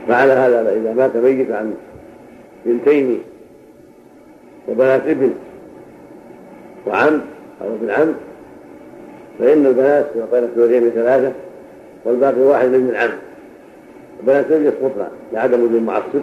فعلى 0.09 0.33
هذا 0.33 0.73
إذا 0.77 0.93
مات 0.93 1.17
ميت 1.17 1.51
عن 1.51 1.75
بنتين 2.67 3.21
وبنات 4.69 5.07
ابن 5.07 5.35
وعم 6.87 7.21
أو 7.63 7.67
ابن 7.67 7.91
عم 7.91 8.15
فإن 9.39 9.67
البنات 9.67 10.07
يعطين 10.17 10.45
الثلثين 10.45 10.83
من 10.83 10.91
ثلاثة 10.91 11.33
والباقي 12.05 12.41
واحد 12.41 12.69
من 12.69 12.91
العم 12.91 13.11
البنات 14.21 14.51
لم 14.51 14.67
يسقطن 14.67 15.09
لعدم 15.33 15.61
وجود 15.61 15.75
المعصب 15.75 16.21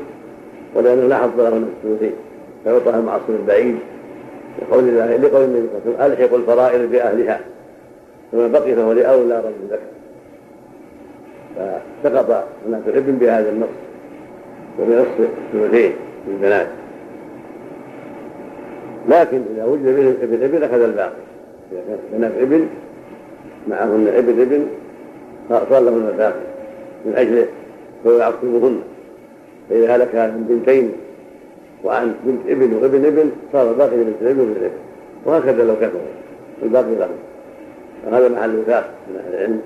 ولأنه 0.76 1.08
لا 1.08 1.18
حظ 1.18 1.40
لهن 1.40 1.70
الثلثين 1.84 2.14
فيعطى 2.64 2.90
المعصب 2.90 3.30
البعيد. 3.30 3.76
لقول 4.62 4.90
الله 4.90 5.16
لقول 5.18 5.44
النبي 5.44 5.68
صلى 5.68 5.94
الله 5.94 6.04
عليه 6.04 6.14
وسلم 6.14 6.24
ألحق 6.26 6.36
الفرائض 6.36 6.92
بأهلها 6.92 7.40
فما 8.32 8.48
بقي 8.48 8.76
فهو 8.76 8.92
لأولى 8.94 9.40
رجل 9.40 9.72
ذكر 9.72 9.80
فسقط 12.04 12.48
بنات 12.66 12.82
الابن 12.88 13.18
بهذا 13.18 13.50
النص 13.50 13.68
وبنص 14.80 15.08
الثلثين 15.54 15.94
للبنات 16.28 16.68
لكن 19.10 19.42
إذا 19.56 19.66
وجد 19.66 19.86
ابن 20.22 20.44
ابن 20.44 20.64
أخذ 20.64 20.82
الباقي. 20.82 21.12
إذا 21.72 21.82
كانت 21.88 22.00
بنات 22.14 22.32
ابن 22.42 22.68
معهن 23.68 24.08
ابن 24.08 24.42
ابن 24.42 24.68
صار 25.50 25.80
لهن 25.80 26.08
الباقي 26.14 26.40
من 27.06 27.14
أجله 27.16 27.48
فهو 28.04 28.18
يعصبهن 28.18 28.82
فإذا 29.70 29.96
هلك 29.96 30.16
عن 30.16 30.46
بنتين 30.50 30.92
وعن 31.84 32.16
بنت 32.24 32.40
ابن 32.48 32.74
وابن 32.74 33.06
ابن 33.06 33.32
صار 33.54 33.72
الباقي 33.72 33.96
لبنت 33.96 34.22
الابن 34.22 34.40
وابن 34.40 34.52
الابن 34.52 34.78
وهكذا 35.26 35.64
لو 35.64 35.76
كثروا 35.76 36.02
الباقي 36.64 36.96
لهم. 36.96 37.10
وهذا 38.06 38.30
محل 38.30 38.60
وفاق 38.60 38.90
من 39.10 39.16
أهل 39.16 39.34
العلم 39.34 39.62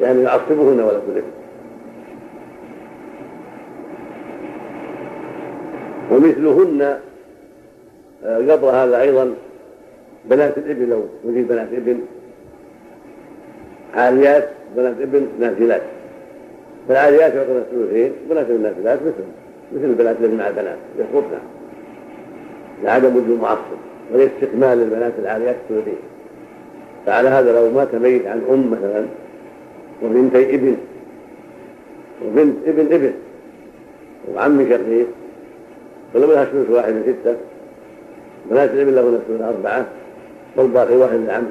لأنه 0.00 0.22
يعصبهن 0.22 0.80
ولد 0.80 1.02
الابن. 1.08 1.30
ومثلهن 6.10 6.98
قبل 8.24 8.64
هذا 8.64 9.00
أيضا 9.00 9.34
بنات 10.24 10.58
الإبل 10.58 10.88
لو 10.88 11.04
وجد 11.24 11.48
بنات 11.48 11.68
ابن 11.72 12.00
عاليات 13.94 14.48
بنات 14.76 14.94
ابن 15.00 15.26
نافلات 15.40 15.82
فالعاليات 16.88 17.34
يعطون 17.34 17.56
الثلثين 17.56 18.12
بنات 18.30 18.50
النافلات 18.50 18.98
مثل 19.02 19.24
مثل 19.72 19.84
البنات 19.84 20.16
الذي 20.20 20.36
مع 20.36 20.48
البنات 20.48 20.76
يسقطن 20.98 21.38
لعدم 22.82 23.16
وجود 23.16 23.40
معصب 23.40 23.78
ولاستكمال 24.12 24.82
البنات 24.82 25.12
العاليات 25.18 25.56
الثلثين. 25.70 25.98
فعلى 27.06 27.28
هذا 27.28 27.52
لو 27.52 27.70
مات 27.70 27.94
ميت 27.94 28.26
عن 28.26 28.42
أم 28.50 28.70
مثلا 28.70 29.04
وبنتي 30.02 30.54
ابن 30.54 30.76
وبنت 32.26 32.56
ابن 32.66 32.94
ابن 32.94 33.12
وعم 34.34 34.68
شقيق 34.70 35.06
فلو 36.14 36.32
لها 36.32 36.44
ثلث 36.44 36.70
واحد 36.70 36.92
من 36.92 37.02
ستة 37.02 37.36
بنات 38.50 38.70
الابن 38.70 38.94
لهن 38.94 39.20
ثلث 39.28 39.42
أربعة 39.42 39.86
والباقي 40.56 40.96
واحد 40.96 41.14
من 41.14 41.30
عم 41.30 41.44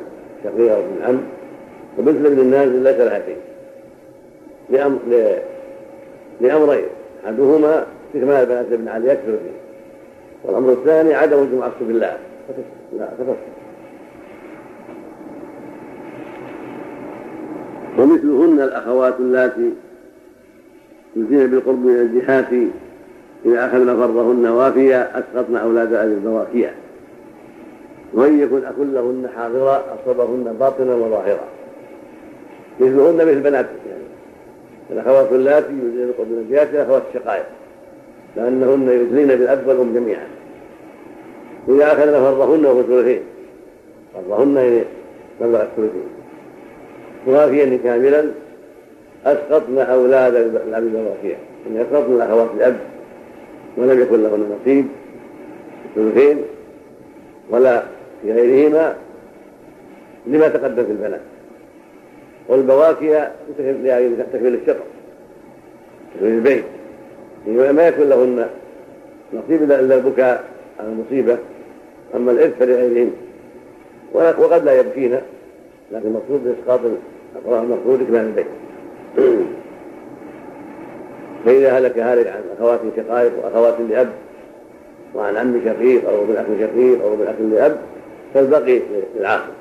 شقيق 0.43 0.73
أو 0.73 0.79
ابن 0.79 1.03
عم. 1.03 1.19
وبنت 1.99 2.25
ابن 2.25 2.39
النازل 2.39 2.83
لها 2.83 3.21
شيء. 3.25 3.37
لأمر 4.69 4.99
لأمرين 6.41 6.85
أحدهما 7.25 7.85
استكمال 8.07 8.35
البنات 8.35 8.65
ابن 8.71 8.87
علي 8.87 9.07
يكثر 9.07 9.25
فيه. 9.25 9.63
والأمر 10.43 10.71
الثاني 10.71 11.13
عدم 11.13 11.37
وجود 11.37 11.53
معصب 11.53 11.87
بالله. 11.87 12.17
لا 12.97 13.05
تفصل 13.05 13.53
ومثلهن 17.97 18.61
الأخوات 18.61 19.19
اللاتي 19.19 19.71
يزين 21.15 21.47
بالقرب 21.47 21.85
من 21.85 21.95
الجهات 21.95 22.69
إذا 23.45 23.65
أخذن 23.65 23.95
فرضهن 23.95 24.47
وافيا 24.47 25.19
أسقطن 25.19 25.55
أولاد 25.55 25.93
أهل 25.93 26.07
البواكية 26.07 26.73
وإن 28.13 28.39
يكن 28.39 28.65
أخ 28.65 28.73
لهن 28.79 29.29
حاضرا 29.35 29.83
أصابهن 29.95 30.55
باطنا 30.59 30.95
وظاهرا. 30.95 31.52
مثلهن 32.79 33.15
مثل 33.15 33.39
بنات 33.39 33.65
يعني 33.89 34.03
الأخوات 34.91 35.31
اللاتي 35.31 35.67
يزين 35.67 36.07
بالقرب 36.07 36.27
من 36.27 36.45
الجهات 36.49 36.69
الأخوات 36.73 37.03
الشقائق 37.09 37.45
لأنهن 38.35 38.89
يدلين 38.89 39.27
بالأب 39.27 39.67
والأم 39.67 39.93
جميعا. 39.93 40.27
إذا 41.69 41.85
أخذن 41.93 42.11
فرضهن 42.11 42.65
وهو 42.65 42.83
ثلثين 42.83 43.21
فرضهن 44.13 44.57
يعني 44.57 44.83
مبلغ 45.41 45.61
الثلثين. 45.61 46.07
وافيا 47.27 47.79
كاملا 47.83 48.31
أسقطن 49.25 49.77
أولاد 49.77 50.35
الأب 50.35 50.83
الوافية 50.87 51.35
إن 51.67 51.77
أسقطن 51.77 52.13
الأخوات 52.13 52.49
الأب 52.55 52.77
ولم 53.77 54.01
يكن 54.01 54.23
لهن 54.23 54.57
نصيب 54.61 54.87
الثلثين 55.85 56.41
ولا 57.49 57.83
في 58.21 58.33
غيرهما 58.33 58.95
لما 60.27 60.47
تقدم 60.47 60.83
في 60.83 60.91
البنات. 60.91 61.21
والبواكي 62.47 63.27
تكفي 63.57 64.47
الشطر 64.47 64.83
تكفي 66.13 66.27
البيت 66.27 66.63
ما 67.47 67.87
يكون 67.87 68.09
لهن 68.09 68.47
نصيب 69.33 69.63
الا 69.63 69.95
البكاء 69.95 70.43
على 70.79 70.89
المصيبة. 70.89 71.37
أما 72.15 72.31
الإرث 72.31 72.53
فلغيرهن. 72.59 73.11
وقد 74.13 74.65
لا 74.65 74.79
يبكين 74.79 75.19
لكن 75.91 76.07
المقصود 76.07 76.43
بإسقاط 76.43 76.79
المقصود 77.47 78.01
اكمال 78.01 78.25
البيت. 78.25 78.45
فإذا 81.45 81.77
هلك 81.77 81.99
هالك 81.99 82.27
عن 82.27 82.41
أخوات 82.57 82.79
شقائق 82.97 83.31
وأخوات 83.43 83.75
لأب 83.89 84.09
وعن 85.15 85.37
عم 85.37 85.61
شقيق 85.65 86.09
أو 86.09 86.23
ابن 86.23 86.35
اخ 86.35 86.45
شقيق 86.59 87.03
أو 87.03 87.13
ابن 87.13 87.27
اخ 87.27 87.35
لأب 87.51 87.77
فالبقي 88.33 88.81
للعاقل. 89.15 89.51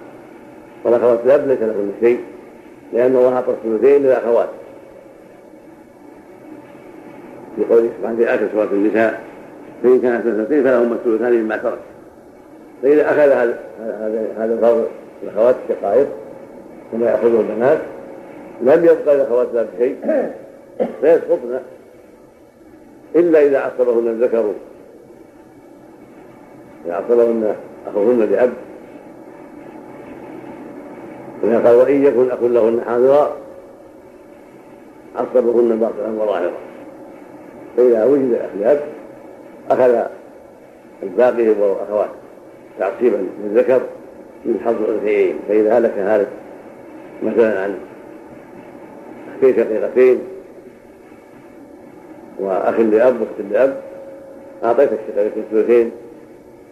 والأخوات 0.84 1.20
لأب 1.26 1.48
ليس 1.48 1.58
لهن 1.60 1.92
شيء. 2.00 2.20
لأن 2.92 3.16
الله 3.16 3.34
اعطى 3.34 3.50
الثلثين 3.50 4.02
للاخوات 4.02 4.48
في 7.56 7.64
قوله 7.64 7.88
سبحانه 7.98 8.16
في 8.16 8.34
آخر 8.34 8.48
سورة 8.52 8.68
النساء 8.72 9.20
فإن 9.82 10.00
كانت 10.00 10.26
اثنتين 10.26 10.64
فلهما 10.64 10.94
الثلثان 10.94 11.32
مما 11.32 11.56
ترك. 11.56 11.78
فإذا 12.82 13.04
أخذ 13.06 13.18
هذا 13.18 13.58
هذا 14.38 14.54
الفرض 14.54 14.88
الأخوات 15.22 15.56
الشقائق 15.68 16.06
كما 16.92 17.10
يأخذه 17.10 17.40
البنات 17.40 17.78
لم 18.62 18.84
يبقى 18.84 19.16
للاخوات 19.16 19.48
لا 19.54 19.62
بشيء 19.62 19.96
فيسقطن. 21.00 21.60
إلا 23.16 23.42
إذا 23.42 23.58
عصبهن 23.58 24.08
الذكر. 24.08 24.52
إذا 26.86 26.94
عصبهن 26.94 27.54
أخوهن 27.86 28.20
لاب 28.30 28.52
قال 31.42 31.74
وإن 31.74 32.04
يكن 32.04 32.30
أخ 32.30 32.42
لهن 32.42 32.80
حاضرا 32.86 33.36
عصبهن 35.16 35.78
باطلا 35.78 36.22
وظاهرا. 36.22 36.52
فإذا 37.76 38.04
وجد 38.04 38.40
أخلاف 38.54 38.80
أخذ 39.70 40.06
الباقي 41.02 41.48
والأخوات 41.48 42.08
تعصيبا 42.78 43.26
للذكر 43.44 43.80
من 44.44 44.60
حظ 44.64 44.82
الأنثيين. 44.82 45.36
فإذا 45.48 45.78
هلك 45.78 45.98
هالك 45.98 46.28
مثلا 47.22 47.60
عن 47.60 47.78
أخين 49.38 49.56
شقيقتين 49.56 50.18
وأخ 52.38 52.80
لأب 52.80 53.20
وأخت 53.20 53.52
لأب 53.52 53.76
أعطيت 54.64 54.90
الشقيقتين 54.92 55.44
ثلثين 55.50 55.90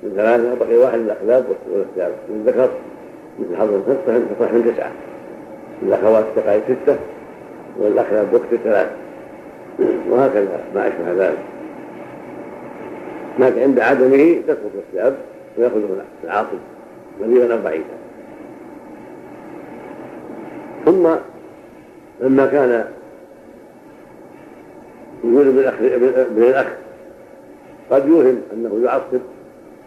من 0.03 0.13
ثلاثة 0.17 0.55
بقي 0.55 0.77
واحد 0.77 0.99
للأخلاف 0.99 1.45
والاختلاف 1.71 2.13
للذكر 2.31 2.71
مثل 3.39 3.57
حظ 3.57 3.75
الخمسة 3.75 4.25
تصح 4.39 4.53
من 4.53 4.73
تسعة. 4.75 4.91
الأخوات 5.83 6.25
الشقائق 6.37 6.63
ستة 6.65 6.97
والأخلاف 7.79 8.33
بأخت 8.33 8.55
ثلاثة 8.65 8.91
وهكذا 10.11 10.61
ما 10.75 10.89
أشبه 10.89 11.13
ذلك. 11.25 11.39
لكن 13.39 13.61
عند 13.61 13.81
عدمه 13.81 14.43
تسقط 14.47 14.71
الثياب 14.75 15.17
ويأخذه 15.59 16.05
العاصب 16.25 16.59
قريبا 17.21 17.55
أو 17.55 17.63
بعيدا 17.63 17.85
ثم 20.85 21.09
لما 22.21 22.47
كان 22.47 22.85
يقول 25.25 25.67
ابن 26.17 26.43
الاخ 26.43 26.67
قد 27.91 28.09
يوهم 28.09 28.43
أنه 28.53 28.81
يعصب 28.85 29.21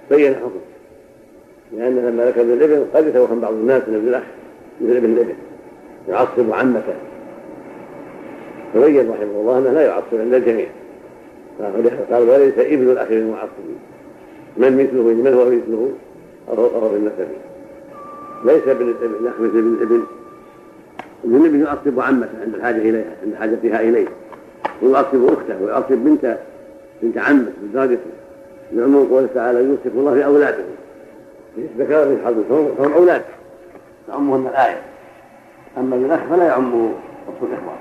بين 0.09 0.35
حكم 0.35 0.59
لأن 1.77 1.95
لما 1.95 2.29
ابن 2.29 2.53
الابن 2.53 2.85
قد 2.93 3.07
يتوهم 3.07 3.39
بعض 3.39 3.53
الناس 3.53 3.81
من 3.87 3.95
ابن 3.95 4.07
الاخ 4.07 4.23
مثل 4.81 4.95
ابن 4.95 5.13
الابن 5.13 5.33
يعصب 6.09 6.53
عمته. 6.53 6.93
تبين 8.73 9.09
رحمه 9.09 9.41
الله 9.41 9.57
أنه 9.57 9.71
لا 9.71 9.81
يعصب 9.81 10.13
عند 10.13 10.33
الجميع. 10.33 10.67
قال 12.11 12.29
وليس 12.29 12.53
ابن 12.57 12.91
الأخ 12.91 13.07
المعصب. 13.11 13.49
من 14.57 14.77
مثله؟ 14.77 15.03
من 15.03 15.27
هو 15.27 15.45
مثله؟ 15.45 15.91
أو 16.49 16.89
في 16.89 16.95
النسب 16.95 17.27
ليس 18.45 18.67
ابن 18.67 18.93
الأخ 19.21 19.33
مثل 19.39 19.57
ابن 19.57 19.73
الابن 19.73 20.03
ابن 21.23 21.35
الابن 21.35 21.61
يعصب 21.61 21.99
عمته 21.99 22.41
عند 22.41 22.55
الحاجة 22.55 22.77
إليها 22.77 23.15
عند 23.23 23.35
حاجتها 23.35 23.81
إليه. 23.81 24.07
ويعصب 24.81 25.25
أخته 25.25 25.63
ويعصب 25.63 25.91
بنت 25.91 26.37
بنت 27.01 27.17
عمه 27.17 27.51
بدرجته 27.63 27.99
لعموم 28.71 29.07
قوله 29.07 29.27
تعالى 29.35 29.59
يوصف 29.59 29.95
الله 29.95 30.13
في 30.13 30.23
ذكر 31.77 32.05
في 32.05 32.25
حظ 32.25 32.35
فهم 32.77 32.93
أولاد. 32.93 33.21
تعمهن 34.07 34.47
الآية. 34.47 34.81
أما 35.77 35.95
الأخ 35.95 36.19
فلا 36.29 36.47
يعمه 36.47 36.91
وصف 37.27 37.43
الإخوة. 37.43 37.73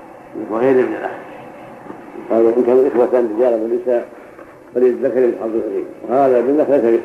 وغير 0.51 0.79
ابن 0.79 0.93
الأخ. 0.93 1.11
قالوا 2.29 2.51
إن 2.57 2.63
كانوا 2.63 2.87
اخوه 2.87 3.05
رجالا 3.05 3.55
ونساء 3.55 4.07
فللذكر 4.75 5.25
الحظ 5.25 5.55
العظيم 5.55 5.85
وهذا 6.09 6.41
بالنفس 6.41 6.69
ليس 6.69 7.01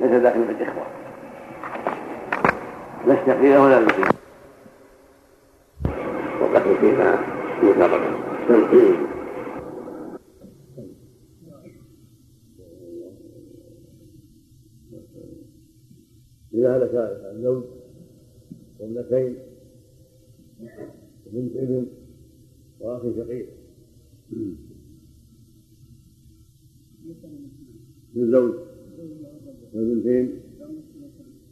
ليس 0.00 0.22
داخل 0.22 0.44
في 0.44 0.52
الاخوه 0.52 0.86
لا 3.06 3.14
الشقيقه 3.14 3.62
ولا 3.62 3.78
الوكيل 3.78 4.06
والدخل 6.40 6.76
فيها 6.80 7.18
مسابقه 7.62 8.10
إذا 16.54 16.76
هلك 16.76 16.94
الزوج 17.34 17.64
وابنتين 18.80 19.34
وبنت 21.26 21.56
ابن 21.56 21.86
وأخ 22.80 23.02
شقيق. 23.02 23.48
للزوج 28.14 28.54
والبنتين 29.74 30.40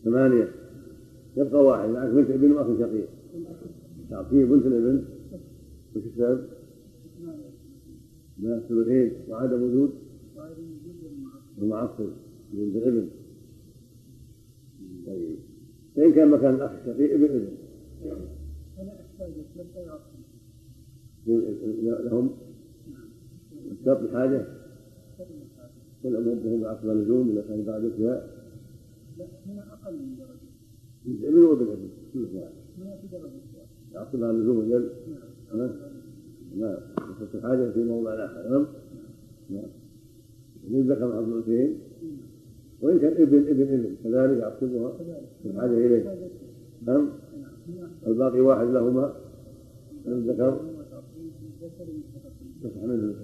ثمانية. 0.05 0.49
يبقى 1.37 1.65
واحد 1.65 1.89
معك 1.89 2.09
بنت 2.09 2.31
ابن 2.31 2.53
وأخ 2.53 2.67
شقيق. 2.81 3.09
تعطيه 4.11 4.45
بنت 4.45 4.67
الابن. 4.67 5.05
وش 5.97 6.03
السبب؟ 6.07 6.49
من 8.39 8.53
الثلثين 8.53 9.13
وعدم 9.29 9.63
وجود 9.63 9.91
المعصب 11.59 12.11
بنت 12.53 12.77
الابن. 12.77 13.09
طيب. 15.07 15.39
فإن 15.97 16.13
كان 16.13 16.31
مكان 16.31 16.55
الأخ 16.55 16.71
الشقيق 16.71 17.15
ابن 17.15 17.49
لهم 22.05 22.31
شرط 23.85 23.99
الحاجة؟ 23.99 24.47
كل 26.03 26.17
أمرهم 26.17 26.61
بعقب 26.61 26.91
اللزوم 26.91 27.31
إذا 27.31 27.43
كان 27.49 27.65
بعد 27.65 27.85
الفياء 27.85 28.39
لا 29.19 29.27
هنا 29.47 29.73
أقل 29.73 29.95
من 29.95 30.17
درجة 30.17 31.29
ابن 31.29 31.45
وابن 31.45 31.67
ابن 31.67 31.89
كل 32.13 32.27
واحد 32.35 32.53
يعقبها 33.93 34.31
اللزوم 34.31 34.61
الجل. 34.61 34.91
نعم 35.55 35.71
نعم. 36.57 36.77
شرط 37.21 37.35
الحاجة 37.35 37.71
في 37.71 37.85
موضع 37.85 38.25
آخر 38.25 38.49
نعم. 38.51 38.67
نعم. 39.51 39.71
من 40.69 40.89
ذكر 40.89 41.17
عبد 41.17 41.29
الأنثيين 41.29 41.79
وإن 42.81 42.99
كان 42.99 43.13
ابن 43.13 43.39
ابن 43.39 43.63
إبن 43.63 43.97
كذلك 44.05 44.39
يعقبها 44.39 44.93
في 45.43 45.49
الحاجة 45.49 45.87
إليه 45.87 46.31
نعم. 46.87 47.09
الباقي 48.07 48.41
واحد 48.41 48.67
لهما. 48.67 49.15
الذكر 50.07 50.61
تصح 52.63 52.83
منه 52.83 53.15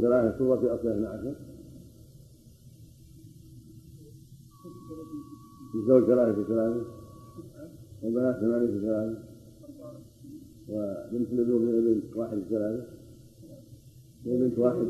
ثلاثة 0.00 0.38
سورة 0.38 0.60
في 0.60 0.66
أصل 0.66 0.88
12 0.88 1.34
الزوج 5.74 6.04
ثلاثة 6.04 6.32
في 6.32 6.48
ثلاثة 6.48 6.84
والبنات 8.02 8.36
ثمانية 8.40 8.66
في 8.66 8.80
ثلاثة 8.80 9.18
وبنت 10.68 11.32
الابن 11.32 11.52
من 11.52 11.68
ابن 11.68 12.02
واحد 12.14 12.38
في 12.38 12.48
ثلاثة. 12.50 12.99
وبنت 14.26 14.58
واحد. 14.58 14.86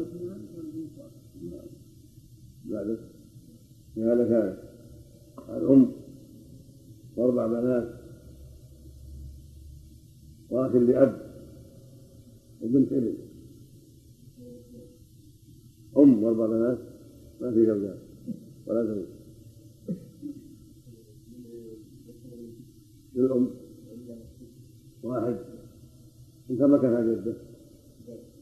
بعد 2.64 2.98
هذا 3.96 4.24
كان. 4.24 4.56
الأم 5.56 5.92
وأربع 7.16 7.46
بنات. 7.46 7.88
وأخ 10.50 10.76
لأب 10.76 11.14
وبنت 12.60 12.92
ابن. 12.92 13.14
أم 15.96 16.22
وأربع 16.22 16.46
بنات. 16.46 16.78
ما 17.40 17.50
في 17.50 17.66
زوجات. 17.66 17.98
ولا 18.66 18.84
زوج. 18.84 19.04
للأم 23.14 23.50
واحد. 25.02 25.36
إن 26.50 26.58
كان 26.58 26.70
مكانها 26.70 27.02
جدة. 27.02 27.34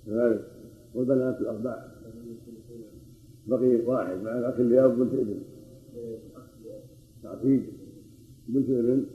كذلك. 0.07 0.58
والبنات 0.95 1.41
الأربع 1.41 1.89
بقي 3.47 3.87
واحد 3.87 4.17
مع 4.17 4.39
الأخ 4.39 4.61
لأب 4.61 4.99
بنت 4.99 5.15
ابن. 5.15 5.41
تعقيد 7.23 7.63
بنت 8.49 8.71
ابن. 8.71 9.07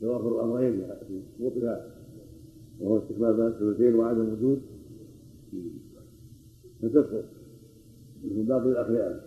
توافر 0.00 0.34
الأمرين 0.34 0.86
في 1.08 1.22
سقوطها 1.38 1.94
وهو 2.80 2.98
استكمال 2.98 3.34
بنات 3.34 3.52
الثلثين 3.52 3.94
وعدم 3.94 4.32
وجود 4.32 4.62
فتسقط 6.82 7.24
مثل 8.24 8.42
باقي 8.42 8.62
الأخيار. 8.62 9.20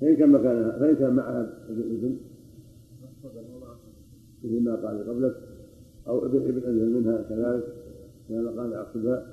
فإن 0.00 0.16
كان 0.16 0.30
مكانها 0.30 0.78
فإن 0.78 0.96
كان 0.96 1.12
معها 1.14 1.66
ابن. 1.68 2.16
مثل 4.44 4.60
ما 4.60 4.74
قال 4.76 5.08
قبلك 5.08 5.36
أو 6.06 6.26
ابن 6.26 6.36
ابن 6.36 6.68
أنزل 6.68 7.00
منها 7.00 7.22
كذلك 7.22 7.64
كان 8.28 8.48
قال 8.58 8.72
يعقبها 8.72 9.26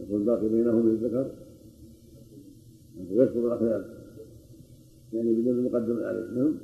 يكون 0.00 0.20
الباقي 0.20 0.48
بينهم 0.48 0.88
للذكر 0.88 1.30
ويسقط 3.10 3.36
الأخيار 3.36 3.84
يعني 5.12 5.34
بدون 5.34 5.64
مقدم 5.64 5.96
عليه. 6.04 6.30
نعم. 6.30 6.54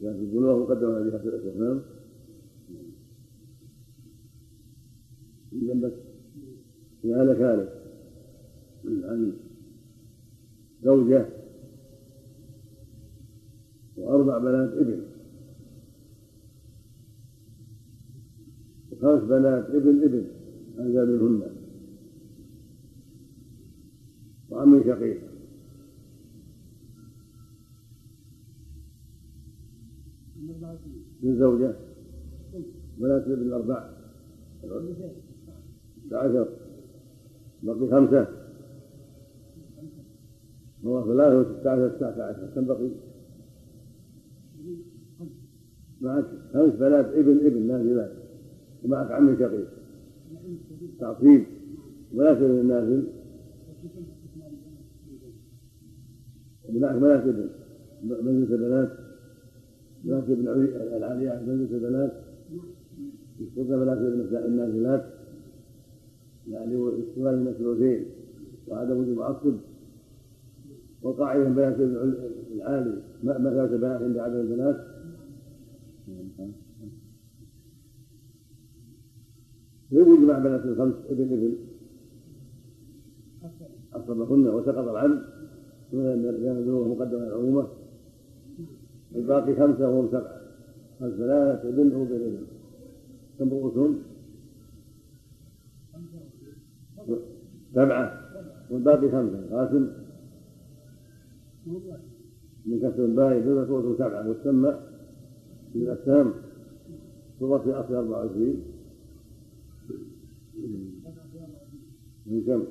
لكن 0.00 0.20
البلوغ 0.20 0.62
مقدم 0.62 0.94
على 0.94 1.10
جهة 1.10 1.22
الأسر 1.24 1.58
نعم. 1.58 1.80
جنبك 5.52 5.94
هذا 7.04 7.34
كان 7.34 7.68
عن 8.84 9.32
زوجة 10.82 11.26
وأربع 13.96 14.38
بنات 14.38 14.72
ابن. 14.72 15.13
وخمس 19.04 19.22
بنات 19.28 19.70
ابن 19.70 20.02
ابن 20.02 20.24
أنزل 20.78 21.22
منهن. 21.22 21.50
وعم 24.50 24.82
شقيق. 24.84 25.20
من 31.22 31.38
زوجة؟ 31.38 31.74
بنات 32.98 33.22
ابن 33.22 33.42
الأربع. 33.42 33.90
عشر. 36.12 36.48
بقي 37.62 37.90
خمسة. 37.90 38.26
هو 40.84 41.04
ثلاثة 41.04 41.38
وستة 41.38 41.70
عشر 41.70 41.88
تسعة 41.88 42.22
عشر. 42.22 42.50
كم 42.54 42.64
بقي؟ 42.64 42.90
معك 46.00 46.24
خمس 46.52 46.74
بنات 46.74 47.06
ابن 47.06 47.46
ابن 47.46 47.66
نازلات 47.66 48.23
ومعك 48.84 49.10
عم 49.10 49.36
شقيق. 49.38 49.68
تعطيل. 51.00 51.44
ولا 52.14 52.34
تزن 52.34 52.60
النازل. 52.60 53.06
ومعك 56.68 56.94
بنات 56.96 57.24
منزلة 58.02 58.54
البنات. 58.54 58.88
بنات 60.04 60.30
ابن 60.30 60.48
العاليات 60.96 61.42
منزلة 61.42 61.76
البنات. 61.76 62.12
يسقطن 63.40 63.84
بنات 63.84 63.98
ابن 63.98 64.36
النازلات. 64.46 65.04
يعني 66.48 66.74
استواء 67.00 67.34
المثلوثين 67.34 68.04
وعدم 68.68 68.96
وجود 68.96 69.18
عقد 69.18 69.58
والقاعدة 71.02 71.44
بنات 71.44 71.80
العالي. 72.54 73.02
مثلة 73.22 73.64
البنات 73.64 74.02
عند 74.02 74.16
عدم 74.18 74.40
البنات. 74.40 74.76
يوجد 79.92 80.20
مع 80.24 80.38
بنات 80.38 80.64
الخمس 80.64 80.94
ابن 81.10 81.22
ابن. 81.22 81.54
أصابهن 83.92 84.48
وسقط 84.48 84.88
العدل 84.88 85.22
كان 85.92 86.56
البلوغ 86.56 86.88
مقدم 86.88 87.16
على 87.16 87.28
العمومة 87.28 87.68
الباقي 89.14 89.54
خمسة 89.56 89.88
وهم 89.88 90.08
سبعة. 90.08 90.40
خمس 91.00 91.12
ثلاثة 91.12 91.68
ابن 91.68 91.92
وابن 91.94 92.14
ابن. 92.14 92.46
كم 93.38 93.48
رؤوسهم؟ 93.50 93.98
سبعة. 97.74 98.20
والباقي 98.70 99.10
خمسة. 99.10 99.56
قاسم. 99.56 99.88
من 102.66 102.78
كسر 102.78 103.04
الباقي 103.04 103.40
دون 103.40 103.64
رؤوس 103.64 103.98
سبعة. 103.98 104.28
وتسمى 104.28 104.74
من 105.74 105.82
الأسهام 105.82 106.32
صورة 107.38 107.58
في 107.58 107.72
أصل 107.72 107.94
24 107.94 108.73
من 112.26 112.44
كم؟ 112.46 112.64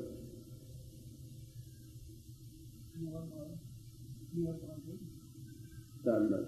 نعم 6.05 6.45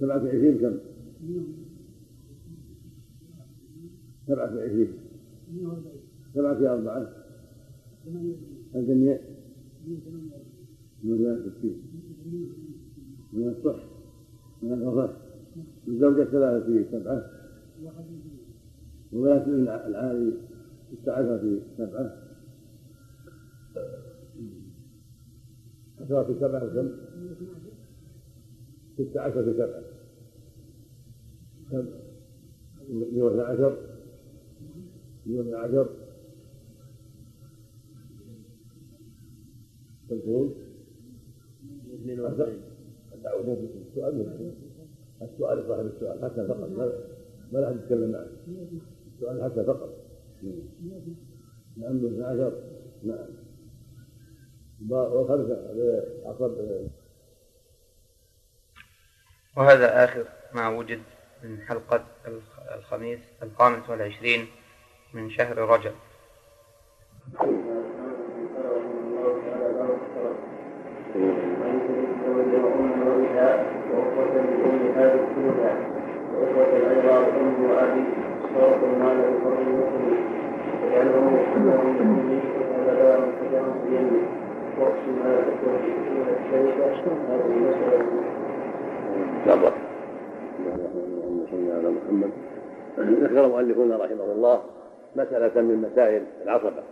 سبعة 0.00 0.24
وعشرين 0.24 0.58
كم؟ 0.58 0.78
سبعة 4.26 4.56
وعشرين. 4.56 4.92
سبعة 6.34 6.58
في 6.58 6.68
أربعة 6.68 7.12
الجميع 8.74 9.20
من 11.04 11.26
الستين 11.26 11.82
من 13.32 13.48
الصح 13.48 13.84
من 14.62 14.72
الغفر 14.72 15.16
الزوجة 15.88 16.24
ثلاثة 16.24 16.90
سبعة. 16.90 17.30
وبنات 19.12 19.48
العالي 19.86 20.32
عشر 21.08 21.38
في 21.38 21.60
سبعة. 21.78 22.16
عشرة 26.00 26.22
في 26.22 26.34
سبعة 26.40 26.64
وكم؟ 26.64 26.90
ستة 28.94 29.20
عشر 29.20 29.44
في 29.44 29.52
سبعة. 29.52 29.82
كم؟ 31.70 31.86
مئة 32.88 33.22
واثنى 33.22 33.42
عشر. 33.42 33.76
مئة 35.26 35.38
واثنى 35.38 35.54
عشر. 35.54 35.88
تقول؟ 40.08 40.54
اثنين 41.94 42.20
وعشرين. 42.20 42.60
السؤال 43.88 44.26
السؤال 45.22 45.68
صاحب 45.68 45.86
السؤال. 45.86 46.24
حتى 46.24 46.46
فقط. 46.46 46.70
ما 47.52 47.58
لا 47.58 47.68
احد 47.68 47.76
يتكلم 47.76 48.10
معه 48.10 48.26
السؤال 49.14 49.42
حتى 49.42 49.64
فقط. 49.64 50.05
نعم. 51.76 52.24
عشر 52.24 52.52
نعم 53.02 53.46
وخمسة 54.90 55.56
عصب 56.26 56.52
وهذا 59.56 60.04
آخر 60.04 60.24
ما 60.54 60.68
وجد 60.68 61.02
من 61.44 61.60
حلقة 61.60 62.04
الخميس 62.74 63.20
الخامس 63.42 63.90
والعشرين 63.90 64.46
من 65.14 65.30
شهر 65.30 65.58
رجب. 65.58 65.94
وأخوة 73.94 74.34
لأم 74.34 74.92
هذه 74.96 75.14
الثلثة 75.14 75.72
وأخوة 76.34 76.90
أيضا 76.90 77.16
أم 77.18 77.64
وأبي 77.64 78.04
المال 78.84 79.18
بفضل 79.32 80.35
واقسم 89.46 89.72
على 91.76 91.90
محمد 91.90 92.30
ذكر 92.98 93.44
المؤلفون 93.44 93.92
رحمه 93.92 94.24
الله 94.24 94.62
مسألة 95.16 95.62
من 95.62 95.90
مسائل 95.92 96.22
العصبة. 96.42 96.82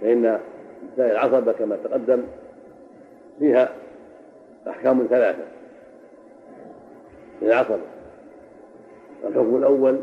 فإن 0.00 0.38
مسائل 0.92 1.10
العصبة 1.10 1.52
كما 1.52 1.76
تقدم 1.84 2.22
فيها 3.38 3.68
أحكام 4.68 5.06
ثلاثة 5.10 5.44
للعصبة. 7.42 7.78
الحكم 9.24 9.56
الأول 9.56 10.00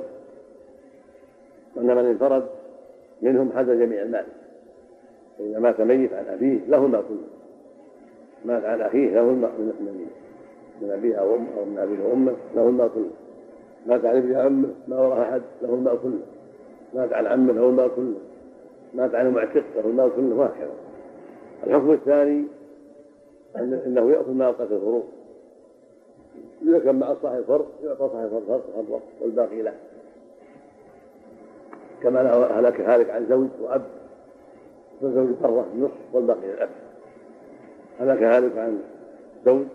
أن 1.80 1.96
من 1.96 2.06
انفرد 2.06 2.46
منهم 3.22 3.52
حز 3.52 3.70
جميع 3.70 4.02
المال. 4.02 4.26
فإذا 5.38 5.60
مات 5.60 5.82
ميت 5.82 6.14
عن 6.14 6.26
أبيه 6.26 6.60
له 6.68 6.86
المال 6.86 7.04
كله 7.10 7.28
مات 8.46 8.66
عن 8.66 8.82
أخيه 8.82 9.10
له 9.10 9.22
المال 9.22 9.50
من 9.60 10.08
من 10.82 10.92
أبيه 10.92 11.16
أو 11.16 11.36
أمه 11.36 11.48
أو 11.60 11.66
من 11.66 11.78
أبيه 11.78 12.04
وأمه 12.04 12.36
له 12.56 12.68
المال 12.68 12.90
كله 12.94 13.10
مات 13.86 14.06
عن 14.06 14.18
ابن 14.18 14.36
عمه 14.36 14.70
ما 14.88 15.00
وراء 15.00 15.22
أحد 15.22 15.42
له 15.62 15.74
المال 15.74 15.98
كله 16.04 16.22
مات 16.94 17.14
عن 17.14 17.28
عمه 17.28 17.54
له 17.54 17.70
المال 17.70 17.92
كله 17.96 18.18
مات 18.94 19.16
عن 19.16 19.34
معتق 19.34 19.64
له 19.76 19.86
المال 19.86 20.12
كله 20.16 20.36
وهكذا. 20.36 20.74
الحكم 21.68 21.92
الثاني 21.92 22.46
إنه 23.86 24.12
يأخذ 24.12 24.32
ما 24.32 24.46
أوقات 24.46 24.72
الفروض. 24.72 25.04
إذا 26.62 26.80
كان 26.80 27.00
مع 27.00 27.16
صاحب 27.22 27.38
الفرض 27.38 27.66
يعطى 27.84 28.10
صاحب 28.14 28.26
الفرض 28.26 28.62
فرضه 28.76 29.00
والباقي 29.22 29.62
له 29.62 29.74
كما 32.04 32.20
له 32.20 32.60
هلك 32.60 32.82
هالك 32.82 33.10
عن 33.10 33.26
زوج 33.30 33.48
وأب 33.62 33.82
فالزوج 35.02 35.36
فرضه 35.42 35.66
النصف 35.74 35.94
والباقي 36.14 36.48
للأب. 36.48 36.70
هلك 38.00 38.24
هالك 38.24 38.58
عن 38.58 38.82
زوج 39.46 39.66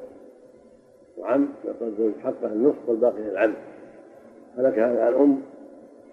وعم 1.19 1.49
يعطى 1.65 1.85
الزوج 1.87 2.13
حقه 2.23 2.47
النصف 2.47 2.89
والباقي 2.89 3.23
للعم. 3.23 3.55
هلك 4.59 4.79
هالك 4.79 5.01
عن 5.01 5.15
أم 5.15 5.41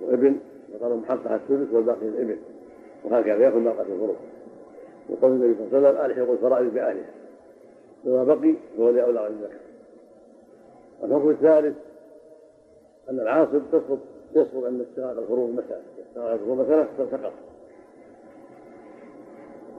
وابن 0.02 0.40
يعطى 0.72 0.90
لهم 0.90 1.06
حقها 1.06 1.36
الثلث 1.36 1.74
والباقي 1.74 2.06
للابن. 2.06 2.38
وهكذا 3.04 3.50
ما 3.50 3.70
اوقات 3.70 3.86
الفروض 3.86 4.16
وقول 5.10 5.32
النبي 5.32 5.56
صلى 5.56 5.78
الله 5.78 5.88
عليه 5.88 6.00
وسلم 6.00 6.12
الحقوا 6.12 6.34
الفرائض 6.34 6.74
باهلها 6.74 7.10
وما 8.06 8.24
بقي 8.24 8.56
فهو 8.78 8.90
لأولى 8.90 9.28
الذكر 9.28 9.60
الحكم 11.04 11.30
الثالث 11.30 11.76
أن 13.10 13.20
العاصب 13.20 13.62
تسقط 13.72 14.00
يسقط 14.36 14.64
عند 14.64 14.82
استغراق 14.82 15.18
الفروض 15.18 15.50
مسألة 15.50 15.82
استغراق 16.10 16.32
الفروض 16.34 16.60
مسألة 16.60 16.88
سقط 16.98 17.34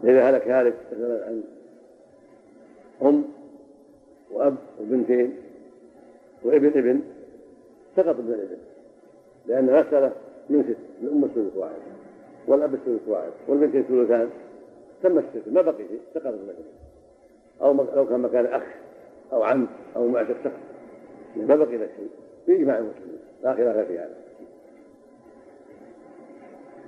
إذا 0.05 0.31
هلك 0.31 0.49
هالك 0.49 0.75
مثلا 0.93 1.27
عن 1.27 1.43
أم 3.03 3.25
وأب 4.31 4.57
وبنتين 4.81 5.37
وابن 6.45 6.67
ابن 6.67 7.01
سقط 7.97 8.09
ابن 8.09 8.33
الابن. 8.33 8.57
لأن 9.47 9.69
المسألة 9.69 10.13
من 10.51 10.63
ست 10.63 11.03
الأم 11.03 11.25
الثلث 11.25 11.57
واحد 11.57 11.73
والأب 12.47 12.75
الثلث 12.75 13.09
واحد 13.09 13.31
والبنتين 13.49 13.83
ثلثان 13.83 14.31
تم 15.03 15.19
الست 15.19 15.49
ما 15.49 15.63
بقي 15.63 15.77
شيء 15.89 16.01
سقط 16.15 16.27
ابن 16.27 16.35
الابن. 16.35 16.65
أو 17.63 17.97
لو 17.97 18.09
كان 18.09 18.21
مكان 18.21 18.47
أخ 18.47 18.63
أو 19.33 19.43
عم 19.43 19.67
أو 19.97 20.09
معتق 20.09 20.37
شخص 20.45 20.55
ما 21.37 21.57
بقي 21.57 21.77
له 21.77 21.87
شيء. 21.87 22.09
بإجماع 22.49 22.79
المسلمين 22.79 23.19
لا 23.45 23.55
خلاف 23.55 23.87
في 23.87 23.99
هذا. 23.99 24.15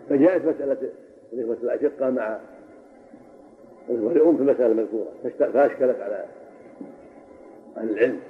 فجاءت 0.09 0.45
مسألة 0.45 0.91
الإخوة 1.33 1.57
الأشقة 1.63 2.11
مع 2.11 2.39
الإخوة 3.91 4.13
الأم 4.13 4.37
في 4.37 4.43
المسألة 4.43 4.67
المذكورة. 4.67 5.09
فأشكلت 5.39 6.01
على 6.01 6.25
أهل 7.77 7.91
العلم. 7.91 8.21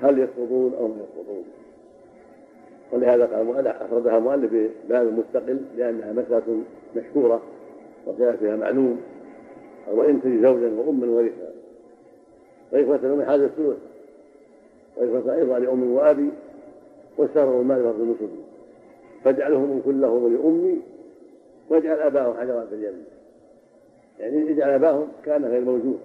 هل 0.00 0.18
يسقطون 0.18 0.74
أو 0.74 0.88
ما 0.88 0.94
يسقطون 0.94 1.44
ولهذا 2.92 3.26
قال 3.26 3.40
المؤلف 3.40 3.82
أفردها 3.82 4.18
المؤلف 4.18 4.52
بباب 4.52 5.18
مستقل 5.18 5.60
لأنها 5.76 6.12
مسألة 6.12 6.62
مشهورة 6.96 7.42
وكان 8.06 8.36
فيها 8.36 8.56
معلوم. 8.56 9.00
وإن 9.90 10.22
تجي 10.22 10.42
زوجا 10.42 10.68
وأما 10.68 11.06
ورثها 11.06 11.50
وإخوة 12.72 12.96
الأم 12.96 13.20
هذا 13.20 13.44
الثلث. 13.44 13.78
وإخوة 14.96 15.34
أيضا 15.34 15.58
لأم 15.58 15.92
وأبي 15.92 16.30
واستغرقوا 17.18 17.60
المال 17.60 17.82
فرض 17.82 18.00
النصب 18.00 18.28
فاجعلهم 19.24 19.82
كلهم 19.84 20.34
لأمي 20.34 20.82
واجعل 21.70 22.00
أباهم 22.00 22.34
حجرا 22.40 22.66
في 22.66 22.74
الجنة 22.74 23.04
يعني 24.18 24.50
اجعل 24.50 24.70
أباهم 24.70 25.08
كان 25.24 25.44
غير 25.44 25.60
موجود. 25.60 26.00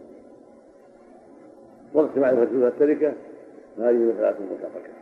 وقت 1.93 2.17
معرفة 2.17 2.45
ثلث 2.45 2.63
التركة. 2.63 3.13
هذه 3.77 3.93
مسألة 3.93 4.35
مشتركة 4.53 4.93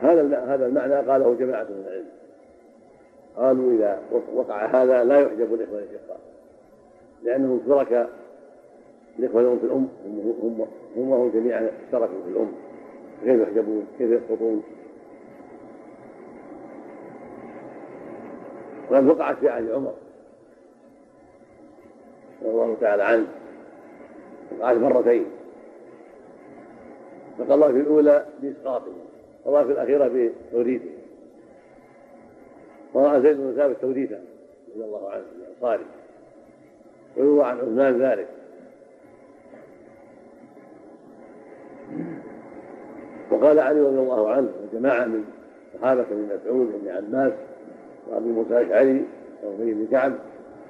هذا 0.00 0.44
هذا 0.54 0.66
المعنى 0.66 0.94
قاله 0.94 1.34
جماعة 1.34 1.64
من 1.64 1.84
العلم. 1.86 2.08
قالوا 3.36 3.72
إذا 3.72 4.00
وقع 4.34 4.66
هذا 4.66 5.04
لا 5.04 5.20
يحجب 5.20 5.54
الإخوة 5.54 5.78
الأشقاء. 5.78 6.20
لأنهم 7.22 7.60
شركاء 7.66 8.10
الإخوة 9.18 9.42
لهم 9.42 9.58
في 9.58 9.64
الأم 9.64 9.88
هم 10.42 10.66
هم 10.96 11.30
جميعا 11.34 11.70
اشتركوا 11.84 12.22
في 12.24 12.30
الأم. 12.30 12.52
كيف 13.24 13.40
يحجبون 13.40 13.86
كيف 13.98 14.10
يسقطون 14.10 14.62
وقد 18.90 19.06
وقعت 19.06 19.36
في 19.36 19.48
عهد 19.48 19.70
عمر 19.70 19.94
رضي 22.42 22.50
الله 22.50 22.76
تعالى 22.80 23.02
عنه. 23.02 23.26
وقعت 24.58 24.76
مرتين. 24.76 25.26
الله 27.40 27.72
في 27.72 27.80
الأولى 27.80 28.26
بإسقاطه 28.42 28.92
والله 29.44 29.64
في 29.64 29.72
الأخيرة 29.72 30.08
بتوريثه. 30.08 30.90
ورأى 32.94 33.22
زيد 33.22 33.36
بن 33.36 33.54
ثابت 33.56 33.76
توريثه 33.80 34.20
رضي 34.74 34.84
الله 34.84 35.10
عنه 35.10 35.24
الأنصاري 35.36 35.84
ويروى 37.16 37.44
عن 37.44 37.58
عثمان 37.58 38.02
ذلك. 38.02 38.28
وقال 43.32 43.58
علي 43.58 43.80
رضي 43.80 43.98
الله 43.98 44.30
عنه 44.30 44.48
وجماعة 44.62 45.04
من 45.04 45.24
صحابة 45.74 46.04
من 46.10 46.38
مسعود 46.40 46.74
وابن 46.74 46.88
عباس 46.88 47.32
وأبي 48.08 48.28
موسى 48.28 48.60
الأشعري 48.60 49.04
وأبي 49.44 49.74
بن 49.74 49.86
كعب 49.90 50.12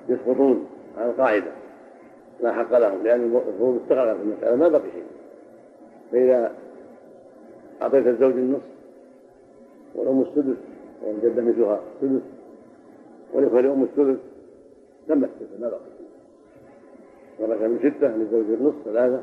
يسقطون 0.08 0.66
عن 0.98 1.08
القاعدة. 1.08 1.50
لا 2.40 2.52
حق 2.52 2.78
لهم 2.78 3.02
لأن 3.02 3.20
المفروض 3.20 3.80
استغرق 3.82 4.16
في 4.16 4.22
المسألة 4.22 4.56
ما 4.56 4.68
بقي 4.68 4.90
شيء. 4.92 5.04
فإذا 6.12 6.52
أعطيت 7.82 8.06
الزوج 8.06 8.32
النصف 8.32 8.62
والأم 9.94 10.20
السدس 10.20 10.56
والجدة 11.02 11.42
مثلها 11.42 11.80
السدس 12.02 12.22
والإخوة 13.32 13.60
لأم 13.60 13.82
الثلث 13.82 14.18
تم 15.08 15.24
الثلث 15.24 15.60
ما 15.60 15.68
بقي 15.68 15.80
شيء. 15.98 16.08
من 17.68 17.78
ستة 17.78 18.16
للزوج 18.16 18.44
النصف 18.60 18.76
ثلاثة 18.84 19.20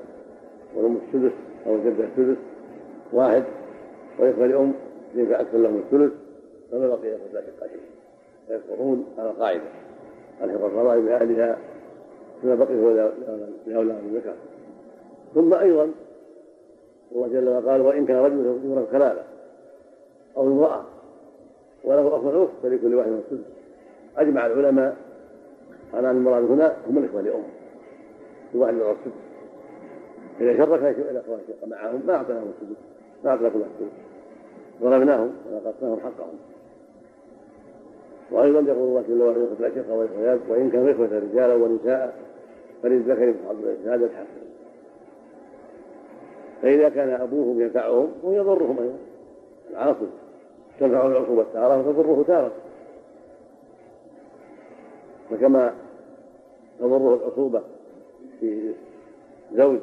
والأم 0.75 0.97
السدس 1.07 1.31
أو 1.67 1.75
الجدة 1.75 2.03
السدس. 2.03 2.37
واحد 3.13 3.43
الأم 4.19 4.73
اثنين 5.11 5.25
فأكثر 5.25 5.57
لهم 5.57 5.77
الثلث 5.77 6.13
فما 6.71 6.87
بقي 6.87 7.07
يأخذ 7.07 7.33
شق 7.33 7.67
شيء 7.67 7.81
فيكفرون 8.47 9.05
على 9.17 9.29
القاعدة 9.29 9.61
الحق 10.43 10.65
الفرائض 10.65 11.05
بأهلها 11.05 11.57
فما 12.43 12.55
بقي 12.55 12.75
هو 12.75 13.11
لأولاد 13.67 13.97
الذكر 14.05 14.33
ثم 15.35 15.53
أيضا 15.53 15.91
الله 17.11 17.27
جل 17.27 17.49
وعلا 17.49 17.71
قال 17.71 17.81
وإن 17.81 18.05
كان 18.05 18.17
رجل 18.17 18.59
يورث 18.65 18.91
كلالة 18.91 19.23
أو 20.37 20.47
امرأة 20.47 20.83
وله 21.83 22.07
أخ 22.07 22.25
أخت 22.25 22.53
فلكل 22.63 22.95
واحد 22.95 23.09
من 23.09 23.17
الثلث. 23.17 23.45
أجمع 24.17 24.45
العلماء 24.45 24.95
على 25.93 26.11
أن 26.11 26.17
المراد 26.17 26.43
هنا 26.43 26.75
هم 26.89 26.97
الإخوة 26.97 27.21
لأم 27.21 27.43
الواحد 28.55 28.73
من 28.73 28.81
الثلث 28.81 29.13
إذا 30.41 30.57
شرك 30.57 30.97
الأخوان 31.11 31.39
معهم 31.67 32.01
ما 32.07 32.15
أعطيناهم 32.15 32.51
السدس 32.61 32.77
كل 33.23 33.29
واحد 33.29 33.89
ضربناهم 34.81 35.31
ونقصناهم 35.51 35.99
حقهم. 35.99 36.37
وأيضا 38.31 38.59
يقول 38.59 38.87
الله 38.87 39.03
جل 39.07 39.21
وعلا 39.21 39.47
الاشقه 39.59 39.93
والاخوات 39.93 40.39
وإن 40.49 40.69
كانوا 40.69 40.91
إخوة 40.91 41.19
رجالا 41.19 41.53
ونساء 41.53 42.15
فللذكر 42.83 43.27
مثل 43.29 43.37
حظ 43.49 43.87
هذا 43.87 44.05
الحق. 44.05 44.25
فإذا 46.61 46.89
كان 46.89 47.09
أبوهم 47.09 47.61
ينفعهم 47.61 48.11
هو 48.25 48.31
يضرهم 48.31 48.79
أيضا. 48.79 48.97
العاصب 49.71 50.07
تنفعه 50.79 51.07
العصوبه 51.07 51.45
تاره 51.53 51.89
وتضره 51.89 52.23
تارة. 52.27 52.51
فكما 55.29 55.73
تضره 56.79 57.15
العصوبة 57.15 57.61
في 58.39 58.73
زوج 59.53 59.79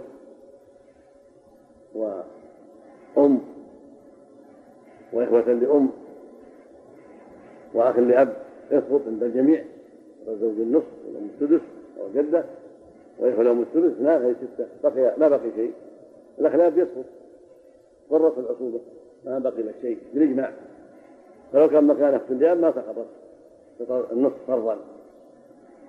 وأم 3.16 3.40
وإخوة 5.12 5.52
لأم. 5.52 5.88
وأخ 7.74 7.98
لأب. 7.98 8.36
يسقط 8.70 9.00
عند 9.06 9.22
الجميع. 9.22 9.64
وزوج 10.26 10.54
النصف 10.60 10.86
والأم 11.06 11.28
السدس 11.34 11.60
أو 12.00 12.08
جدة. 12.14 12.44
وإخوة 13.18 13.44
لأم 13.44 13.62
الثلث 13.62 13.92
اثنان 13.92 14.22
هي 14.22 14.34
ستة. 14.34 14.66
بقي 14.82 15.14
ما 15.18 15.28
بقي 15.28 15.50
شيء. 15.56 15.72
الأخلاف 16.38 16.76
يسقط 16.76 17.04
ضرت 18.10 18.38
العصوبة 18.38 18.80
ما 19.24 19.38
بقي 19.38 19.62
لك 19.62 19.74
شيء. 19.82 19.98
بالإجماع. 20.14 20.52
فلو 21.52 21.68
كان 21.68 21.84
مكان 21.84 22.14
أخت 22.14 22.30
لأب 22.30 22.58
ما 22.58 22.72
سقطت 22.72 24.12
النصف 24.12 24.36
فرضا 24.46 24.78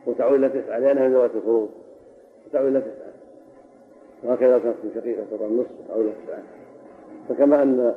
وتعود 0.06 0.44
إلى 0.44 0.62
تسعة 0.62 0.80
لأنها 0.80 1.08
من 1.08 1.14
ذوات 1.14 1.32
الفروض 1.36 1.70
وتعود 2.48 2.68
إلى 2.68 2.82
تسعة. 2.82 3.14
وهكذا 4.24 4.60
كانت 4.60 4.76
شقيقة 4.96 5.24
ترى 5.32 5.46
النصف 5.46 5.92
أو 5.94 6.02
إلى 6.02 6.12
تسعة. 6.26 6.44
فكما 7.30 7.64
أن 7.64 7.94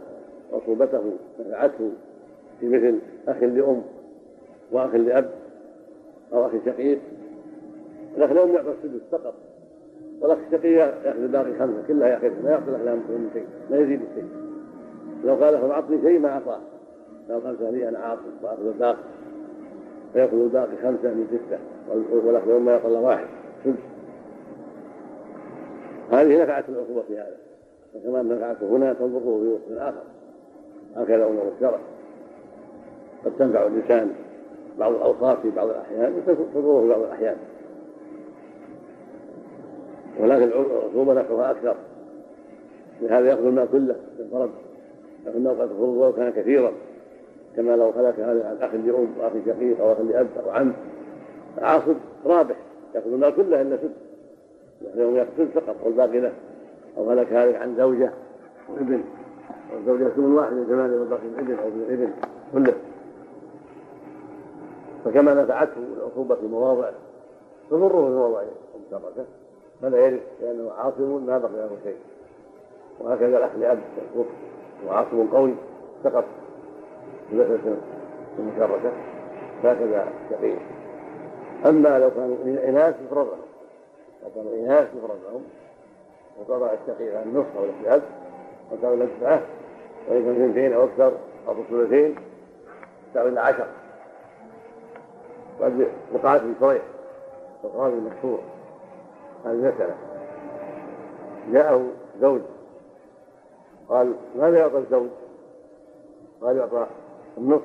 عصوبته 0.52 1.02
نفعته 1.40 1.90
في 2.60 2.68
مثل 2.68 2.98
أخ 3.28 3.42
لأم 3.42 3.82
وأخ 4.72 4.94
لأب 4.94 5.30
أو 6.32 6.46
أخ 6.46 6.52
شقيق 6.66 6.98
الأخ 8.16 8.32
لأم 8.32 8.54
يعطى 8.54 8.70
السدس 8.70 9.00
فقط 9.12 9.34
والأخ 10.20 10.38
الشقيق 10.46 10.84
يأخذ 11.04 11.22
الباقي 11.22 11.58
خمسة 11.58 11.82
كلها 11.88 12.08
يأخذها 12.08 12.42
ما 12.42 12.50
يعطي 12.50 12.68
الأخ 12.68 12.80
لأم 12.80 12.96
من 12.96 13.30
شيء 13.32 13.46
لا 13.70 13.80
يزيد 13.80 14.00
الشيء. 14.10 14.28
لو 15.24 15.34
قال 15.34 15.58
فأعطني 15.58 16.02
شيء 16.02 16.18
ما 16.18 16.28
أعطاه 16.28 16.60
لو 17.28 17.38
قال 17.38 17.74
لي 17.74 17.88
أنا 17.88 17.98
عاطف 17.98 18.22
وأخذ 18.42 18.66
الباقي 18.66 18.98
فيأخذ 20.12 20.36
الباقي 20.36 20.76
خمسة 20.82 21.14
من 21.14 21.26
ستة 21.26 21.58
والأخ 22.26 22.44
لأم 22.46 22.64
ما 22.64 22.72
يعطى 22.72 22.88
واحد 22.88 23.26
سدس. 23.64 23.76
هذه 26.10 26.42
نفعت 26.42 26.68
العقوبة 26.68 27.02
في 27.02 27.18
هذا. 27.18 27.36
وكما 27.94 28.22
نفعته 28.22 28.66
هنا 28.66 28.92
تنظره 28.92 29.20
في 29.20 29.48
وقت 29.48 29.80
آخر 29.88 30.02
هكذا 30.96 31.26
أمور 31.26 31.52
الشرع. 31.56 31.78
قد 33.24 33.32
تنفع 33.38 33.66
الإنسان 33.66 34.10
بعض 34.78 34.92
الأوصاف 34.92 35.40
في 35.42 35.50
بعض 35.50 35.68
الأحيان 35.68 36.12
وتضره 36.16 36.80
في 36.80 36.88
بعض 36.88 37.00
الأحيان. 37.00 37.36
ولكن 40.20 40.42
العقوبة 40.42 41.14
نفعها 41.14 41.50
أكثر. 41.50 41.76
لهذا 43.02 43.28
يأخذ 43.28 43.46
الماء 43.46 43.66
كله 43.66 43.96
بالفرد 44.18 44.50
لكن 45.26 45.46
أوقات 45.46 45.70
الفروض 45.70 46.16
كان 46.16 46.30
كثيرا. 46.30 46.72
كما 47.56 47.76
لو 47.76 47.92
خلق 47.92 48.14
هذا 48.18 48.48
عن 48.48 48.56
أخ 48.60 48.74
لأم 48.74 49.08
وأخ 49.20 49.32
شقيق 49.46 49.80
أو 49.80 49.92
أخ 49.92 50.00
لأب 50.00 50.28
أو 50.44 50.50
عم. 50.50 50.72
عاصب 51.58 51.96
رابح. 52.26 52.56
يأخذ 52.94 53.12
المال 53.12 53.36
كله 53.36 53.60
إلا 53.60 53.76
سد 53.76 53.92
يوم 54.96 55.16
يقتل 55.16 55.48
فقط 55.48 55.76
والباقي 55.84 56.20
له. 56.20 56.32
أو 56.98 57.10
هلك 57.10 57.32
هالك 57.32 57.56
عن 57.56 57.76
زوجة 57.76 58.10
وابن 58.68 59.04
والزوجة 59.72 60.08
ثمن 60.08 60.32
واحد 60.32 60.52
من 60.52 60.64
ثمانية 60.64 60.98
والباقي 60.98 61.22
الابن 61.22 61.54
أو 61.54 61.68
ابن 61.68 61.80
الابن. 61.80 62.12
كله. 62.52 62.74
فكما 65.04 65.34
نفعته 65.34 65.76
العقوبة 65.96 66.34
في 66.34 66.46
مواضع 66.46 66.90
تضره 67.70 67.88
في 67.88 68.10
مواضع 68.10 68.42
مشتركة. 68.84 69.24
فلا 69.82 69.98
يرث 69.98 70.22
لأنه 70.42 70.70
عاصم 70.78 71.26
ما 71.26 71.38
بقي 71.38 71.50
له 71.52 71.76
شيء. 71.84 71.96
وهكذا 73.00 73.38
الأخ 73.38 73.50
لأب 73.58 73.78
وعاصم 74.86 75.26
قوي 75.32 75.54
سقط 76.04 76.24
في 77.30 77.36
مسألة 77.36 77.76
المشاركة 78.38 78.92
هكذا 79.64 80.06
شقيق 80.30 80.58
أما 81.66 81.98
لو 81.98 82.10
كانوا 82.10 82.68
إناث 82.68 82.94
يفرض 83.06 83.26
لهم 83.26 83.40
وكانوا 84.26 84.54
إناث 84.54 84.88
يفرض 84.94 85.16
لهم 85.30 85.42
وقضى 86.40 86.70
الشقيق 86.74 87.20
النصف 87.20 87.56
أو 87.56 87.64
الأب 87.64 88.02
وكانوا 88.72 88.94
الأدفعة 88.94 89.42
وإن 90.08 90.22
كانوا 90.22 90.44
اثنتين 90.44 90.72
أو 90.72 90.84
أكثر 90.84 91.12
أو 91.48 91.54
ثلثين 91.70 92.16
إلى 93.16 93.40
عشر. 93.40 93.66
قد 95.60 95.88
وقعت 96.12 96.40
في 96.40 96.54
صريح 96.60 96.82
وقال 97.62 97.92
المشهور 97.92 98.40
هذه 99.44 99.52
المسألة 99.52 99.94
جاءه 101.52 101.86
زوج. 102.20 102.40
قال 103.88 104.14
ماذا 104.36 104.58
يعطى 104.58 104.78
الزوج؟ 104.78 105.08
قال 106.42 106.56
يعطى 106.56 106.86
النصف 107.38 107.64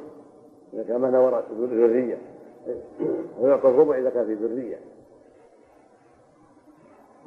إذا 0.74 0.84
كان 0.84 1.02
معنا 1.02 1.20
وراء 1.20 1.46
ذرية. 1.52 2.18
ويعطى 3.40 3.68
الربع 3.68 3.98
إذا 3.98 4.10
كان 4.10 4.26
في 4.26 4.34
ذرية. 4.34 4.78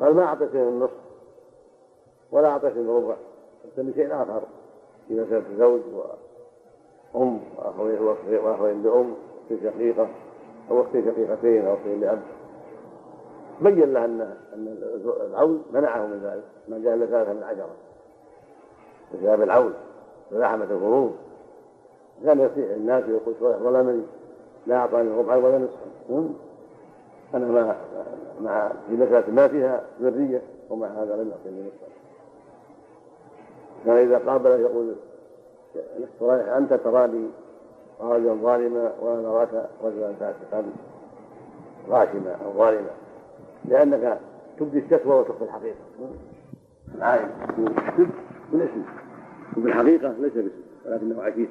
قال 0.00 0.14
ما 0.14 0.24
أعطيتني 0.24 0.62
النصف 0.62 1.07
ولا 2.32 2.48
أعطيتني 2.48 2.82
الربع 2.82 3.16
أعطيتني 3.64 3.94
شيء 3.94 4.14
آخر. 4.14 4.42
في 5.08 5.14
مسألة 5.14 5.44
زوج 5.58 5.80
وأم 7.14 7.40
وأخوين 7.56 7.98
وأخوين 8.44 8.82
بأم 8.82 9.14
أخت 9.50 9.62
شقيقة 9.62 10.08
أو 10.70 10.82
أخت 10.82 10.92
شقيقتين 10.92 11.66
أو 11.66 11.74
أختين 11.74 12.00
لأب. 12.00 12.18
بين 13.60 13.92
له 13.92 14.04
أن 14.04 14.20
أن 14.54 14.78
العول 15.30 15.60
منعه 15.72 16.06
من 16.06 16.20
ذلك. 16.24 16.44
ما 16.68 16.78
جاء 16.78 16.94
إلا 16.94 17.06
ثلاثة 17.06 17.32
من 17.32 17.42
عشرة. 17.42 17.70
بسبب 19.14 19.42
العول 19.42 19.72
تزاحمت 20.30 20.70
الفروض 20.70 21.12
كان 22.24 22.40
يصيح 22.40 22.70
الناس 22.70 23.04
ويقول 23.04 23.34
ظلمني 23.40 24.02
لا 24.66 24.76
أعطاني 24.76 25.10
ربعا 25.10 25.36
ولا 25.36 25.58
نصفا 25.58 26.34
أنا 27.34 27.46
ما 27.46 27.76
مع 28.40 28.72
في 28.88 28.94
مسألة 28.94 29.30
ما 29.30 29.48
فيها 29.48 29.84
ذرية 30.00 30.42
ومع 30.70 30.86
هذا 30.86 31.16
لم 31.16 31.30
يعطيني 31.30 31.62
نصفا 31.62 31.86
كان 33.84 33.96
إذا 33.96 34.18
قابل 34.18 34.50
يقول 34.50 34.94
صالح 36.20 36.48
أنت 36.48 36.74
تراني 36.74 37.26
رجلا 38.00 38.34
ظالما 38.34 38.92
وأنا 39.00 39.28
أراك 39.28 39.68
رجلا 39.84 40.12
فاسقا 40.12 40.64
غاشما 41.88 42.36
أو 42.44 42.52
ظالما. 42.58 42.90
لأنك 43.64 44.18
تبدي 44.58 44.78
الشكوى 44.78 45.14
وتخفي 45.14 45.44
الحقيقة. 45.44 45.76
العائل 46.94 47.28
تب 47.98 48.08
بالاسم 48.52 48.82
وبالحقيقة 49.56 50.14
ليس 50.20 50.32
باسم 50.32 50.50
ولكنه 50.86 51.22
عشير 51.22 51.48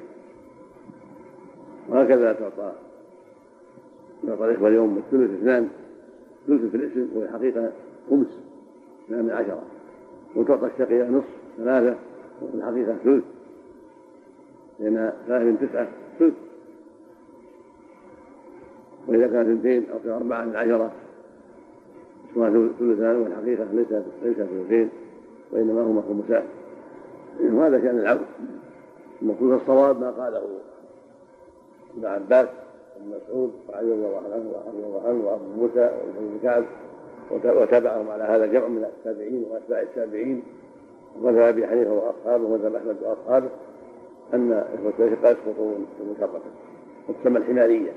وهكذا 1.88 2.32
تعطى 2.32 2.72
تعطى 4.26 4.44
الإخوة 4.44 4.68
اليوم 4.68 4.96
الثلث 4.96 5.30
اثنان. 5.30 5.68
ثلث 6.46 6.70
في 6.70 6.76
الاسم 6.76 7.08
والحقيقة 7.16 7.72
خمس 8.10 8.26
اثنان 9.04 9.24
من 9.24 9.30
عشرة. 9.30 9.62
وتعطى 10.36 10.66
الشقية 10.66 11.04
نصف 11.04 11.26
ثلاثة. 11.56 11.90
وفي 11.90 12.17
الحقيقة 12.54 12.96
ثلث. 13.04 13.24
لأن 14.80 15.12
ثلاثة 15.26 15.44
من 15.44 15.68
تسعة 15.68 15.88
ثلث. 16.18 16.34
وإذا 19.08 19.26
كانت 19.26 19.48
اثنتين 19.48 19.86
أو 19.90 20.16
أربعة 20.16 20.44
من 20.44 20.56
عشرة 20.56 20.92
ثلثان 22.78 23.16
والحقيقة 23.16 23.66
ليس 23.72 23.92
ليس 24.22 24.36
ثلثين 24.36 24.88
وإنما 25.52 25.82
هما 25.82 26.02
خمسان. 26.02 26.44
وهذا 27.40 27.78
شأن 27.78 27.98
العبد. 27.98 28.26
المفروض 29.22 29.60
الصواب 29.60 30.00
ما 30.00 30.10
قاله 30.10 30.42
ابن 31.96 32.06
عباس 32.06 32.48
بن 33.00 33.16
مسعود 33.16 33.52
وعلي 33.68 33.92
رضي 33.92 34.06
الله 34.06 34.22
عنه 34.34 34.52
ورضي 34.52 34.86
الله 34.86 35.08
عنه 35.08 35.26
وأبو 35.26 35.44
موسى 35.56 35.80
وابن 35.80 36.38
كعب 36.42 36.64
وتبعهم 37.30 38.10
على 38.10 38.24
هذا 38.24 38.46
جمع 38.46 38.68
من 38.68 38.84
التابعين 38.84 39.44
وأتباع 39.50 39.82
التابعين. 39.82 40.42
ومذهب 41.22 41.42
ابي 41.42 41.66
حنيفه 41.66 41.92
واصحابه 41.92 42.44
ومذهب 42.44 42.74
أحمد 42.74 42.96
وأصحابه 43.02 43.48
أن 44.34 44.52
إخوة 44.52 45.06
الاشقاء 45.06 45.32
يسقطون 45.32 45.86
في 45.96 46.02
المشركه 46.02 46.40
وتسمى 47.08 47.38
الحمارية. 47.38 47.92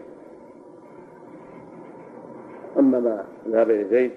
أما 2.80 3.00
ما 3.00 3.26
ذهب 3.48 3.70
إلى 3.70 3.86
زيد 3.90 4.12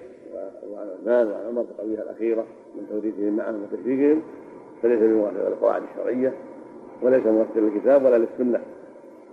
وعن 0.71 0.87
عثمان 0.89 1.27
وعن 1.27 1.45
عمر 1.47 1.61
القضية 1.61 2.01
الأخيرة 2.01 2.45
من 2.75 2.87
توريثهم 2.89 3.35
معهم 3.35 3.63
وتشريكهم 3.63 4.21
فليس 4.81 4.99
بموافق 4.99 5.47
للقواعد 5.47 5.83
الشرعية 5.83 6.33
وليس 7.01 7.25
موافق 7.25 7.57
للكتاب 7.57 8.05
ولا 8.05 8.17
للسنة. 8.17 8.61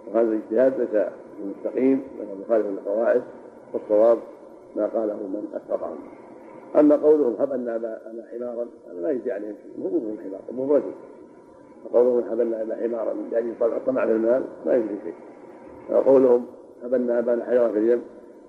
وهذا 0.06 0.28
الاجتهاد 0.28 0.80
ليس 0.80 1.06
المستقيم 1.42 2.02
لأنه 2.18 2.34
مخالف 2.46 2.66
للقواعد 2.66 3.22
والصواب 3.72 4.18
ما 4.76 4.86
قاله 4.86 5.14
من 5.14 5.46
أسقطهم. 5.54 5.98
أما 6.78 6.96
قولهم 6.96 7.36
حبلنا 7.40 7.76
أبا 7.76 7.98
حمارا 8.32 8.66
هذا 8.90 9.00
لا 9.00 9.10
يجزي 9.10 9.32
عليهم 9.32 9.54
شيء 9.62 9.84
من 9.84 10.18
حمار 10.24 10.66
مو 10.66 10.74
رجل. 10.74 10.92
وقولهم 11.84 12.30
حبلنا 12.30 12.62
أبا 12.62 12.76
حمارا 12.76 13.12
من 13.14 13.30
أجل 13.34 13.76
الطمع 13.76 14.06
في 14.06 14.12
المال 14.12 14.44
ما 14.66 14.74
يجزي 14.74 14.96
شيء. 15.04 15.14
وقولهم 15.90 16.46
أبنا 16.84 17.18
أبانا 17.18 17.44
حجرا 17.44 17.68
في 17.68 17.78
اليم 17.78 18.02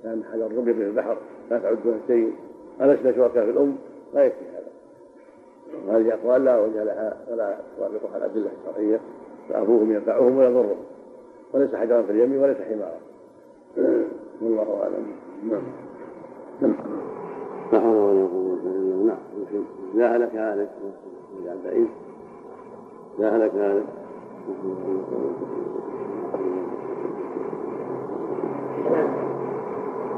كان 0.04 0.24
حجر 0.34 0.58
رمي 0.58 0.74
في 0.74 0.84
البحر 0.84 1.18
لا 1.52 1.60
تعدون 1.60 2.02
شيء. 2.08 2.34
ألسنا 2.82 3.12
شركاء 3.12 3.46
في 3.46 3.52
الأم 3.52 3.76
لا 4.14 4.26
يكفي 4.26 4.46
هذا. 4.46 5.98
هذه 5.98 6.14
أقوال 6.14 6.46
لا 6.46 6.60
وجه 6.60 6.84
لها 6.84 7.18
ولا 7.32 7.58
توافقها 7.78 8.18
الأدلة 8.18 8.50
الشرعية. 8.60 9.00
فأبوهم 9.50 9.92
ينفعهم 9.92 10.38
ويضرهم. 10.38 10.78
وليس 11.54 11.76
حجرا 11.76 12.02
في 12.02 12.12
اليم 12.12 12.42
وليس 12.42 12.58
حمارا. 12.58 13.00
والله 14.42 14.82
أعلم. 14.84 15.06
نعم. 16.62 16.76
لا 17.74 17.80
حول 17.80 17.96
ولا 17.96 18.28
قوة 18.28 18.54
إلا 18.54 18.72
بالله 18.72 19.04
نعم 19.04 19.18
لا 19.94 20.16
هلك 20.16 20.36
هالك 20.36 20.72
بعيد. 21.64 21.88
لا 23.20 23.36
هلك 23.36 23.56
هالك. 23.56 23.86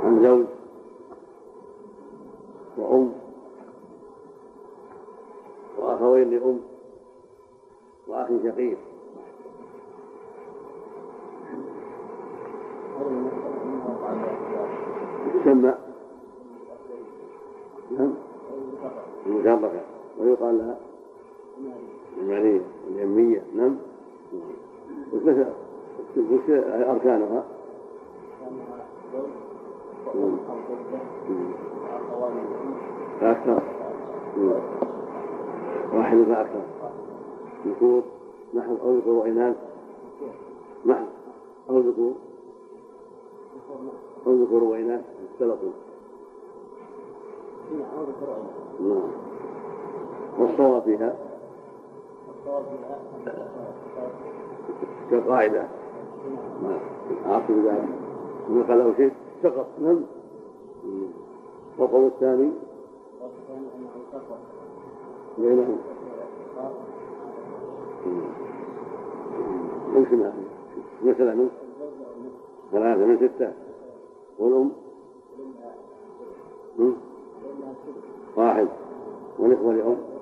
عن 0.04 0.24
زوج 0.24 0.46
وأم 2.78 3.12
وأخوين 5.80 6.30
لأم 6.30 6.60
وأخ 8.08 8.28
شقيق. 8.44 8.78
تسمى 15.44 15.85
المشابكة 19.46 19.82
ويقال 20.20 20.58
لها 20.58 20.78
المعنية 22.18 22.62
اليمية 22.88 23.44
نعم 23.56 23.76
وش 25.14 26.50
أركانها؟ 26.50 27.44
فأكثر 33.22 33.62
واحد 35.94 36.18
فأكثر 36.18 36.62
ذكور 37.68 38.04
نحو 38.54 38.76
أو 38.84 38.98
ذكور 38.98 39.14
وإناث. 39.14 39.56
نحو 40.86 41.06
أو 41.70 41.80
ذكور 41.80 42.14
أو 44.28 44.34
ذكور 44.34 44.64
وإناث. 44.64 45.02
اختلطوا. 45.34 45.72
نعم. 48.80 49.35
والصواب 50.40 50.82
فيها؟ 50.84 51.16
كقاعدة. 55.12 55.68
ما 56.64 56.80
عاقب 57.26 57.66
ذلك 57.66 57.90
نقل 58.50 58.82
أو 58.82 58.94
شيء 58.94 59.12
سقط. 59.44 59.68
نعم. 59.82 60.02
والقول 61.78 62.06
الثاني؟ 62.06 62.52
بينهم. 65.38 65.78
وش 69.96 70.08
مثلا 71.04 71.48
ثلاثة 72.72 73.06
من 73.06 73.18
ستة. 73.18 73.54
والأم؟ 74.40 74.72
واحد. 78.36 78.68
والإخوة 79.40 79.74
لأم؟ 79.74 80.15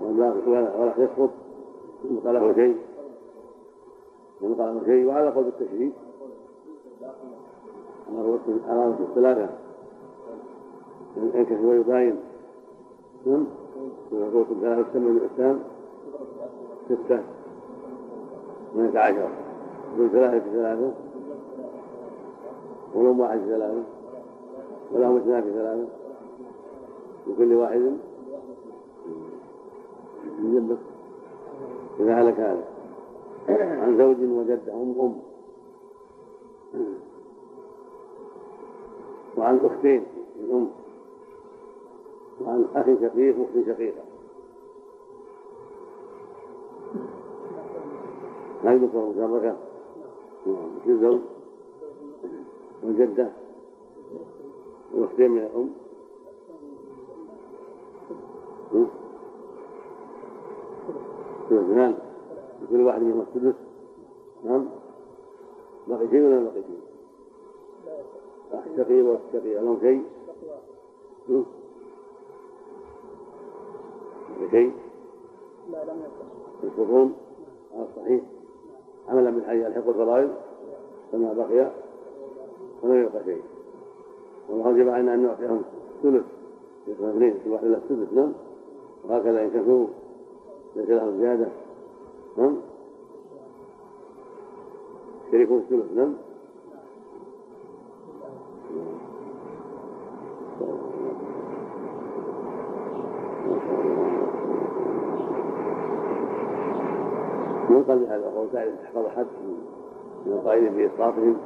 ولا 0.00 0.92
يسقط 0.98 1.30
يبقى 2.04 2.32
له 2.32 2.54
شيء. 2.54 2.76
يبقى 4.42 4.74
له 4.74 4.82
شيء 4.84 5.06
وعلى 5.06 5.30
قول 5.30 5.46
التشريك. 5.46 5.92
على 8.68 8.94
الثلاثة. 9.00 9.48
ينكشف 11.16 11.60
ويباين 11.64 12.16
نعم. 13.26 13.46
ويقول 14.12 14.44
ثلاثة 14.60 14.82
تسمى 14.82 15.12
بالإسلام 15.12 15.60
ستة. 16.86 17.20
اثنتا 18.74 18.98
عشر. 18.98 19.28
يقول 19.96 20.10
ثلاثة 20.10 20.38
في 20.38 20.50
ثلاثة. 20.50 20.92
ولهم 22.94 23.20
واحد 23.20 23.38
في 23.38 23.46
ثلاثة. 23.46 23.82
ولهم 24.92 25.16
اثنان 25.16 25.42
في 25.42 25.52
ثلاثة. 25.52 25.86
لكل 27.26 27.54
واحد 27.54 27.92
من 30.38 30.54
جنبك 30.54 30.78
إذا 32.00 32.22
هلك 32.22 32.40
هذا. 32.40 32.64
عن 33.48 33.98
زوج 33.98 34.16
وجد 34.20 34.68
أم 34.68 34.94
أم. 35.00 35.20
وعن 39.36 39.60
أختين 39.64 40.04
من 40.40 40.50
أم 40.52 40.68
وعن 42.40 42.64
أخ 42.74 42.86
شقيق 42.86 43.38
وأخت 43.38 43.66
شقيقة. 43.66 44.02
لا 48.64 48.72
يذكر 48.72 48.98
مشاركة 48.98 49.56
الزوج 50.86 51.20
والجدة 52.82 53.28
وأختين 54.94 55.30
من 55.30 55.38
الأم. 55.38 55.70
اثنان 61.52 61.94
لكل 62.62 62.80
واحد 62.80 63.02
منهم 63.02 63.20
السدس. 63.20 63.54
نعم. 64.44 64.68
بقي 65.88 66.08
شيء 66.10 66.20
ولا 66.20 66.40
بقي 66.40 66.62
شيء؟ 66.62 66.80
الشقي 68.72 69.02
والشقي 69.02 69.54
لهم 69.54 69.78
شيء؟ 69.80 70.02
شيء؟ 74.50 74.72
لا 75.72 75.84
لم 75.84 76.00
يكن 76.00 76.68
يسقطون 76.68 77.14
على 77.74 77.86
الصحيح 77.90 78.22
عملا 79.08 79.30
بالحي 79.30 79.66
الحق 79.66 79.88
الفرائض 79.88 80.30
فما 81.12 81.32
بقي؟ 81.32 81.70
فلم 82.82 83.02
يبقى 83.02 83.24
شيء. 83.24 83.42
والله 84.48 84.72
جمع 84.72 85.00
أن 85.00 85.22
نعطيهم 85.22 85.62
ثلث 86.02 86.24
اثنين 86.88 87.34
كل 87.44 87.50
واحد 87.50 87.64
له 87.64 87.76
الثلث 87.76 88.12
نعم. 88.12 88.32
وهكذا 89.04 89.44
إن 89.44 89.88
ليس 90.76 90.88
لهم 90.88 91.18
زيادة. 91.20 91.48
نعم. 92.38 92.56
شريكهم 95.30 95.58
الثلث 95.58 95.92
نعم. 95.96 96.14
من 107.70 107.84
قال 107.88 107.98
بهذا 107.98 108.16
القول 108.16 108.48
تعرف 108.52 108.74
تحفظ 108.82 109.06
حد 109.16 109.26
من 110.26 110.32
القائلين 110.32 110.72
بإسقاطهم 110.72 111.36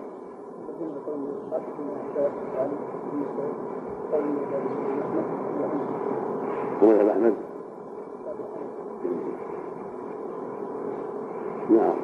ومذهب 6.82 7.08
أحمد. 7.08 7.51
نعم. 11.76 11.96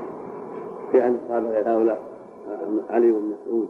في 0.93 1.07
أن 1.07 1.19
قال 1.31 1.47
غير 1.47 1.71
هؤلاء 1.71 2.03
علي 2.91 3.13
بن 3.13 3.33
مسعود 3.33 3.69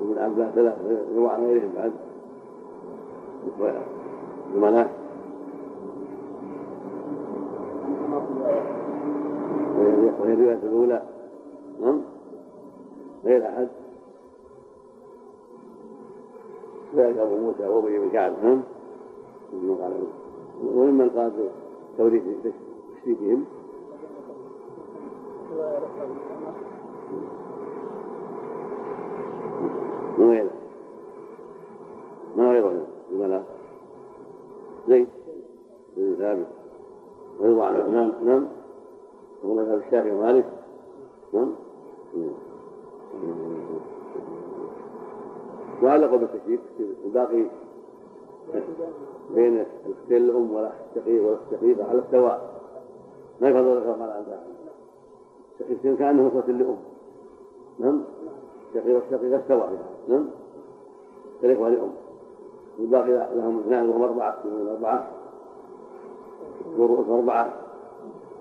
وابن 0.00 0.18
عباس 0.18 0.56
لا 0.56 0.76
روى 1.16 1.28
عن 1.28 1.44
غيرهم 1.44 1.70
بعد. 1.76 1.92
زملاء. 4.54 4.90
وهي 10.20 10.32
الرواية 10.32 10.58
الأولى. 10.62 11.02
نعم. 11.80 12.00
غير 13.24 13.48
أحد. 13.48 13.68
ذلك 16.96 17.18
أبو 17.18 17.36
موسى 17.36 17.66
وأبي 17.66 17.98
بن 17.98 18.10
كعب. 18.10 18.32
نعم. 18.42 18.62
وممن 20.64 21.10
قال 21.10 21.32
بتوريث 21.94 22.22
تشريكهم 23.02 23.44
غيره 30.18 30.50
ما 32.36 32.50
غيره 32.50 32.86
زملاء 33.12 33.44
زيد 34.88 35.08
بن 35.96 36.16
ثابت 36.18 36.46
ورضوان 37.40 37.76
عثمان 37.76 38.12
نعم 38.24 38.46
ومذهب 39.44 39.78
الشافعي 39.78 40.12
ومالك 40.12 40.44
نعم 41.32 41.54
وعلقوا 45.82 46.18
بالتشريك 46.18 46.60
الباقي 47.04 47.44
بين 49.34 49.64
الاختين 49.86 50.16
الام 50.16 50.52
والاخ 50.52 50.72
الشقيق 50.90 51.24
والاخت 51.24 51.42
الشقيقه 51.52 51.88
على 51.88 51.98
السواء 51.98 52.60
ما 53.40 53.48
يفضل 53.48 53.98
ما 53.98 54.12
عن 54.12 54.24
شقيقتين 55.58 55.96
كأنهم 55.96 56.26
إخوة 56.26 56.46
لأم. 56.46 56.76
نعم؟ 57.78 58.02
شقيقة 58.74 59.02
شقيقة 59.10 59.42
سواء 59.48 59.78
نعم؟ 60.08 60.26
كالإخوة 61.42 61.68
لأم 61.68 61.90
والباقي 62.78 63.36
لهم 63.36 63.58
اثنان 63.58 63.88
وهم 63.88 64.02
أربعة. 64.02 64.38
من 64.44 64.68
أربعة. 64.68 65.10
ورؤوس 66.78 67.08
أربعة. 67.08 67.52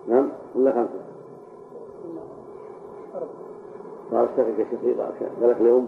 نعم؟ 0.08 0.32
ولا 0.56 0.72
خمسة؟ 0.72 1.04
صار 4.12 4.30
شقيقة 4.38 4.66
شقيقة. 4.72 5.14
قالك 5.42 5.62
لأم. 5.62 5.88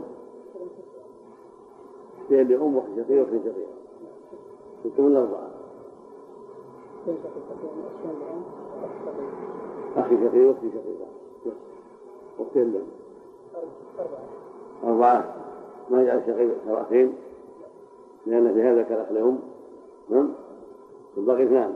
اثنين 2.25 2.47
لأم 2.47 2.75
واحد 2.75 2.87
شقيقة 2.95 3.21
واحد 3.21 3.31
شقيقة. 3.31 3.69
ستة 4.83 5.03
ولا 5.03 5.19
أربعة. 5.19 5.49
أخي 9.97 10.17
شقيق 10.17 10.47
وأختي 10.47 10.69
شقيقة. 10.69 11.08
أختين 12.39 12.73
لهم 12.73 12.87
أربعة. 14.83 15.35
ما 15.89 16.01
يجعل 16.01 16.21
شقيق 16.27 16.57
شرعتين 16.65 17.13
لأن 18.25 18.53
في 18.53 18.61
هذا 18.61 18.81
كالأخ 18.81 19.11
لهم. 19.11 19.39
نعم. 20.09 20.29
والباقي 21.17 21.43
اثنان. 21.43 21.73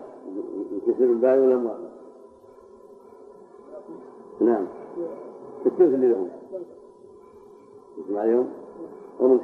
يكسر 0.88 1.04
الباقي 1.04 1.40
والأموال 1.40 1.90
نعم. 4.40 4.68
الثلث 5.66 5.94
اللي 5.94 6.08
لهم. 6.08 6.30
يسمع 7.98 8.22
عليهم. 8.22 8.50
ونصف 9.20 9.44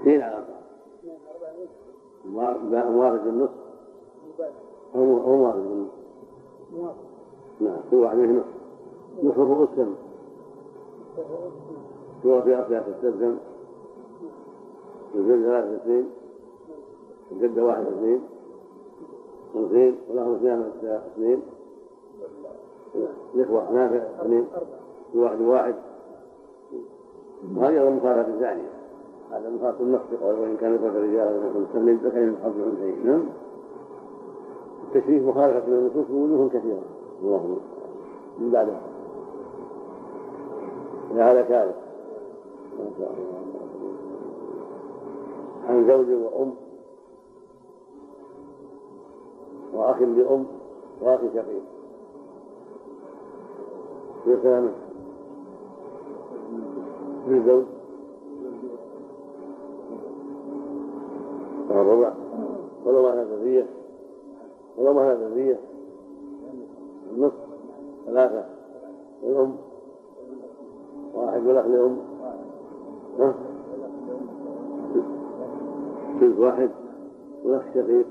اثنين 0.00 0.22
على 0.22 0.36
أربعة. 0.36 0.62
موارد 2.90 3.26
النصف 3.26 3.62
هو 4.96 5.36
موارد 5.36 5.66
النصف 5.66 6.01
نعم 7.60 7.80
منهم 8.14 8.42
نصف 9.22 9.38
نصف 9.38 9.38
الرؤوس 9.38 9.68
كم؟ 9.76 9.94
سورة 12.22 12.40
في 12.40 12.54
أصلها 12.56 12.80
تستبدل 12.80 13.20
كم؟ 13.20 13.36
الزوج 15.14 15.42
ثلاثة 15.42 15.76
اثنين. 15.76 16.06
الجدة 17.32 17.64
واحد 17.64 17.86
اثنين. 17.86 18.20
واثنين 19.54 19.96
ولهم 20.10 20.34
اثنان 20.34 20.70
اثنين. 21.14 21.42
الإخوة 23.34 23.72
نافع 23.72 23.96
اثنين. 24.20 24.46
واحد 25.14 25.40
واحد. 25.40 25.74
وهذه 27.56 27.78
أيضا 27.78 27.90
مخالفة 27.90 28.38
ثانية. 28.38 28.70
هذا 29.30 29.50
مخالفة 29.50 29.80
النص 29.80 30.00
وإن 30.22 30.56
كان 30.56 30.74
الإخوة 30.74 31.02
رجالا 31.02 31.50
مستمل 31.60 31.96
ذكر 31.96 32.20
من 32.20 32.36
حظ 32.44 32.58
الأنثيين. 32.58 33.06
نعم. 33.06 33.22
التشريف 34.94 35.22
مخالفة 35.26 35.68
للنصوص 35.68 36.06
بوجوه 36.10 36.48
كثيرة. 36.48 36.82
اللهم 37.22 37.58
من 38.38 38.50
بعدها 38.50 38.80
هذا 41.14 41.42
كارث 41.42 41.74
ما 42.78 42.90
شاء 42.98 43.12
الله 43.12 43.42
عن 45.68 45.86
زوج 45.86 46.06
وأم 46.10 46.54
وأخ 49.74 50.02
لأم 50.02 50.46
وأخ 51.00 51.20
شقيق. 51.20 51.62
في 54.24 54.36
كلامه 54.42 54.72
في 57.26 57.34
الزوج 57.34 57.64
الربع. 61.70 62.12
ولو 62.84 63.02
ما 63.02 63.22
هذا 63.22 63.81
ما 64.78 65.12
هذا 65.12 65.28
ذرية 65.28 65.58
النصف 67.12 67.34
ثلاثة 68.06 68.44
الأم 69.22 69.56
واحد 71.14 71.46
والأخ 71.46 71.66
لأم 71.66 71.96
ثلث 76.20 76.38
واحد 76.38 76.70
والأخ 77.44 77.62
شقيق. 77.74 78.06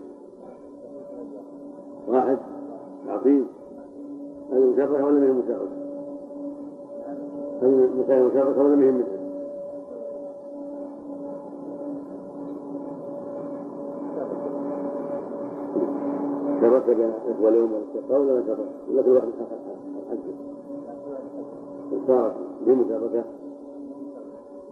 واحد 2.08 2.38
عظيم 3.08 3.48
هل 4.52 4.68
مشركة 4.68 5.06
ولا 5.06 5.28
هي 5.28 5.32
مشركة؟ 5.32 5.68
مكان 8.00 8.26
مشركة 8.26 8.62
ولا 8.62 8.86
هي 8.86 8.92
مثل؟ 8.92 9.21
ولا 17.42 17.62
ما 17.66 18.44
شرك؟ 18.48 18.60
ولا 18.90 19.02
كل 19.02 19.10
واحد 19.12 19.28
حجه؟ 20.10 20.34
صارت 22.08 22.34
بمشاركة 22.66 23.24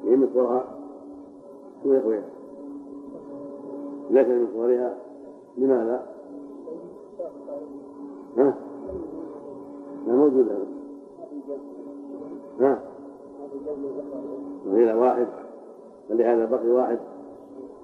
بهم 0.04 0.24
القرآن 0.24 0.62
شو 1.84 1.94
يا 1.94 2.00
أخويا؟ 2.00 2.24
ليس 4.12 4.28
من 4.28 4.48
صورها 4.54 4.96
لماذا؟ 5.58 6.06
ها؟ 8.38 8.56
لا 10.08 10.14
موجود 10.14 10.50
هذا 10.50 10.68
ها؟ 12.60 12.80
وقيل 14.68 14.94
واحد 14.94 15.28
فلهذا 16.10 16.46
بقي 16.46 16.70
واحد 16.70 17.00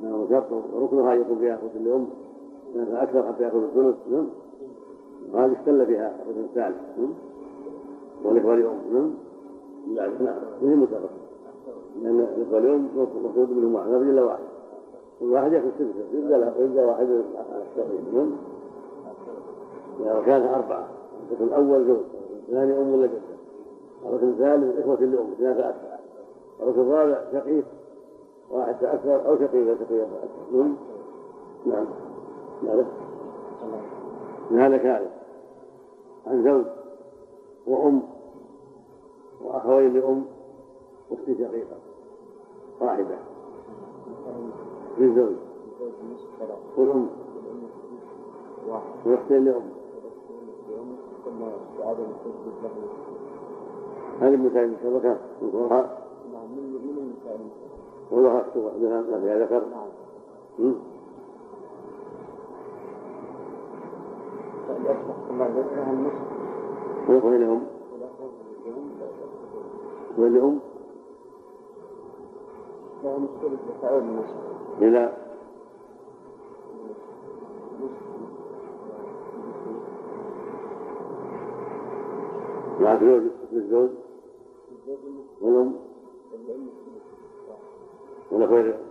نعم 0.01 0.27
شرط 0.29 0.51
وركنها 0.73 1.13
يكون 1.13 1.37
فيها 1.39 1.55
أخوة 1.55 1.69
الأم 1.75 2.07
كانت 2.75 2.89
أكثر 2.91 3.23
حتى 3.23 3.43
يأخذ 3.43 3.63
الثلث 3.63 3.95
نعم. 4.11 4.27
وهذه 5.33 5.55
استل 5.59 5.85
بها 5.85 6.15
الركن 6.25 6.39
الثالث 6.39 6.77
نعم. 6.97 7.13
والإخوة 8.23 8.53
اليوم 8.53 8.79
نعم. 8.93 9.13
نعم. 10.19 10.35
وهي 10.61 10.75
متفق 10.75 11.09
لأن 12.01 12.19
الإخوة 12.19 12.57
اليوم 12.57 12.89
مفروض 13.23 13.51
منهم 13.51 13.75
واحد 13.75 13.89
ما 13.89 13.97
إلا 13.97 14.23
واحد. 14.23 14.43
والواحد 15.21 15.53
يأخذ 15.53 15.69
سدسه 15.79 16.17
يبدأ 16.17 16.53
يبدأ 16.59 16.85
واحد 16.85 17.07
على 17.35 17.63
الشقيق 17.71 18.13
نعم. 18.13 18.31
إذا 19.99 20.23
كان 20.25 20.41
أربعة 20.41 20.87
الركن 21.31 21.45
الأول 21.45 21.85
زوج 21.85 21.97
الثاني 22.47 22.81
أم 22.81 22.93
ولا 22.93 23.07
جدة. 23.07 23.35
الركن 24.05 24.29
الثالث 24.29 24.79
إخوة 24.79 24.99
لأم 24.99 25.31
اثنان 25.31 25.53
فأكثر 25.53 25.95
الركن 26.61 26.81
الرابع 26.81 27.21
شقيق 27.31 27.65
واحد 28.51 28.75
فأكثر 28.75 29.27
أو 29.27 29.35
شقيقة 29.35 29.75
شقيقة 29.75 30.07
فأكثر 30.07 30.57
نعم. 30.57 30.75
نعم. 31.65 31.85
من 34.51 34.59
هذا 34.59 34.77
كارث 34.77 35.11
عن 36.27 36.43
زوج 36.43 36.65
وأم 37.67 38.01
وأخوين 39.43 39.93
لأم 39.93 40.25
أخت 41.11 41.25
شقيقة. 41.25 41.77
واحدة 42.81 43.15
للزوج 44.97 45.35
والأم 46.77 47.07
وأختين 49.05 49.45
لأم. 49.45 49.69
هذه 54.21 54.33
المسائل 54.33 54.65
المشتركة 54.65 55.17
نذكرها 55.41 55.97
ولها 58.11 58.41
أخت 58.41 58.57
ما 58.57 59.19
فيها 59.21 59.39
ذكر 59.39 59.63
ويقول 67.09 67.41
لهم 67.41 67.63
ولأم 70.17 70.59
إلى. 74.81 75.11
مع 82.79 82.99
زوج 82.99 83.21
الزوج. 83.53 83.89
والأم 85.41 85.75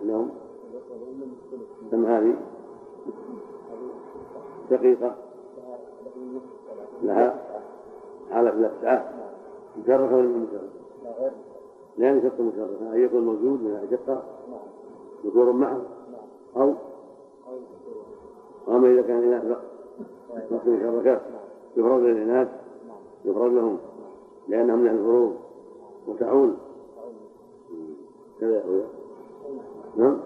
لهم. 0.03 0.29
كم 1.91 2.05
هذه. 2.05 2.35
دقيقة. 4.71 5.15
لها 7.05 7.41
حالة 8.31 8.49
الأسعة 8.49 9.11
مشرفة 9.83 10.15
ولا 10.15 10.27
مشرفة؟ 10.27 11.31
لا 11.97 12.21
شرط 12.21 12.39
مشرفة 12.39 12.93
أن 12.93 13.03
يكون 13.03 13.25
موجود 13.25 13.63
من 13.63 13.87
أشقة 13.87 14.23
ذكور 15.25 15.51
معه؟ 15.51 15.81
أو؟ 16.57 16.73
أما 18.67 18.87
إذا 18.87 19.01
كان 19.01 19.23
إناث 19.23 19.45
فقط. 19.45 19.61
نصف 20.51 20.67
مشركات 20.67 21.21
يفرض 21.77 21.99
للإناث 21.99 22.47
يفرض 23.25 23.53
لهم. 23.53 23.77
لأنهم 24.47 24.79
من 24.79 24.87
الفروض 24.87 25.35
وتعول 26.07 26.53
كذا 28.39 28.55
يا 28.55 28.85
نعم. 29.95 30.17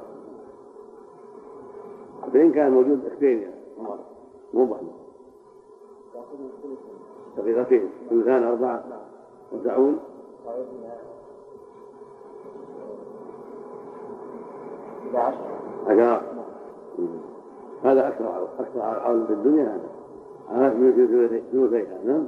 فإن 2.33 2.51
كان 2.51 2.71
موجود 2.71 3.05
اختين 3.05 3.41
يعني 3.41 3.55
مو 4.53 4.65
بعد 4.65 4.98
شقيقتين 7.37 7.89
ثلثان 8.09 8.43
أربعة 8.43 8.83
وتعول 9.51 9.95
عشرة 15.15 16.21
هذا 17.83 18.07
أكثر 18.07 18.47
أكثر 18.59 18.81
عون 18.81 19.25
في 19.27 19.33
الدنيا 19.33 19.79
هذا. 20.49 20.73
من 20.73 21.41
ثلثيها 21.51 21.97
نعم. 22.05 22.27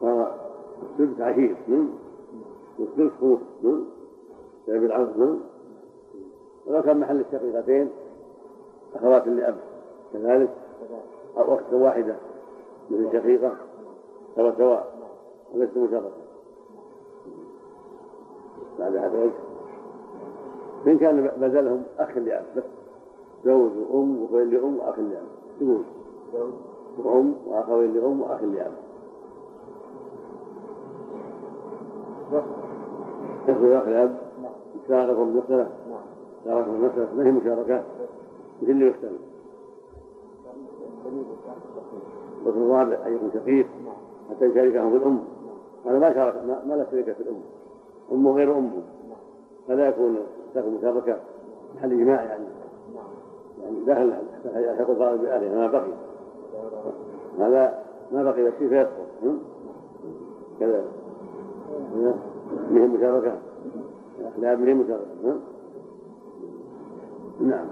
والثلث 0.00 1.20
عشير 1.20 1.56
نعم. 1.68 1.88
والثلث 2.78 3.12
خمس 3.20 3.38
نعم. 3.62 3.84
تعب 4.66 4.84
العرض 4.84 5.18
نعم. 5.18 5.38
ولو 6.66 6.82
كان 6.82 7.00
محل 7.00 7.20
الشقيقتين 7.20 7.90
أخوات 8.94 9.28
لأب 9.28 9.56
كذلك. 10.12 10.50
أو 11.38 11.54
أخت 11.54 11.72
واحدة 11.72 12.16
من 12.90 13.06
الشقيقة 13.06 13.52
سواء 14.36 14.54
سواء 14.58 14.94
وليس 15.54 15.76
مشاركة 15.76 16.10
بعد 18.78 18.96
هذا 18.96 19.30
من 20.86 20.98
كان 20.98 21.30
بدلهم 21.36 21.82
أخ 21.98 22.16
لأب 22.16 22.44
بس 22.56 22.62
زوج 23.44 23.70
وأم 23.90 24.22
وأخوين 24.22 24.50
لأم 24.50 24.78
وأخ 24.78 24.98
لأب. 24.98 25.26
تقول 25.60 25.82
وأم 26.98 27.34
وأخوين 27.46 27.94
لأم 27.94 28.20
وأخ 28.20 28.42
لأب. 28.42 28.72
يأخذ 33.48 33.72
أخ 33.72 33.88
لأب 33.88 34.18
يشاركهم 34.84 35.28
المسألة 35.28 35.70
شاركهم 36.44 36.74
المسألة 36.74 37.14
ما 37.16 37.26
هي 37.26 37.30
مشاركة؟ 37.32 37.84
مثل 38.62 38.70
اللي 38.70 38.86
يختلف 38.86 39.20
الركن 42.46 42.62
الرابع 42.62 43.06
أن 43.06 43.14
يكون 43.14 43.30
شقيق 43.34 43.66
حتى 44.30 44.44
يشاركهم 44.44 44.90
في 44.90 44.96
الأم. 44.96 45.20
هذا 45.86 45.98
ما 45.98 46.14
شارك 46.14 46.34
ما 46.66 46.74
لا 46.74 46.86
شريك 46.90 47.12
في 47.12 47.22
الأم. 47.22 47.40
أمه 48.12 48.32
غير 48.32 48.58
أمه. 48.58 48.82
فلا 49.68 49.88
يكون 49.88 50.18
تكون 50.54 50.74
مشاركة 50.74 51.16
محل 51.76 51.92
إجماع 51.92 52.22
يعني. 52.22 52.44
يعني 53.62 53.84
داخل 53.86 54.12
يحق 54.44 54.90
الفرائض 54.90 55.20
بأهله 55.20 55.54
ما 55.54 55.66
بقي. 55.66 55.92
هذا 57.38 57.82
ما 58.12 58.22
بقي 58.22 58.44
بس 58.44 58.52
فيسقط 58.52 58.90
كذا. 60.60 60.84
مهم 62.70 62.94
مشاركة. 62.94 63.38
لا 64.38 64.56
مهم 64.56 64.80
مشاركة. 64.80 65.40
نعم. 67.40 67.66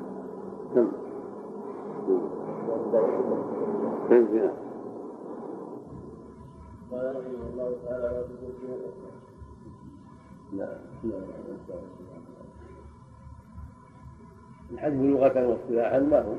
فهمت 4.09 4.53
قال 6.91 7.16
رحمه 7.16 7.43
الله 7.53 7.71
تعالى 7.85 8.25
لا 10.53 10.79
لا. 11.05 11.21
لغة 15.03 15.47
واصطلاحا 15.49 15.99
ما 15.99 16.21
هو؟ 16.23 16.35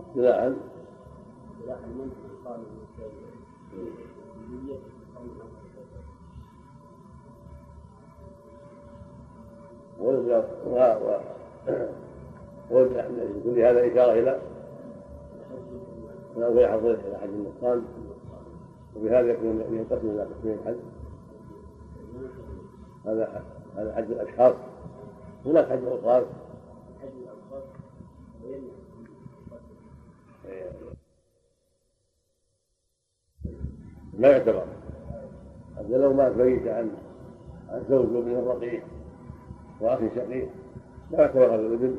اصطلاحا 0.00 0.54
اصطلاحا 1.60 1.86
من 1.86 2.10
كل 12.72 13.58
هذا 13.58 13.92
إشارة 13.92 14.12
إلى 14.12 14.40
أنه 16.36 16.60
يحصل 16.60 16.90
إلى 16.90 17.18
حج 17.18 17.28
النقصان 17.28 17.84
وبهذا 18.96 19.30
يكون 19.32 19.64
ينقسم 19.70 20.10
إلى 20.10 20.22
قسمين 20.22 20.58
الحج 20.58 20.76
هذا 23.06 23.44
هذا 23.76 23.94
حج 23.94 24.10
الأشخاص. 24.10 24.54
هناك 25.46 25.66
حج 25.66 25.78
الأوقاف 25.78 26.24
ما 34.18 34.28
يعتبر. 34.28 34.64
هذا 35.76 35.98
لو 35.98 36.12
مات 36.12 36.36
ميت 36.36 36.66
عن 36.66 36.90
عن 37.68 37.84
زوج 37.90 38.12
وابن 38.12 38.30
الرقيق 38.30 38.82
واخ 39.80 39.98
شقيق 39.98 40.48
لا 41.10 41.20
يعتبر 41.20 41.46
هذا 41.46 41.54
الابن. 41.54 41.96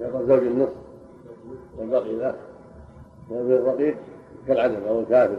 يعطى 0.00 0.26
زوج 0.26 0.42
النصف 0.42 0.74
والباقي 1.78 2.16
له 2.16 2.34
وابن 3.30 3.52
الرقيق 3.52 3.96
كالعدم 4.46 4.82
أو 4.88 5.00
الكافر 5.00 5.36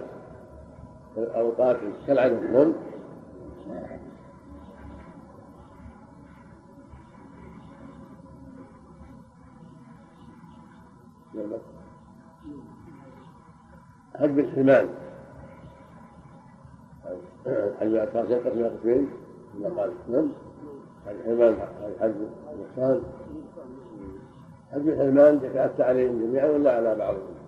أو 1.18 1.50
القاتل 1.50 1.92
كالعدم 2.08 2.54
نعم 2.54 2.74
حج 14.16 14.40
الحرمان 14.40 14.90
حج 17.80 17.88
الأشخاص 17.88 18.30
ينقسم 18.30 18.50
إلى 18.50 18.68
قسمين 18.68 19.10
نعم 20.10 20.28
الحرمان 21.12 21.58
حج 22.00 22.12
النقصان 22.54 23.02
حج 24.72 24.88
الحرمان 24.90 25.40
يتأتى 25.44 25.84
عليهم 25.84 26.20
جميعا 26.20 26.48
ولا 26.50 26.76
على 26.76 26.96
بعضهم؟ 26.96 27.40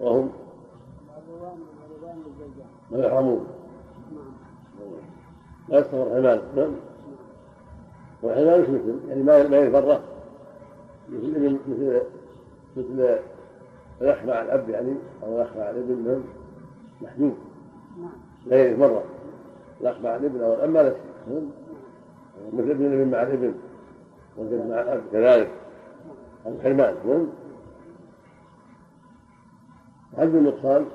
وهم؟ 0.00 0.30
ما 2.90 2.98
يحرمون. 2.98 3.46
لا 5.68 5.78
يستمر 5.78 6.04
حرمان 6.04 6.40
نعم. 6.56 6.70
والحرمان 8.22 8.60
مش 8.60 8.68
مثل 8.68 8.98
يعني 9.08 9.22
ما 9.22 9.48
ما 9.48 9.56
يفرق. 9.56 10.02
مثل 11.08 11.58
مثل 11.68 12.02
مثل 12.76 13.18
الأخ 14.00 14.24
مع 14.24 14.42
الأب 14.42 14.68
يعني 14.70 14.94
أو 15.22 15.36
الأخ 15.36 15.56
مع 15.56 15.70
الابن 15.70 15.92
من 15.92 16.24
محجوب. 17.02 17.34
لا 18.46 18.56
يرث 18.56 18.78
مرة 18.78 19.02
الأخ 19.84 20.00
مع 20.00 20.16
الابن 20.16 20.40
أو 20.42 20.54
الأب 20.54 20.70
ما 20.70 20.82
شيء 20.82 20.96
مثل 22.52 22.70
ابن 22.70 22.86
الابن 22.86 23.10
مع 23.10 23.22
الابن. 23.22 23.54
والجد 24.36 24.66
مع 24.68 24.80
الأب 24.80 25.02
كذلك. 25.12 25.50
الحرمان 26.46 26.94
نعم 27.06 27.26
حج 30.16 30.34
النقصان 30.34 30.86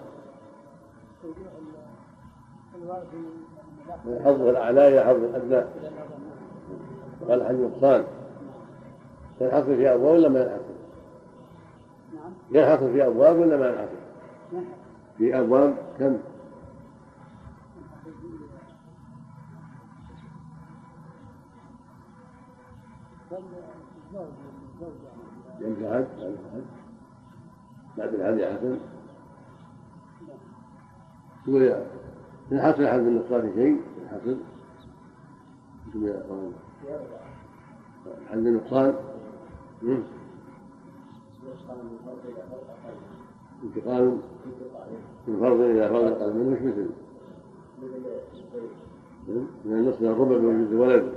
من 4.05 4.21
حظ 4.25 4.41
الأعلى 4.41 4.87
إلى 4.87 5.01
حظ 5.01 5.23
الأدنى. 5.23 5.65
قال 7.29 7.43
حج 7.43 7.55
النقصان 7.55 8.03
ينحصر 9.41 9.75
في 9.75 9.93
أبواب 9.93 10.13
ولا 10.13 10.29
ما 10.29 10.39
ينحصر؟ 10.39 10.63
نعم. 12.13 12.31
ينحصر 12.51 12.91
في 12.91 13.07
أبواب 13.07 13.39
ولا 13.39 13.57
ما 13.57 13.69
ينحصر؟ 13.69 13.99
في 15.17 15.39
أبواب 15.39 15.75
كم؟ 15.99 16.17
جنب 25.61 25.77
الحج 25.79 26.05
بعد 27.97 28.13
الحج 28.13 28.39
يا 28.39 28.53
حسن. 28.53 28.77
تقول 31.45 31.61
يا 31.61 31.87
ينحصر 32.51 32.81
الحج 32.81 32.99
النقصان 32.99 33.51
شيء 33.55 33.81
ينحصر 34.01 34.35
حد 38.29 38.37
النقصان 38.37 38.93
انتقال. 43.63 44.17
من 45.27 45.39
فرض 45.39 45.59
إلى 45.59 45.89
فرض 45.89 46.03
أقل 46.03 46.33
منه 46.33 46.49
مش 46.49 46.61
مثل. 46.61 46.89
من 49.65 49.73
النصف 49.73 50.01
إلى 50.01 50.11
الربع 50.11 50.37
بوجود 50.37 50.73
ولد 50.73 51.13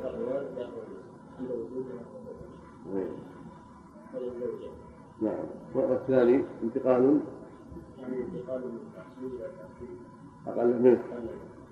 نعم. 5.23 5.45
والثاني 5.75 6.45
انتقال؟ 6.63 7.21
أقل 10.47 10.83
منه. 10.83 11.03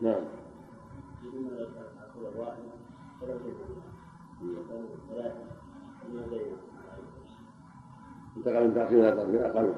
نعم. 0.02 0.24
انتقل 8.36 8.68
من 8.68 8.74
تحصيل 8.74 8.98
إلى 8.98 9.16
تقدير 9.16 9.46
أقل. 9.46 9.74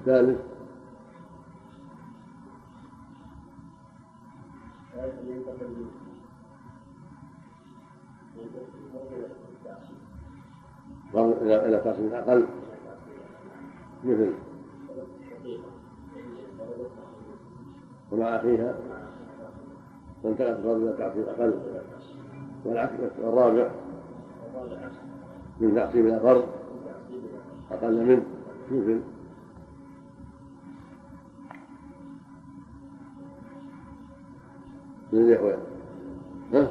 الثالث 0.00 0.49
إلى 11.14 11.66
إلى 11.66 11.76
قسم 11.76 12.14
أقل. 12.14 12.46
مثل. 14.04 14.32
ومع 18.12 18.36
أخيها. 18.36 18.74
فانتقلت 20.22 20.58
الفرض 20.58 20.82
إلى 20.82 20.94
تعصيب 20.98 21.28
أقل. 21.28 21.60
والعكس 22.64 22.92
الرابع. 23.18 23.70
من 25.60 25.74
تعصيب 25.74 26.06
إلى 26.06 26.20
فرض 26.20 26.46
أقل 27.70 28.06
منه 28.06 28.24
مثل. 28.70 29.00
من 35.12 35.56
ها؟ 36.54 36.70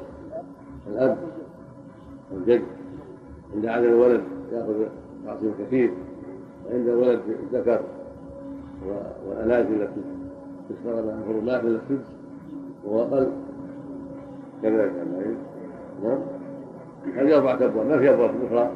الأب 0.88 1.18
والجد. 2.32 2.62
عند 3.56 3.66
عدم 3.66 3.88
الولد 3.88 4.22
يأخذ 4.52 4.86
تعصيب 5.26 5.52
كثير. 5.60 5.92
وعند 6.66 6.88
الولد 6.88 7.20
الذكر 7.54 7.80
والأناث 9.28 9.68
التي 9.72 10.02
تشتغل 10.70 11.10
عن 11.10 11.22
الحرمات 11.22 11.64
السدس 11.64 12.06
وهو 12.86 13.04
أقل. 13.04 13.32
كذلك 14.64 14.92
نعم. 16.04 16.20
هذه 17.16 17.38
أربعة 17.38 17.54
أبواب 17.54 17.88
ما 17.88 17.98
في 17.98 18.10
أبواب 18.10 18.32
أخرى 18.46 18.72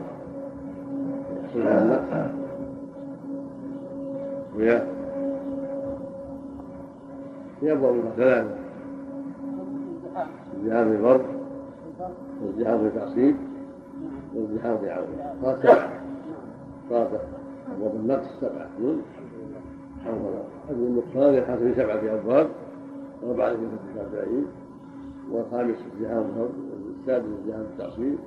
وهي 4.56 4.82
في 7.60 7.72
أبواب 7.72 7.96
ثلاثة 8.18 8.63
ازدحام 10.18 10.92
في 10.92 11.02
فرض 11.02 11.26
وازدحام 12.44 12.90
في 12.90 13.00
تعصيب 13.00 13.36
وازدحام 14.36 14.78
في 14.78 14.90
عون 14.92 15.08
صارت 15.42 15.62
سبعة 15.64 16.02
صارت 16.90 17.22
أبواب 17.76 17.96
النقص 17.96 18.28
سبعة. 18.42 18.68
حول 20.06 20.34
النقصان 20.70 21.34
ينحصر 21.34 21.58
في 21.58 21.74
سبعة 21.76 22.16
أبواب 22.20 22.48
أربعة 23.24 23.54
في 23.54 23.60
الشافعي 23.92 24.44
والخامس 25.32 25.76
ازدحام 25.96 26.24
فرض 26.36 26.54
والسادس 26.88 27.26
ازدحام 27.28 27.62
التعصيب 27.62 28.18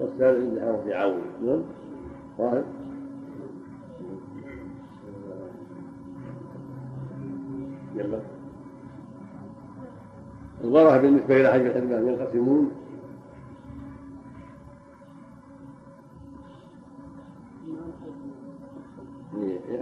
والسادس 0.00 0.38
ازدحام 0.42 0.76
في 0.84 0.94
عون. 0.94 1.20
نعم. 1.46 1.62
واحد. 2.38 2.64
يلا. 7.96 8.18
الورثة 10.64 10.96
بالنسبة 11.00 11.40
إلى 11.40 11.52
حج 11.52 11.60
الحرمان 11.60 12.08
ينقسمون 12.08 12.70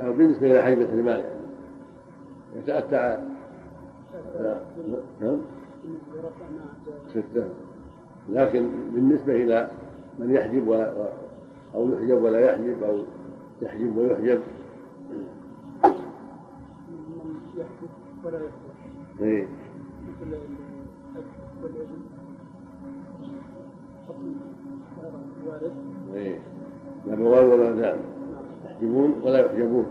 أو 0.02 0.12
بالنسبة 0.12 0.46
إلى 0.50 0.62
حج 0.62 0.82
الحرمان 0.82 1.18
يعني 1.18 1.42
يتأتى 2.56 3.26
نعم. 5.20 5.38
ستة. 7.08 7.48
لكن 8.28 8.68
بالنسبة 8.94 9.34
إلى 9.34 9.70
من 10.18 10.30
يحجب 10.30 10.68
و... 10.68 10.74
أو 11.74 11.88
يحجب 11.92 12.22
ولا 12.22 12.40
يحجب 12.40 12.82
أو 12.82 13.02
يحجب 13.62 13.96
ويحجب. 13.96 14.40
من 15.84 17.34
يحجب 17.56 17.90
ولا 18.24 18.36
يحجب 18.36 18.52
إيه. 19.20 19.46
إيه. 26.14 26.38
لا 27.06 27.14
بوال 27.14 27.44
ولا 27.44 27.70
نعم. 27.70 27.98
يحجبون 28.64 29.20
ولا 29.22 29.46
يحجبون. 29.46 29.86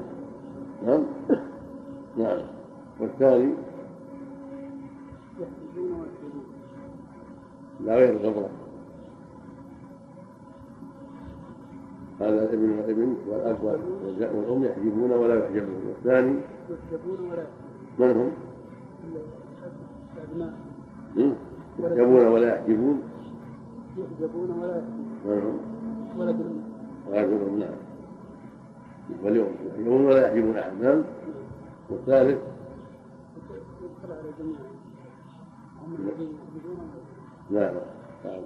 نعم. 0.86 1.04
نعم. 2.18 2.42
والثاني؟ 3.00 3.54
لا 7.80 7.96
غير 7.96 8.10
الغبرة. 8.10 8.50
هذا 12.20 12.44
الابن 12.44 12.70
والابن 12.70 13.16
والاب 13.28 13.64
والأم 14.20 14.64
يحجبون 14.64 15.12
ولا 15.12 15.46
يحجبون. 15.46 15.82
والثاني؟ 15.88 16.40
يحجبون 16.70 17.32
ولا 17.32 17.46
من 18.00 18.12
هم؟ 18.12 18.32
الأبناء. 20.18 20.54
هم؟ 21.18 21.36
يحجبون 21.80 22.28
ولا 22.28 22.56
يحجبون 22.56 23.02
يحجبون 23.98 24.52
ولا 24.52 24.78
يحجبون؟ 24.78 25.60
ولد 26.18 26.40
الام 26.40 26.64
ويحجبون 27.10 27.60
نعم. 27.60 27.70
يحجبون 29.68 30.06
ولا 30.06 30.28
يحجبون 30.28 30.54
نعم. 30.82 31.04
والثالث؟ 31.90 32.40
يحجبون 34.20 34.56
لا 37.50 37.72
نعم. 38.26 38.42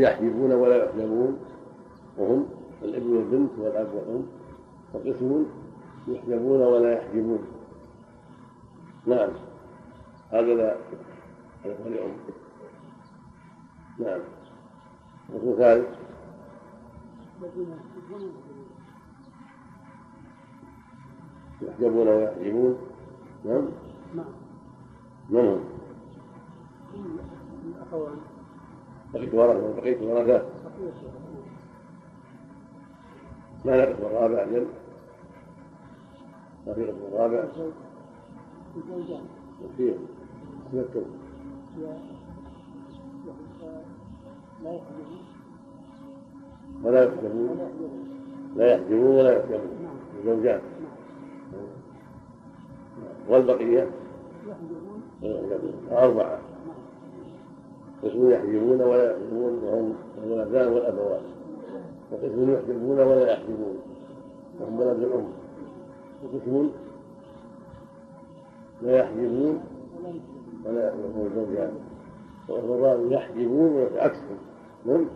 يحجبون 0.00 0.52
ولا 0.52 0.84
يحجبون؟ 0.84 1.38
وهم 2.18 2.46
الابن 2.82 3.16
والبنت 3.16 3.50
والأب 3.58 3.88
والأم 3.94 4.26
وقسم 4.94 5.46
يحجبون 6.08 6.60
ولا 6.60 6.92
يحجبون. 6.92 7.38
نعم. 9.06 9.30
هذا 10.30 10.54
لا 10.54 10.76
الأخوة 11.64 11.88
لأم 11.88 12.12
نعم. 13.98 14.20
قسم 15.34 15.54
ثالث. 15.58 15.88
يحجبون 21.62 22.06
يحجبون. 22.06 22.16
ويحجبون 22.16 22.78
نعم. 23.44 23.68
نعم 24.14 24.46
من 25.30 25.40
هم؟ 25.40 25.60
الأخوان 27.76 28.16
بقيت 29.14 29.34
ورثة 29.34 29.80
بقيت 29.80 30.02
ورثة 30.02 30.42
ما 33.66 33.76
نقص 33.76 34.00
الرابع 34.00 34.42
أجل 34.42 34.66
ما 36.66 36.74
في 36.74 36.84
قسم 36.84 36.98
الرابع 37.12 37.44
الزوجان 38.76 39.20
ولا 46.84 47.04
يحجبون. 47.04 47.58
لا 48.56 48.74
يحجبون 48.74 49.16
ولا 49.16 49.38
يحجبون. 49.38 49.88
الزوجان 50.18 50.60
والبقية. 53.28 53.90
أربعة. 55.92 56.38
يحجبون 58.30 58.82
ولا 58.82 59.12
يحجبون 59.12 59.58
وهم 59.64 59.94
الولدان 60.24 60.72
والأبوان 60.72 61.22
وقسم 62.12 62.54
يحجبون 62.54 62.98
ولا 62.98 63.32
يحجبون 63.32 63.78
وهم 64.60 64.76
بلد 64.76 65.02
الأم. 65.02 65.28
وقسم 66.24 66.70
لا 68.82 68.98
يحجبون 68.98 69.62
ولا 70.64 70.88
يحجبون 70.88 71.30
وقسم 72.48 72.74
الرابع 72.74 73.16
يحجبون 73.16 73.86
عكسهم 73.96 74.38
نعم. 74.86 75.06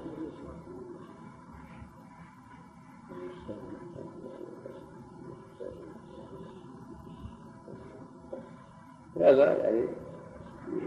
هذا 9.16 9.58
يعني 9.58 9.84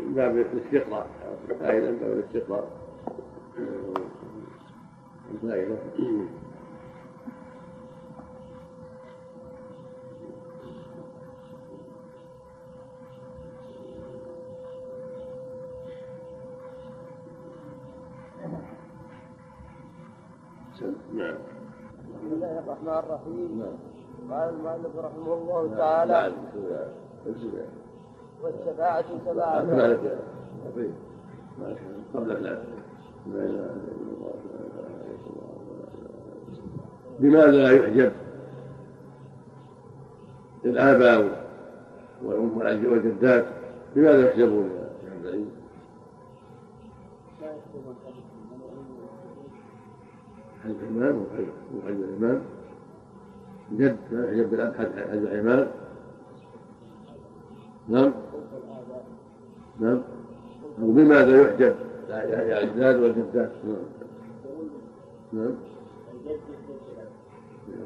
باب 0.08 0.38
الاستقراء 0.38 1.08
من 1.80 1.98
باب 1.98 2.12
الاستقراء. 2.12 2.68
نعم 21.14 21.36
بسم 22.14 22.34
الله 22.34 22.60
الرحمن 22.60 22.88
الرحيم. 23.04 23.50
نعم 23.60 23.78
قال 24.32 24.50
المؤلف 24.50 24.96
رحمه 24.98 25.34
الله 25.34 25.76
تعالى 25.78 26.12
نعم 26.14 26.32
والشفاعة 28.44 29.06
سبعة؟ 29.26 29.62
ما 29.64 29.88
لك 29.88 30.04
يا 30.04 30.20
أخي 30.70 30.90
ما 31.60 31.66
لك 31.68 31.80
قبلك 32.14 32.40
لا 32.42 32.50
لا 32.50 32.60
إله 33.28 33.44
إلا 33.54 34.12
الله 34.12 34.34
لا 34.46 34.60
إله 34.60 34.84
إلا 34.84 35.32
الله 35.32 35.54
لا 35.70 35.80
إله 35.80 36.16
إلا 36.44 36.64
الله 36.64 37.04
بماذا 37.24 37.52
لا 37.52 37.72
يحجب؟ 37.72 38.12
الآباء 40.66 41.46
والأم 42.24 42.58
والجدات 42.58 43.46
بماذا 43.96 44.30
يحجبون 44.30 44.70
يا 44.70 44.90
شيخ 45.02 45.14
العلم؟ 45.24 45.50
لا 47.42 47.48
يحجبون 47.48 47.96
حج 50.64 50.72
الإمام 50.82 51.26
وحج 51.78 51.96
الإمام. 52.00 52.42
جد 53.72 53.98
لا 54.12 54.32
يحجب 54.32 54.50
بالأب 54.50 54.74
حج 54.76 54.88
الإمام 54.98 55.68
نعم. 57.88 58.14
نعم. 59.80 60.02
وبماذا 60.82 61.42
يحجب؟ 61.42 61.76
الأجداد 62.10 63.00
والجدات. 63.00 63.52
نعم. 63.66 63.78
نعم. 65.34 65.73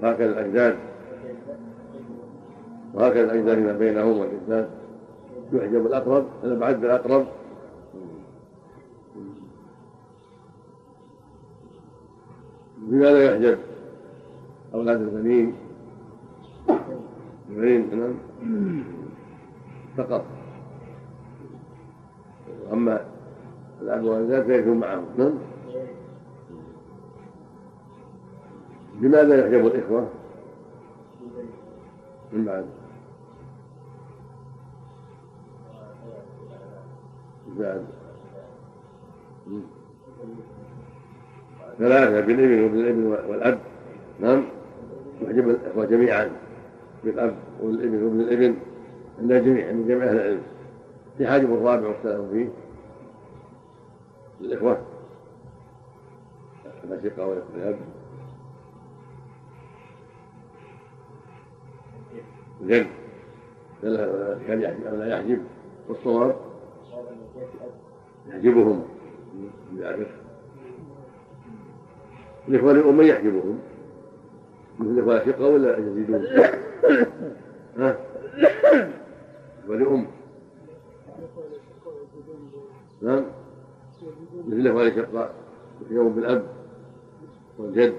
هكذا 0.03 0.25
الأجداد 0.25 0.75
وهكذا 2.93 3.23
الأجداد 3.23 3.57
ما 3.57 3.71
بينهم 3.71 4.17
والجدات 4.19 4.69
يحجب 5.53 5.85
الأقرب 5.85 6.25
الأبعد 6.43 6.81
بالأقرب 6.81 7.25
بماذا 12.77 13.23
يحجب؟ 13.23 13.57
أولاد 14.73 15.01
البنين 15.01 15.53
البنين 17.49 17.99
نعم. 17.99 18.83
فقط. 19.97 20.25
أما 22.73 23.05
الأب 23.81 24.03
والوالدات 24.03 24.45
فيكون 24.45 24.77
معهم 24.77 25.05
نعم. 25.17 25.33
لماذا 29.01 29.39
يحجب 29.39 29.67
الإخوة؟ 29.67 30.07
من 32.33 32.45
بعد. 32.45 32.65
بعد. 37.59 37.85
ثلاثة 41.77 42.21
بالابن 42.21 42.63
وبالابن 42.63 43.05
والأب. 43.29 43.59
نعم. 44.19 44.43
يحجب 45.21 45.49
الإخوة 45.49 45.85
جميعا. 45.85 46.31
بالأب 47.03 47.35
والابن 47.61 48.03
وابن 48.03 48.21
الابن 48.21 48.55
عند 49.19 49.31
الجميع 49.31 49.67
عند 49.67 49.87
جميع 49.87 50.03
أهل 50.03 50.15
العلم. 50.15 50.41
في 51.17 51.27
حاجب 51.27 51.53
الرابع 51.53 51.87
واختلفوا 51.87 52.31
فيه. 52.31 52.49
للإخوة. 54.41 54.77
الأشقاء 56.83 57.29
والأخوة 57.29 57.77
أو 64.89 64.95
لا 64.95 65.07
يحجب 65.07 65.41
والصواب؟ 65.89 66.35
يحجبهم 68.27 68.83
بذلك 69.71 70.07
الإخوة 72.47 72.73
للأم 72.73 73.01
يحجبهم 73.01 73.59
مثل 74.79 74.89
الإخوة 74.89 75.17
الأشقاء 75.17 75.51
ولا 75.51 75.77
يزيدون؟ 75.77 76.25
ها؟ 77.77 77.97
ولأم 79.67 80.07
نعم 83.01 83.25
مثل 84.47 84.57
الإخوة 84.57 84.81
الأشقاء. 84.81 85.33
يحجبون 85.81 86.13
بالأب 86.13 86.43
والجد 87.59 87.93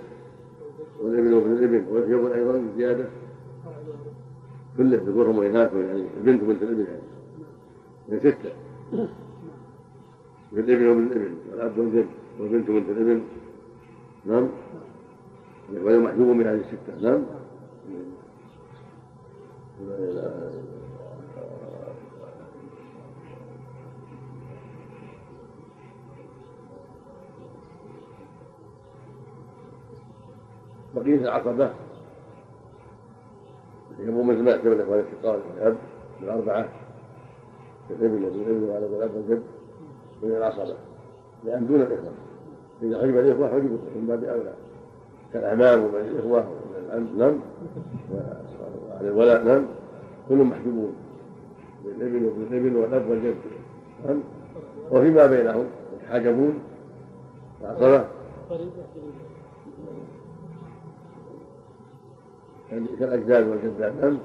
والابن 1.01 1.33
وابن 1.33 1.53
الابن 1.53 1.87
ويحجبون 1.91 2.33
أيضا 2.33 2.59
بزيادة 2.59 3.05
كله 4.79 4.97
ذكورهم 4.97 5.39
وإناث 5.39 5.75
يعني 5.75 6.07
البنت 6.17 6.43
وبنت 6.43 6.63
الابن 6.63 6.85
يعني. 6.85 7.03
من 8.09 8.19
ستة. 8.21 8.53
بالابن 10.53 10.87
وابن 10.87 11.07
الابن 11.07 11.35
والأب 11.51 11.79
والجد 11.79 12.07
والبنت 12.41 12.71
وبنت 12.71 12.89
الابن. 12.89 13.23
نعم؟ 14.25 14.49
وهو 15.73 16.01
محجوب 16.01 16.27
من 16.27 16.47
هذه 16.47 16.61
الستة. 16.61 17.01
نعم؟ 17.03 17.25
بقية 30.95 31.15
العقبة. 31.15 31.88
يبو 34.09 34.23
مثل 34.23 34.43
ما 34.43 34.57
احتمل 34.57 34.73
الاخوان 34.73 35.01
الشقاء 35.01 35.41
الاب 35.57 35.77
بالاربعه 36.21 36.69
الابن 37.91 38.25
والابن 38.25 38.69
وعلى 38.69 38.87
الاب 38.87 39.11
والجد 39.15 39.43
من 40.23 40.31
العصبة 40.31 40.75
لأن 41.45 41.67
دون 41.67 41.81
الإخوة. 41.81 42.13
إذا 42.83 43.03
حجب 43.03 43.19
الإخوة 43.19 43.49
حجب 43.49 43.71
من 43.97 44.07
باب 44.09 44.25
أولى. 44.25 44.53
كالأعمام 45.33 45.85
وبني 45.85 46.09
الإخوة 46.09 46.45
نعم. 47.17 47.41
وعلى 48.13 49.09
الولاء 49.09 49.45
نعم. 49.45 49.67
كلهم 50.29 50.51
محجوبون. 50.51 50.93
بالابن 51.85 52.25
وابن 52.25 52.43
الابن 52.43 52.77
والاب 52.77 53.11
والجد 53.11 53.35
نعم. 54.07 54.21
وفيما 54.91 55.27
بينهم 55.27 55.65
يتحاجبون. 56.01 56.59
العصبه 57.63 58.05
يعني 62.73 62.87
كالأجداد 62.99 63.49
والجدات 63.49 63.93
نعم. 64.05 64.19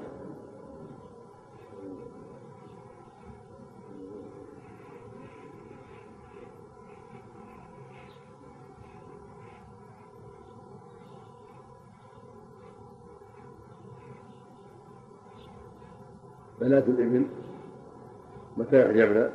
بنات 16.60 16.88
الابن 16.88 17.26
متى 18.56 18.80
يحجبن؟ 18.80 19.30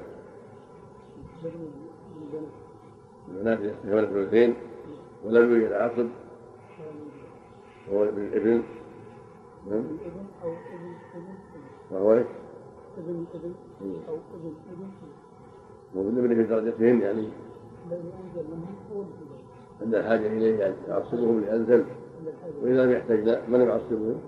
البنات 3.28 3.60
يحجبن 3.60 4.00
الثلثين 4.00 4.56
ولم 5.24 5.54
يوجد 5.56 5.72
عاصب 5.72 6.08
وهو 7.92 8.04
ابن 8.04 8.22
الابن 8.22 8.64
نعم 9.70 9.80
إبن 9.80 10.26
أو 10.44 10.50
ابن 10.50 10.94
ابن 11.16 11.26
وهو 11.92 12.14
إيش؟ 12.14 12.28
ابن 12.98 13.10
ابن 13.10 13.26
ابن 13.34 13.54
ابن 14.72 14.90
وابن 15.96 16.18
إبن. 16.18 16.36
في 16.36 16.44
درجتهن 16.44 17.02
يعني؟ 17.02 17.30
الذي 17.88 18.12
انزل 18.24 18.50
منهم 18.52 18.76
هو 18.94 19.04
عند 19.82 19.96
الحاجة 19.96 20.28
إليه 20.28 20.60
يعني 20.60 20.76
يعصبهم 20.88 21.40
لأنزل. 21.40 21.86
وإذا 22.64 22.86
لم 22.86 22.92
يحتاج 22.92 23.20
لا 23.20 23.42
من 23.48 23.62
يعصبهم؟ 23.62 24.22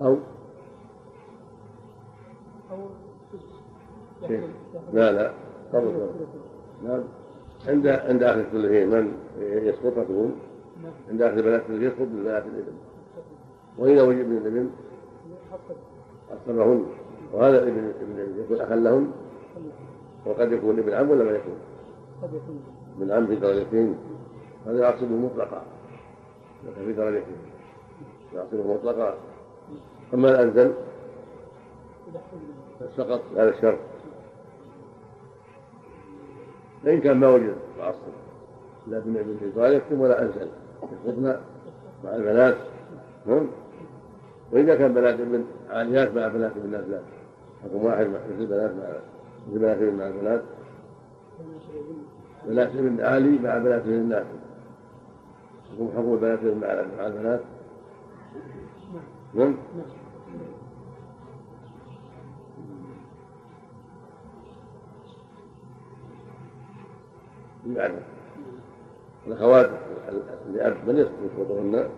أو؟ 0.00 0.16
أو 2.70 2.78
كيف؟ 4.28 4.44
لا 4.92 5.12
لا. 5.12 5.32
قبل 5.72 6.10
نعم. 6.84 7.04
عند 7.68 7.86
عند 7.86 8.22
أهل 8.22 8.40
الثلثين 8.40 8.90
من 8.90 9.12
يسقط 9.40 10.10
نعم. 10.10 10.92
عند 11.10 11.22
أهل 11.22 11.38
البنات 11.38 11.62
يسقط 11.70 12.00
من 12.00 12.22
بنات 12.24 12.44
الإبن. 12.46 12.72
وإذا 13.78 14.02
وجد 14.02 14.26
من 14.26 14.70
حتى 15.52 15.74
عصبهن 16.30 16.86
وهذا 17.32 17.62
الابن 17.62 18.40
يكون 18.44 18.60
أخا 18.60 18.76
لهن 18.76 19.10
وقد 20.26 20.52
يكون 20.52 20.78
ابن 20.78 20.92
عم 20.92 21.10
ولا 21.10 21.24
ما 21.24 21.30
يكون؟ 21.30 21.56
ابن 23.00 23.12
عم 23.12 23.26
في 23.26 23.36
درجتين 23.36 23.96
هذا 24.66 24.80
يعصبه 24.80 25.16
مطلقا. 25.16 25.62
لكن 26.66 26.86
في 26.86 26.92
درجتين 26.92 27.36
يعصبه 28.34 28.74
مطلقا. 28.74 29.14
أما 30.14 30.30
الأنزل 30.30 30.72
سقط 32.96 33.20
هذا 33.36 33.48
الشرط. 33.48 33.78
فإن 36.84 37.00
كان 37.00 37.16
ما 37.16 37.28
وجد 37.28 37.56
العصر 37.76 37.98
لا 38.86 38.98
ابن 38.98 39.16
ابن 39.16 39.30
الحجار 39.30 39.72
يكتم 39.72 40.00
ولا 40.00 40.22
أنزل. 40.22 40.48
يسقطن 40.82 41.40
مع 42.04 42.16
البنات. 42.16 42.56
نعم. 43.26 43.46
وإذا 44.52 44.74
كان 44.74 44.94
بنات 44.94 45.20
ابن 45.20 45.44
عاليات 45.70 46.14
مع 46.14 46.28
بنات 46.28 46.52
ابنات 46.56 46.84
لا. 46.88 47.00
حكم 47.64 47.84
واحد 47.84 48.06
مثل 48.06 48.46
بنات 48.46 48.70
مع 48.70 48.88
مثل 49.48 49.58
بنات 49.58 49.76
ابن 49.76 49.96
مع 49.96 50.06
يشربون 51.56 52.06
بنات 52.46 52.68
ابن 52.68 53.00
عالي 53.00 53.38
مع 53.38 53.58
بنات 53.58 53.82
ابن 53.82 53.92
الناس. 53.92 54.26
حكم 55.72 55.88
حكم 55.96 56.16
بنات 56.16 56.38
ابن 56.38 56.60
مع 56.60 57.06
البنات 57.06 57.40
نعم. 59.34 59.56
نعم. 59.76 59.84
يعني 67.66 67.94
الأخوات 69.26 69.70
لأب 70.52 70.76
من 70.86 70.96
يسقط 70.96 71.38
وضعهن 71.38 71.88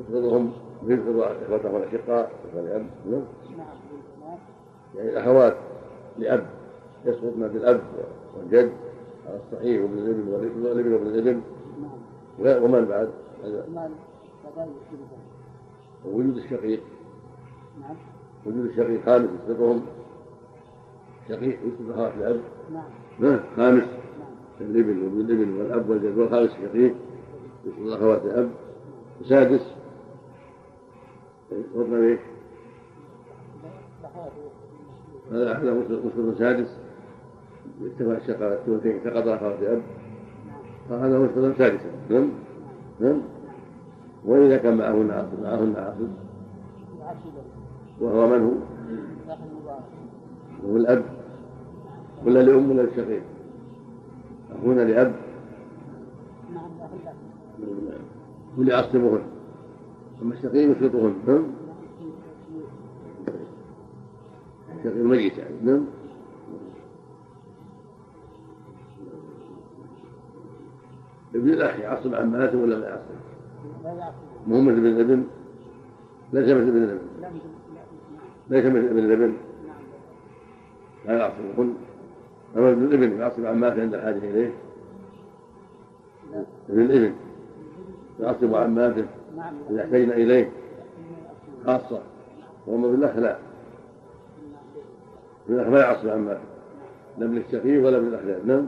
يسقطهم 0.00 0.52
ويسقط 0.86 1.36
إخوتهم 1.46 1.76
الأشقاء 1.76 2.30
والأب 2.54 2.86
نعم. 3.10 3.22
يعني 4.96 5.10
الأخوات 5.10 5.56
لأب 6.18 6.46
يسقطن 7.04 7.48
بالأب 7.48 7.80
والجد 8.36 8.72
على 9.26 9.40
الصحيح 9.46 9.82
وابن 9.82 9.98
الإبن 9.98 10.28
والإبن 10.64 10.92
وابن 10.92 11.06
الإبن. 11.06 11.40
نعم. 12.38 12.62
ومن 12.62 12.84
بعد؟ 12.84 13.08
ووجود 16.04 16.36
الشقيق 16.36 16.80
نعم. 17.80 17.96
وجود 18.46 18.64
الشقيق 18.64 19.04
خامس 19.04 19.28
يسقطهم 19.48 19.82
شقيق 21.28 21.58
يسقط 21.64 21.90
أخوات 21.90 22.14
الأب. 22.14 22.40
نعم. 23.18 23.40
خامس. 23.56 23.82
نعم. 23.82 23.88
الإبن 24.60 25.02
وابن 25.02 25.20
الإبن 25.20 25.58
والأب 25.58 25.90
والجد 25.90 26.18
والخامس 26.18 26.50
شقيق 26.50 26.94
يسقط 27.66 27.92
أخوات 27.96 28.24
الأب 28.24 28.50
وسادس 29.20 29.77
بإيش؟ 31.50 32.20
بحاجة 34.02 34.32
هذا 35.32 35.52
هذا 35.52 35.74
مسقط 35.74 36.38
سادس. 36.38 36.78
اتفق 37.82 38.10
الشقاء 38.10 38.52
الثلثين 38.52 39.00
سقط 39.04 39.28
أخوات 39.28 39.62
الأب 39.62 39.82
فهذا 40.88 41.18
مسقط 41.18 41.58
سادسا. 41.58 41.90
نعم؟ 42.10 42.28
نعم؟ 43.00 43.20
وإذا 44.24 44.56
كان 44.56 44.76
معهن 44.76 45.10
عاصب 45.10 45.42
معهن 45.42 45.74
العشر 45.76 46.08
وهو 48.00 48.26
من 48.28 48.42
هو؟ 48.44 48.52
هو 50.70 50.76
الأب. 50.76 51.04
ولا 52.26 52.42
لأم 52.42 52.70
ولا 52.70 52.82
للشقيق؟ 52.82 53.22
أخونا 54.58 54.80
لأب. 54.80 55.14
نعم 56.54 56.70
داخل 58.58 59.20
الشقيق 60.22 60.70
يسقطهن 60.70 61.14
نعم؟ 61.26 61.46
الشقيق 64.78 65.04
ميت 65.04 65.38
يعني 65.38 65.54
نعم؟ 65.62 65.84
ابن 71.34 71.48
الأخ 71.50 71.78
يعصب 71.78 72.14
عماته 72.14 72.58
ولا 72.58 72.78
ما 72.78 72.86
يعصب؟ 72.86 73.02
لا 73.84 73.92
يعصب. 73.92 74.14
مو 74.46 74.60
مثل 74.60 74.76
ابن 74.76 74.86
الأبن؟ 74.86 75.24
ليس 76.32 76.44
مثل 76.44 76.68
ابن 76.68 76.82
الأبن. 76.82 77.00
لا 77.20 77.28
لا 78.50 78.56
ليس 78.56 78.66
مثل 78.66 78.86
ابن 78.86 78.98
الأبن. 78.98 79.36
لا 81.06 81.18
يعصبهن 81.18 81.74
أما 82.56 82.70
ابن 82.70 82.84
الأبن 82.84 83.18
يعصب 83.18 83.46
عماته 83.46 83.82
عند 83.82 83.94
الحاجة 83.94 84.18
إليه. 84.18 84.52
ابن 86.68 86.80
الأبن 86.80 87.14
يعصب 88.20 88.54
عماته 88.54 89.00
نعم 89.00 89.17
إذا 89.70 89.84
احتجنا 89.84 90.14
إليه. 90.14 90.50
خاصة 91.66 92.00
وأما 92.66 92.88
بالأخ 92.88 93.16
لا. 93.16 93.38
ابن 95.48 95.54
الأخ 95.60 95.68
لا 95.68 95.80
يعصب 95.80 96.08
عماته 96.08 96.40
لا 97.18 97.26
ابن 97.26 97.36
الشقيق 97.36 97.86
ولا 97.86 97.96
ابن 97.96 98.06
الأخ 98.06 98.44
نعم. 98.44 98.66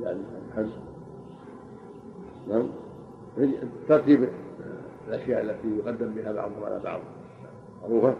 يعني 0.00 0.20
الحج 0.48 0.70
نعم. 2.48 2.68
ترتيب 3.88 4.28
الأشياء 5.08 5.42
التي 5.42 5.78
يقدم 5.78 6.14
بها 6.14 6.32
بعضهم 6.32 6.64
على 6.64 6.80
بعض. 6.84 7.00
معروفة؟ 7.82 8.14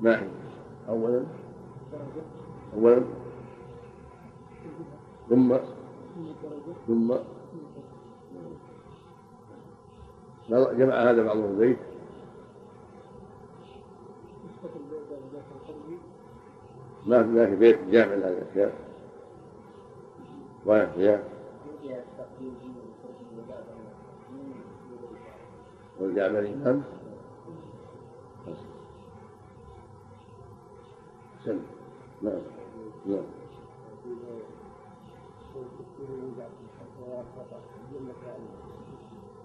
ما 0.00 0.20
هي؟ 0.20 0.26
أولا. 0.88 1.22
أولا. 2.76 3.02
ثم 5.28 5.56
ثم 6.86 7.14
جمع 10.50 10.94
هذا 10.94 11.22
بعضهم 11.22 11.58
زيت 11.58 11.78
ما 17.06 17.22
في 17.22 17.28
ما 17.28 17.46
في 17.46 17.56
بيت 17.56 17.78
جامع 17.90 18.14
لهذه 18.14 18.38
الأشياء. 18.38 18.72
واحد 20.66 20.88
فيها. 20.94 21.22
نعم 26.00 26.82
سم 31.44 31.58
نعم. 32.22 32.40
نعم. 33.06 33.41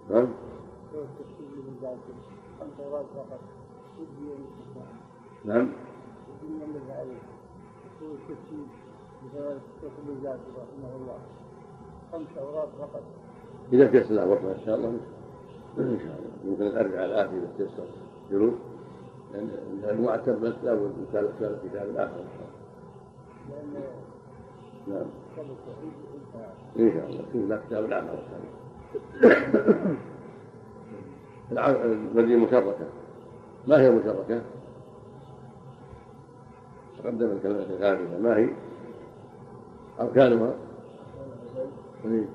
نعم. 0.10 0.28
نعم 5.46 5.72
إذا 13.74 13.88
تيسر 13.88 14.14
له 14.16 14.26
وقت 14.28 14.44
إن 14.44 14.66
شاء 14.66 14.76
الله. 14.76 14.90
إن 15.78 16.00
شاء 16.00 16.16
الله. 16.20 16.32
يمكن 16.46 16.64
أن 16.64 16.78
أرجع 16.78 17.06
الآن 17.06 17.38
إذا 17.38 17.50
تيسر 17.58 17.86
جلوس 18.32 18.54
لأن 19.34 19.50
المعتر 19.90 20.36
بس 20.36 20.54
لا 20.64 20.74
من 20.74 21.06
كتاب 21.70 21.90
الآخر 21.90 22.20
إن 22.20 22.30
شاء 22.38 22.48
الله. 22.48 23.80
نعم. 24.88 25.08
انتهى 26.80 26.90
إن 26.90 26.92
شاء 26.94 27.10
الله 27.10 27.24
في 27.32 27.38
له 27.38 27.62
كتاب 27.68 27.86
الآخر 27.86 28.20
الع- 31.52 31.70
المدينة 31.70 32.46
مشركة 32.46 32.76
ما 33.68 33.82
هي 33.82 33.92
مشركة؟ 33.92 34.42
تقدم 37.04 37.26
الثالثة 37.26 38.18
ما 38.20 38.38
هي؟ 38.38 38.50
أركانها 40.00 40.54
إيه. 42.06 42.26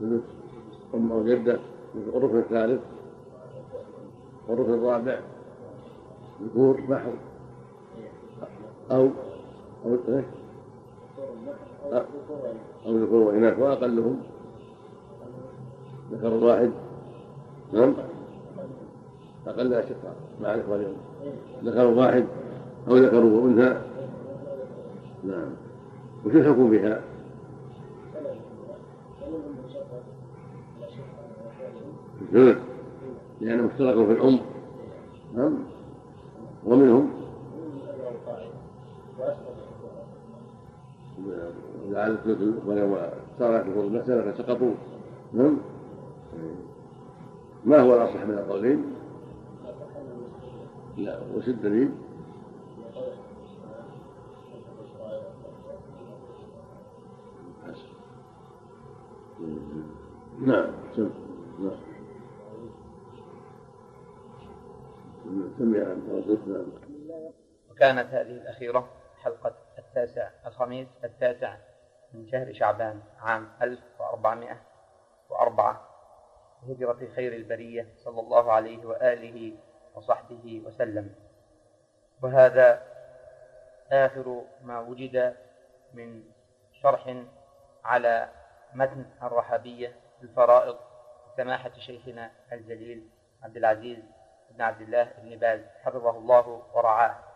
ثلث 0.00 0.22
أم 0.94 1.12
أو 1.12 1.24
جدة 1.24 1.58
الركن 2.14 2.38
الثالث 2.38 2.80
والركن 4.48 4.74
الرابع 4.74 5.18
ذكور 6.42 6.80
محو 6.88 7.10
أو 8.90 9.08
أو 9.86 9.96
إيه؟ 10.08 10.24
أو 12.86 12.96
ذكور 12.96 13.22
وإناث 13.22 13.58
وأقلهم 13.58 14.20
ذكر 16.12 16.34
واحد 16.34 16.70
نعم. 17.72 17.94
أقل 19.46 19.74
أشقاء 19.74 20.14
مع 20.42 20.54
الإخوان. 20.54 20.96
ذكر 21.64 21.86
واحد 21.86 22.24
أو 22.88 22.96
ذكر 22.96 23.24
وأنثى 23.24 23.80
نعم. 25.24 25.50
وش 26.26 26.34
الحكم 26.34 26.70
بها؟ 26.70 27.00
الثلث 32.22 32.58
لأنهم 33.40 33.66
اشتركوا 33.66 34.06
في 34.06 34.12
الأم. 34.12 34.38
نعم. 35.34 35.58
ومنهم 36.66 37.19
لعل 41.88 42.18
يوم 42.66 42.96
صارت 43.38 43.66
المسألة 43.66 44.32
فسقطوا 44.32 44.74
نعم 45.32 45.56
ما 47.64 47.80
هو 47.80 47.94
الأصح 47.94 48.24
من 48.24 48.38
القولين؟ 48.38 48.84
لا 50.96 51.20
وش 51.36 51.48
الدليل؟ 51.48 51.90
نعم 60.40 60.72
سم 60.96 61.10
نعم 61.60 61.76
سمع 65.58 65.78
نعم 66.46 66.64
وكانت 67.70 68.06
هذه 68.10 68.30
الأخيرة 68.30 68.88
حلقة 69.16 69.54
التاسع 69.90 70.30
الخميس 70.46 70.88
التاسع 71.04 71.56
من 72.12 72.28
شهر 72.28 72.52
شعبان 72.52 73.02
عام 73.20 73.48
1404 73.62 75.86
هجرة 76.68 77.08
خير 77.16 77.32
البرية 77.32 77.86
صلى 78.04 78.20
الله 78.20 78.52
عليه 78.52 78.86
وآله 78.86 79.56
وصحبه 79.94 80.62
وسلم. 80.66 81.14
وهذا 82.22 82.82
آخر 83.92 84.44
ما 84.62 84.80
وجد 84.80 85.36
من 85.94 86.22
شرح 86.82 87.16
على 87.84 88.28
متن 88.74 89.06
الرحابية 89.22 89.96
الفرائض 90.22 90.76
سماحة 91.36 91.72
شيخنا 91.78 92.30
الجليل 92.52 93.08
عبد 93.42 93.56
العزيز 93.56 93.98
بن 94.50 94.62
عبد 94.62 94.80
الله 94.80 95.12
بن 95.18 95.38
باز 95.38 95.60
حفظه 95.84 96.18
الله 96.18 96.62
ورعاه. 96.74 97.29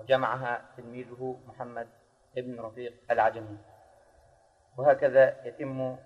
وجمعها 0.00 0.64
تلميذه 0.76 1.36
محمد 1.46 1.88
بن 2.36 2.60
رفيق 2.60 2.94
العجمي. 3.10 3.58
وهكذا 4.78 5.46
يتم 5.46 5.96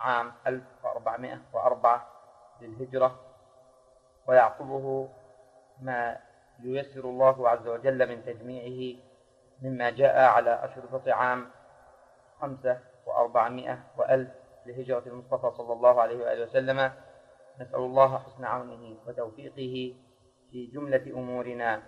عام 0.00 0.32
1404 0.46 2.08
للهجرة 2.60 3.20
ويعقبه 4.26 5.08
ما 5.80 6.18
ييسر 6.62 7.04
الله 7.04 7.48
عز 7.48 7.66
وجل 7.66 8.08
من 8.08 8.24
تجميعه 8.24 9.00
مما 9.62 9.90
جاء 9.90 10.18
على 10.20 10.64
أشرطة 10.64 11.12
عام 11.12 11.50
خمسة 12.40 12.80
وأربعمائة 13.06 13.78
وألف 13.96 14.30
لهجرة 14.66 15.02
المصطفى 15.06 15.50
صلى 15.56 15.72
الله 15.72 16.00
عليه 16.00 16.24
وآله 16.24 16.42
وسلم. 16.44 16.92
نسأل 17.60 17.80
الله 17.80 18.18
حسن 18.18 18.44
عونه 18.44 18.96
وتوفيقه 19.06 19.94
في 20.50 20.66
جملة 20.66 21.06
أمورنا. 21.06 21.82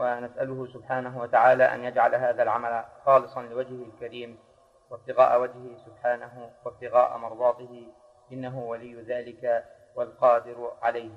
ونسأله 0.00 0.66
سبحانه 0.66 1.20
وتعالى 1.20 1.64
أن 1.64 1.84
يجعل 1.84 2.14
هذا 2.14 2.42
العمل 2.42 2.84
خالصا 3.04 3.42
لوجهه 3.42 3.84
الكريم 3.84 4.38
وابتغاء 4.90 5.40
وجهه 5.40 5.76
سبحانه 5.86 6.50
وابتغاء 6.64 7.18
مرضاته 7.18 7.86
إنه 8.32 8.58
ولي 8.58 9.02
ذلك 9.02 9.64
والقادر 9.94 10.72
عليه. 10.82 11.16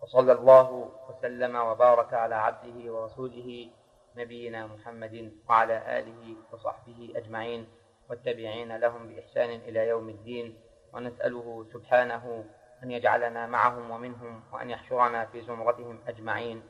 وصلى 0.00 0.32
الله 0.32 0.90
وسلم 1.08 1.56
وبارك 1.56 2.14
على 2.14 2.34
عبده 2.34 2.92
ورسوله 2.92 3.70
نبينا 4.16 4.66
محمد 4.66 5.32
وعلى 5.48 5.98
آله 5.98 6.36
وصحبه 6.52 7.12
أجمعين 7.16 7.68
والتابعين 8.10 8.76
لهم 8.76 9.08
بإحسان 9.08 9.50
إلى 9.50 9.88
يوم 9.88 10.08
الدين. 10.08 10.60
ونسأله 10.92 11.66
سبحانه 11.72 12.44
أن 12.82 12.90
يجعلنا 12.90 13.46
معهم 13.46 13.90
ومنهم 13.90 14.42
وأن 14.52 14.70
يحشرنا 14.70 15.24
في 15.24 15.42
زمرتهم 15.42 15.98
أجمعين. 16.08 16.62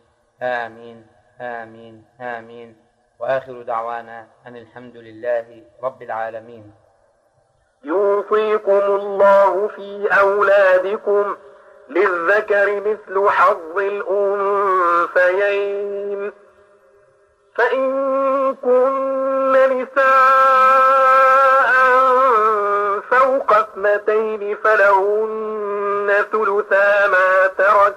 آمين 0.43 1.07
آمين 1.41 2.05
آمين. 2.21 2.77
وآخر 3.19 3.63
دعوانا 3.63 4.27
أن 4.47 4.57
الحمد 4.57 4.97
لله 4.97 5.63
رب 5.83 6.03
العالمين. 6.03 6.73
يوصيكم 7.85 8.73
الله 8.73 9.69
في 9.69 10.09
أولادكم 10.21 11.37
للذكر 11.89 12.81
مثل 12.81 13.29
حظ 13.29 13.79
الأنثيين. 15.09 16.33
فإن 17.55 18.55
كن 18.55 19.53
نساء 19.53 20.09
فوق 23.11 23.53
اثنتين 23.53 24.57
فلهن 24.57 26.13
ثلثا 26.33 27.07
ما 27.07 27.47
ترك 27.47 27.97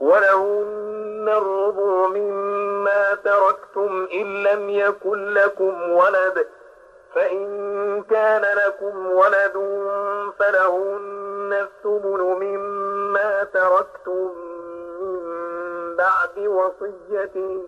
ولهن 0.00 1.28
الربع 1.28 2.08
مما 2.08 3.14
تركتم 3.14 4.08
إن 4.12 4.42
لم 4.42 4.70
يكن 4.70 5.34
لكم 5.34 5.90
ولد 5.90 6.46
فإن 7.14 8.02
كان 8.10 8.42
لكم 8.66 9.06
ولد 9.06 9.52
فلهن 10.38 11.52
الثمن 11.52 12.20
مما 12.20 13.44
تركتم 13.44 14.32
من 15.00 15.96
بعد 15.96 16.38
وصية 16.38 17.60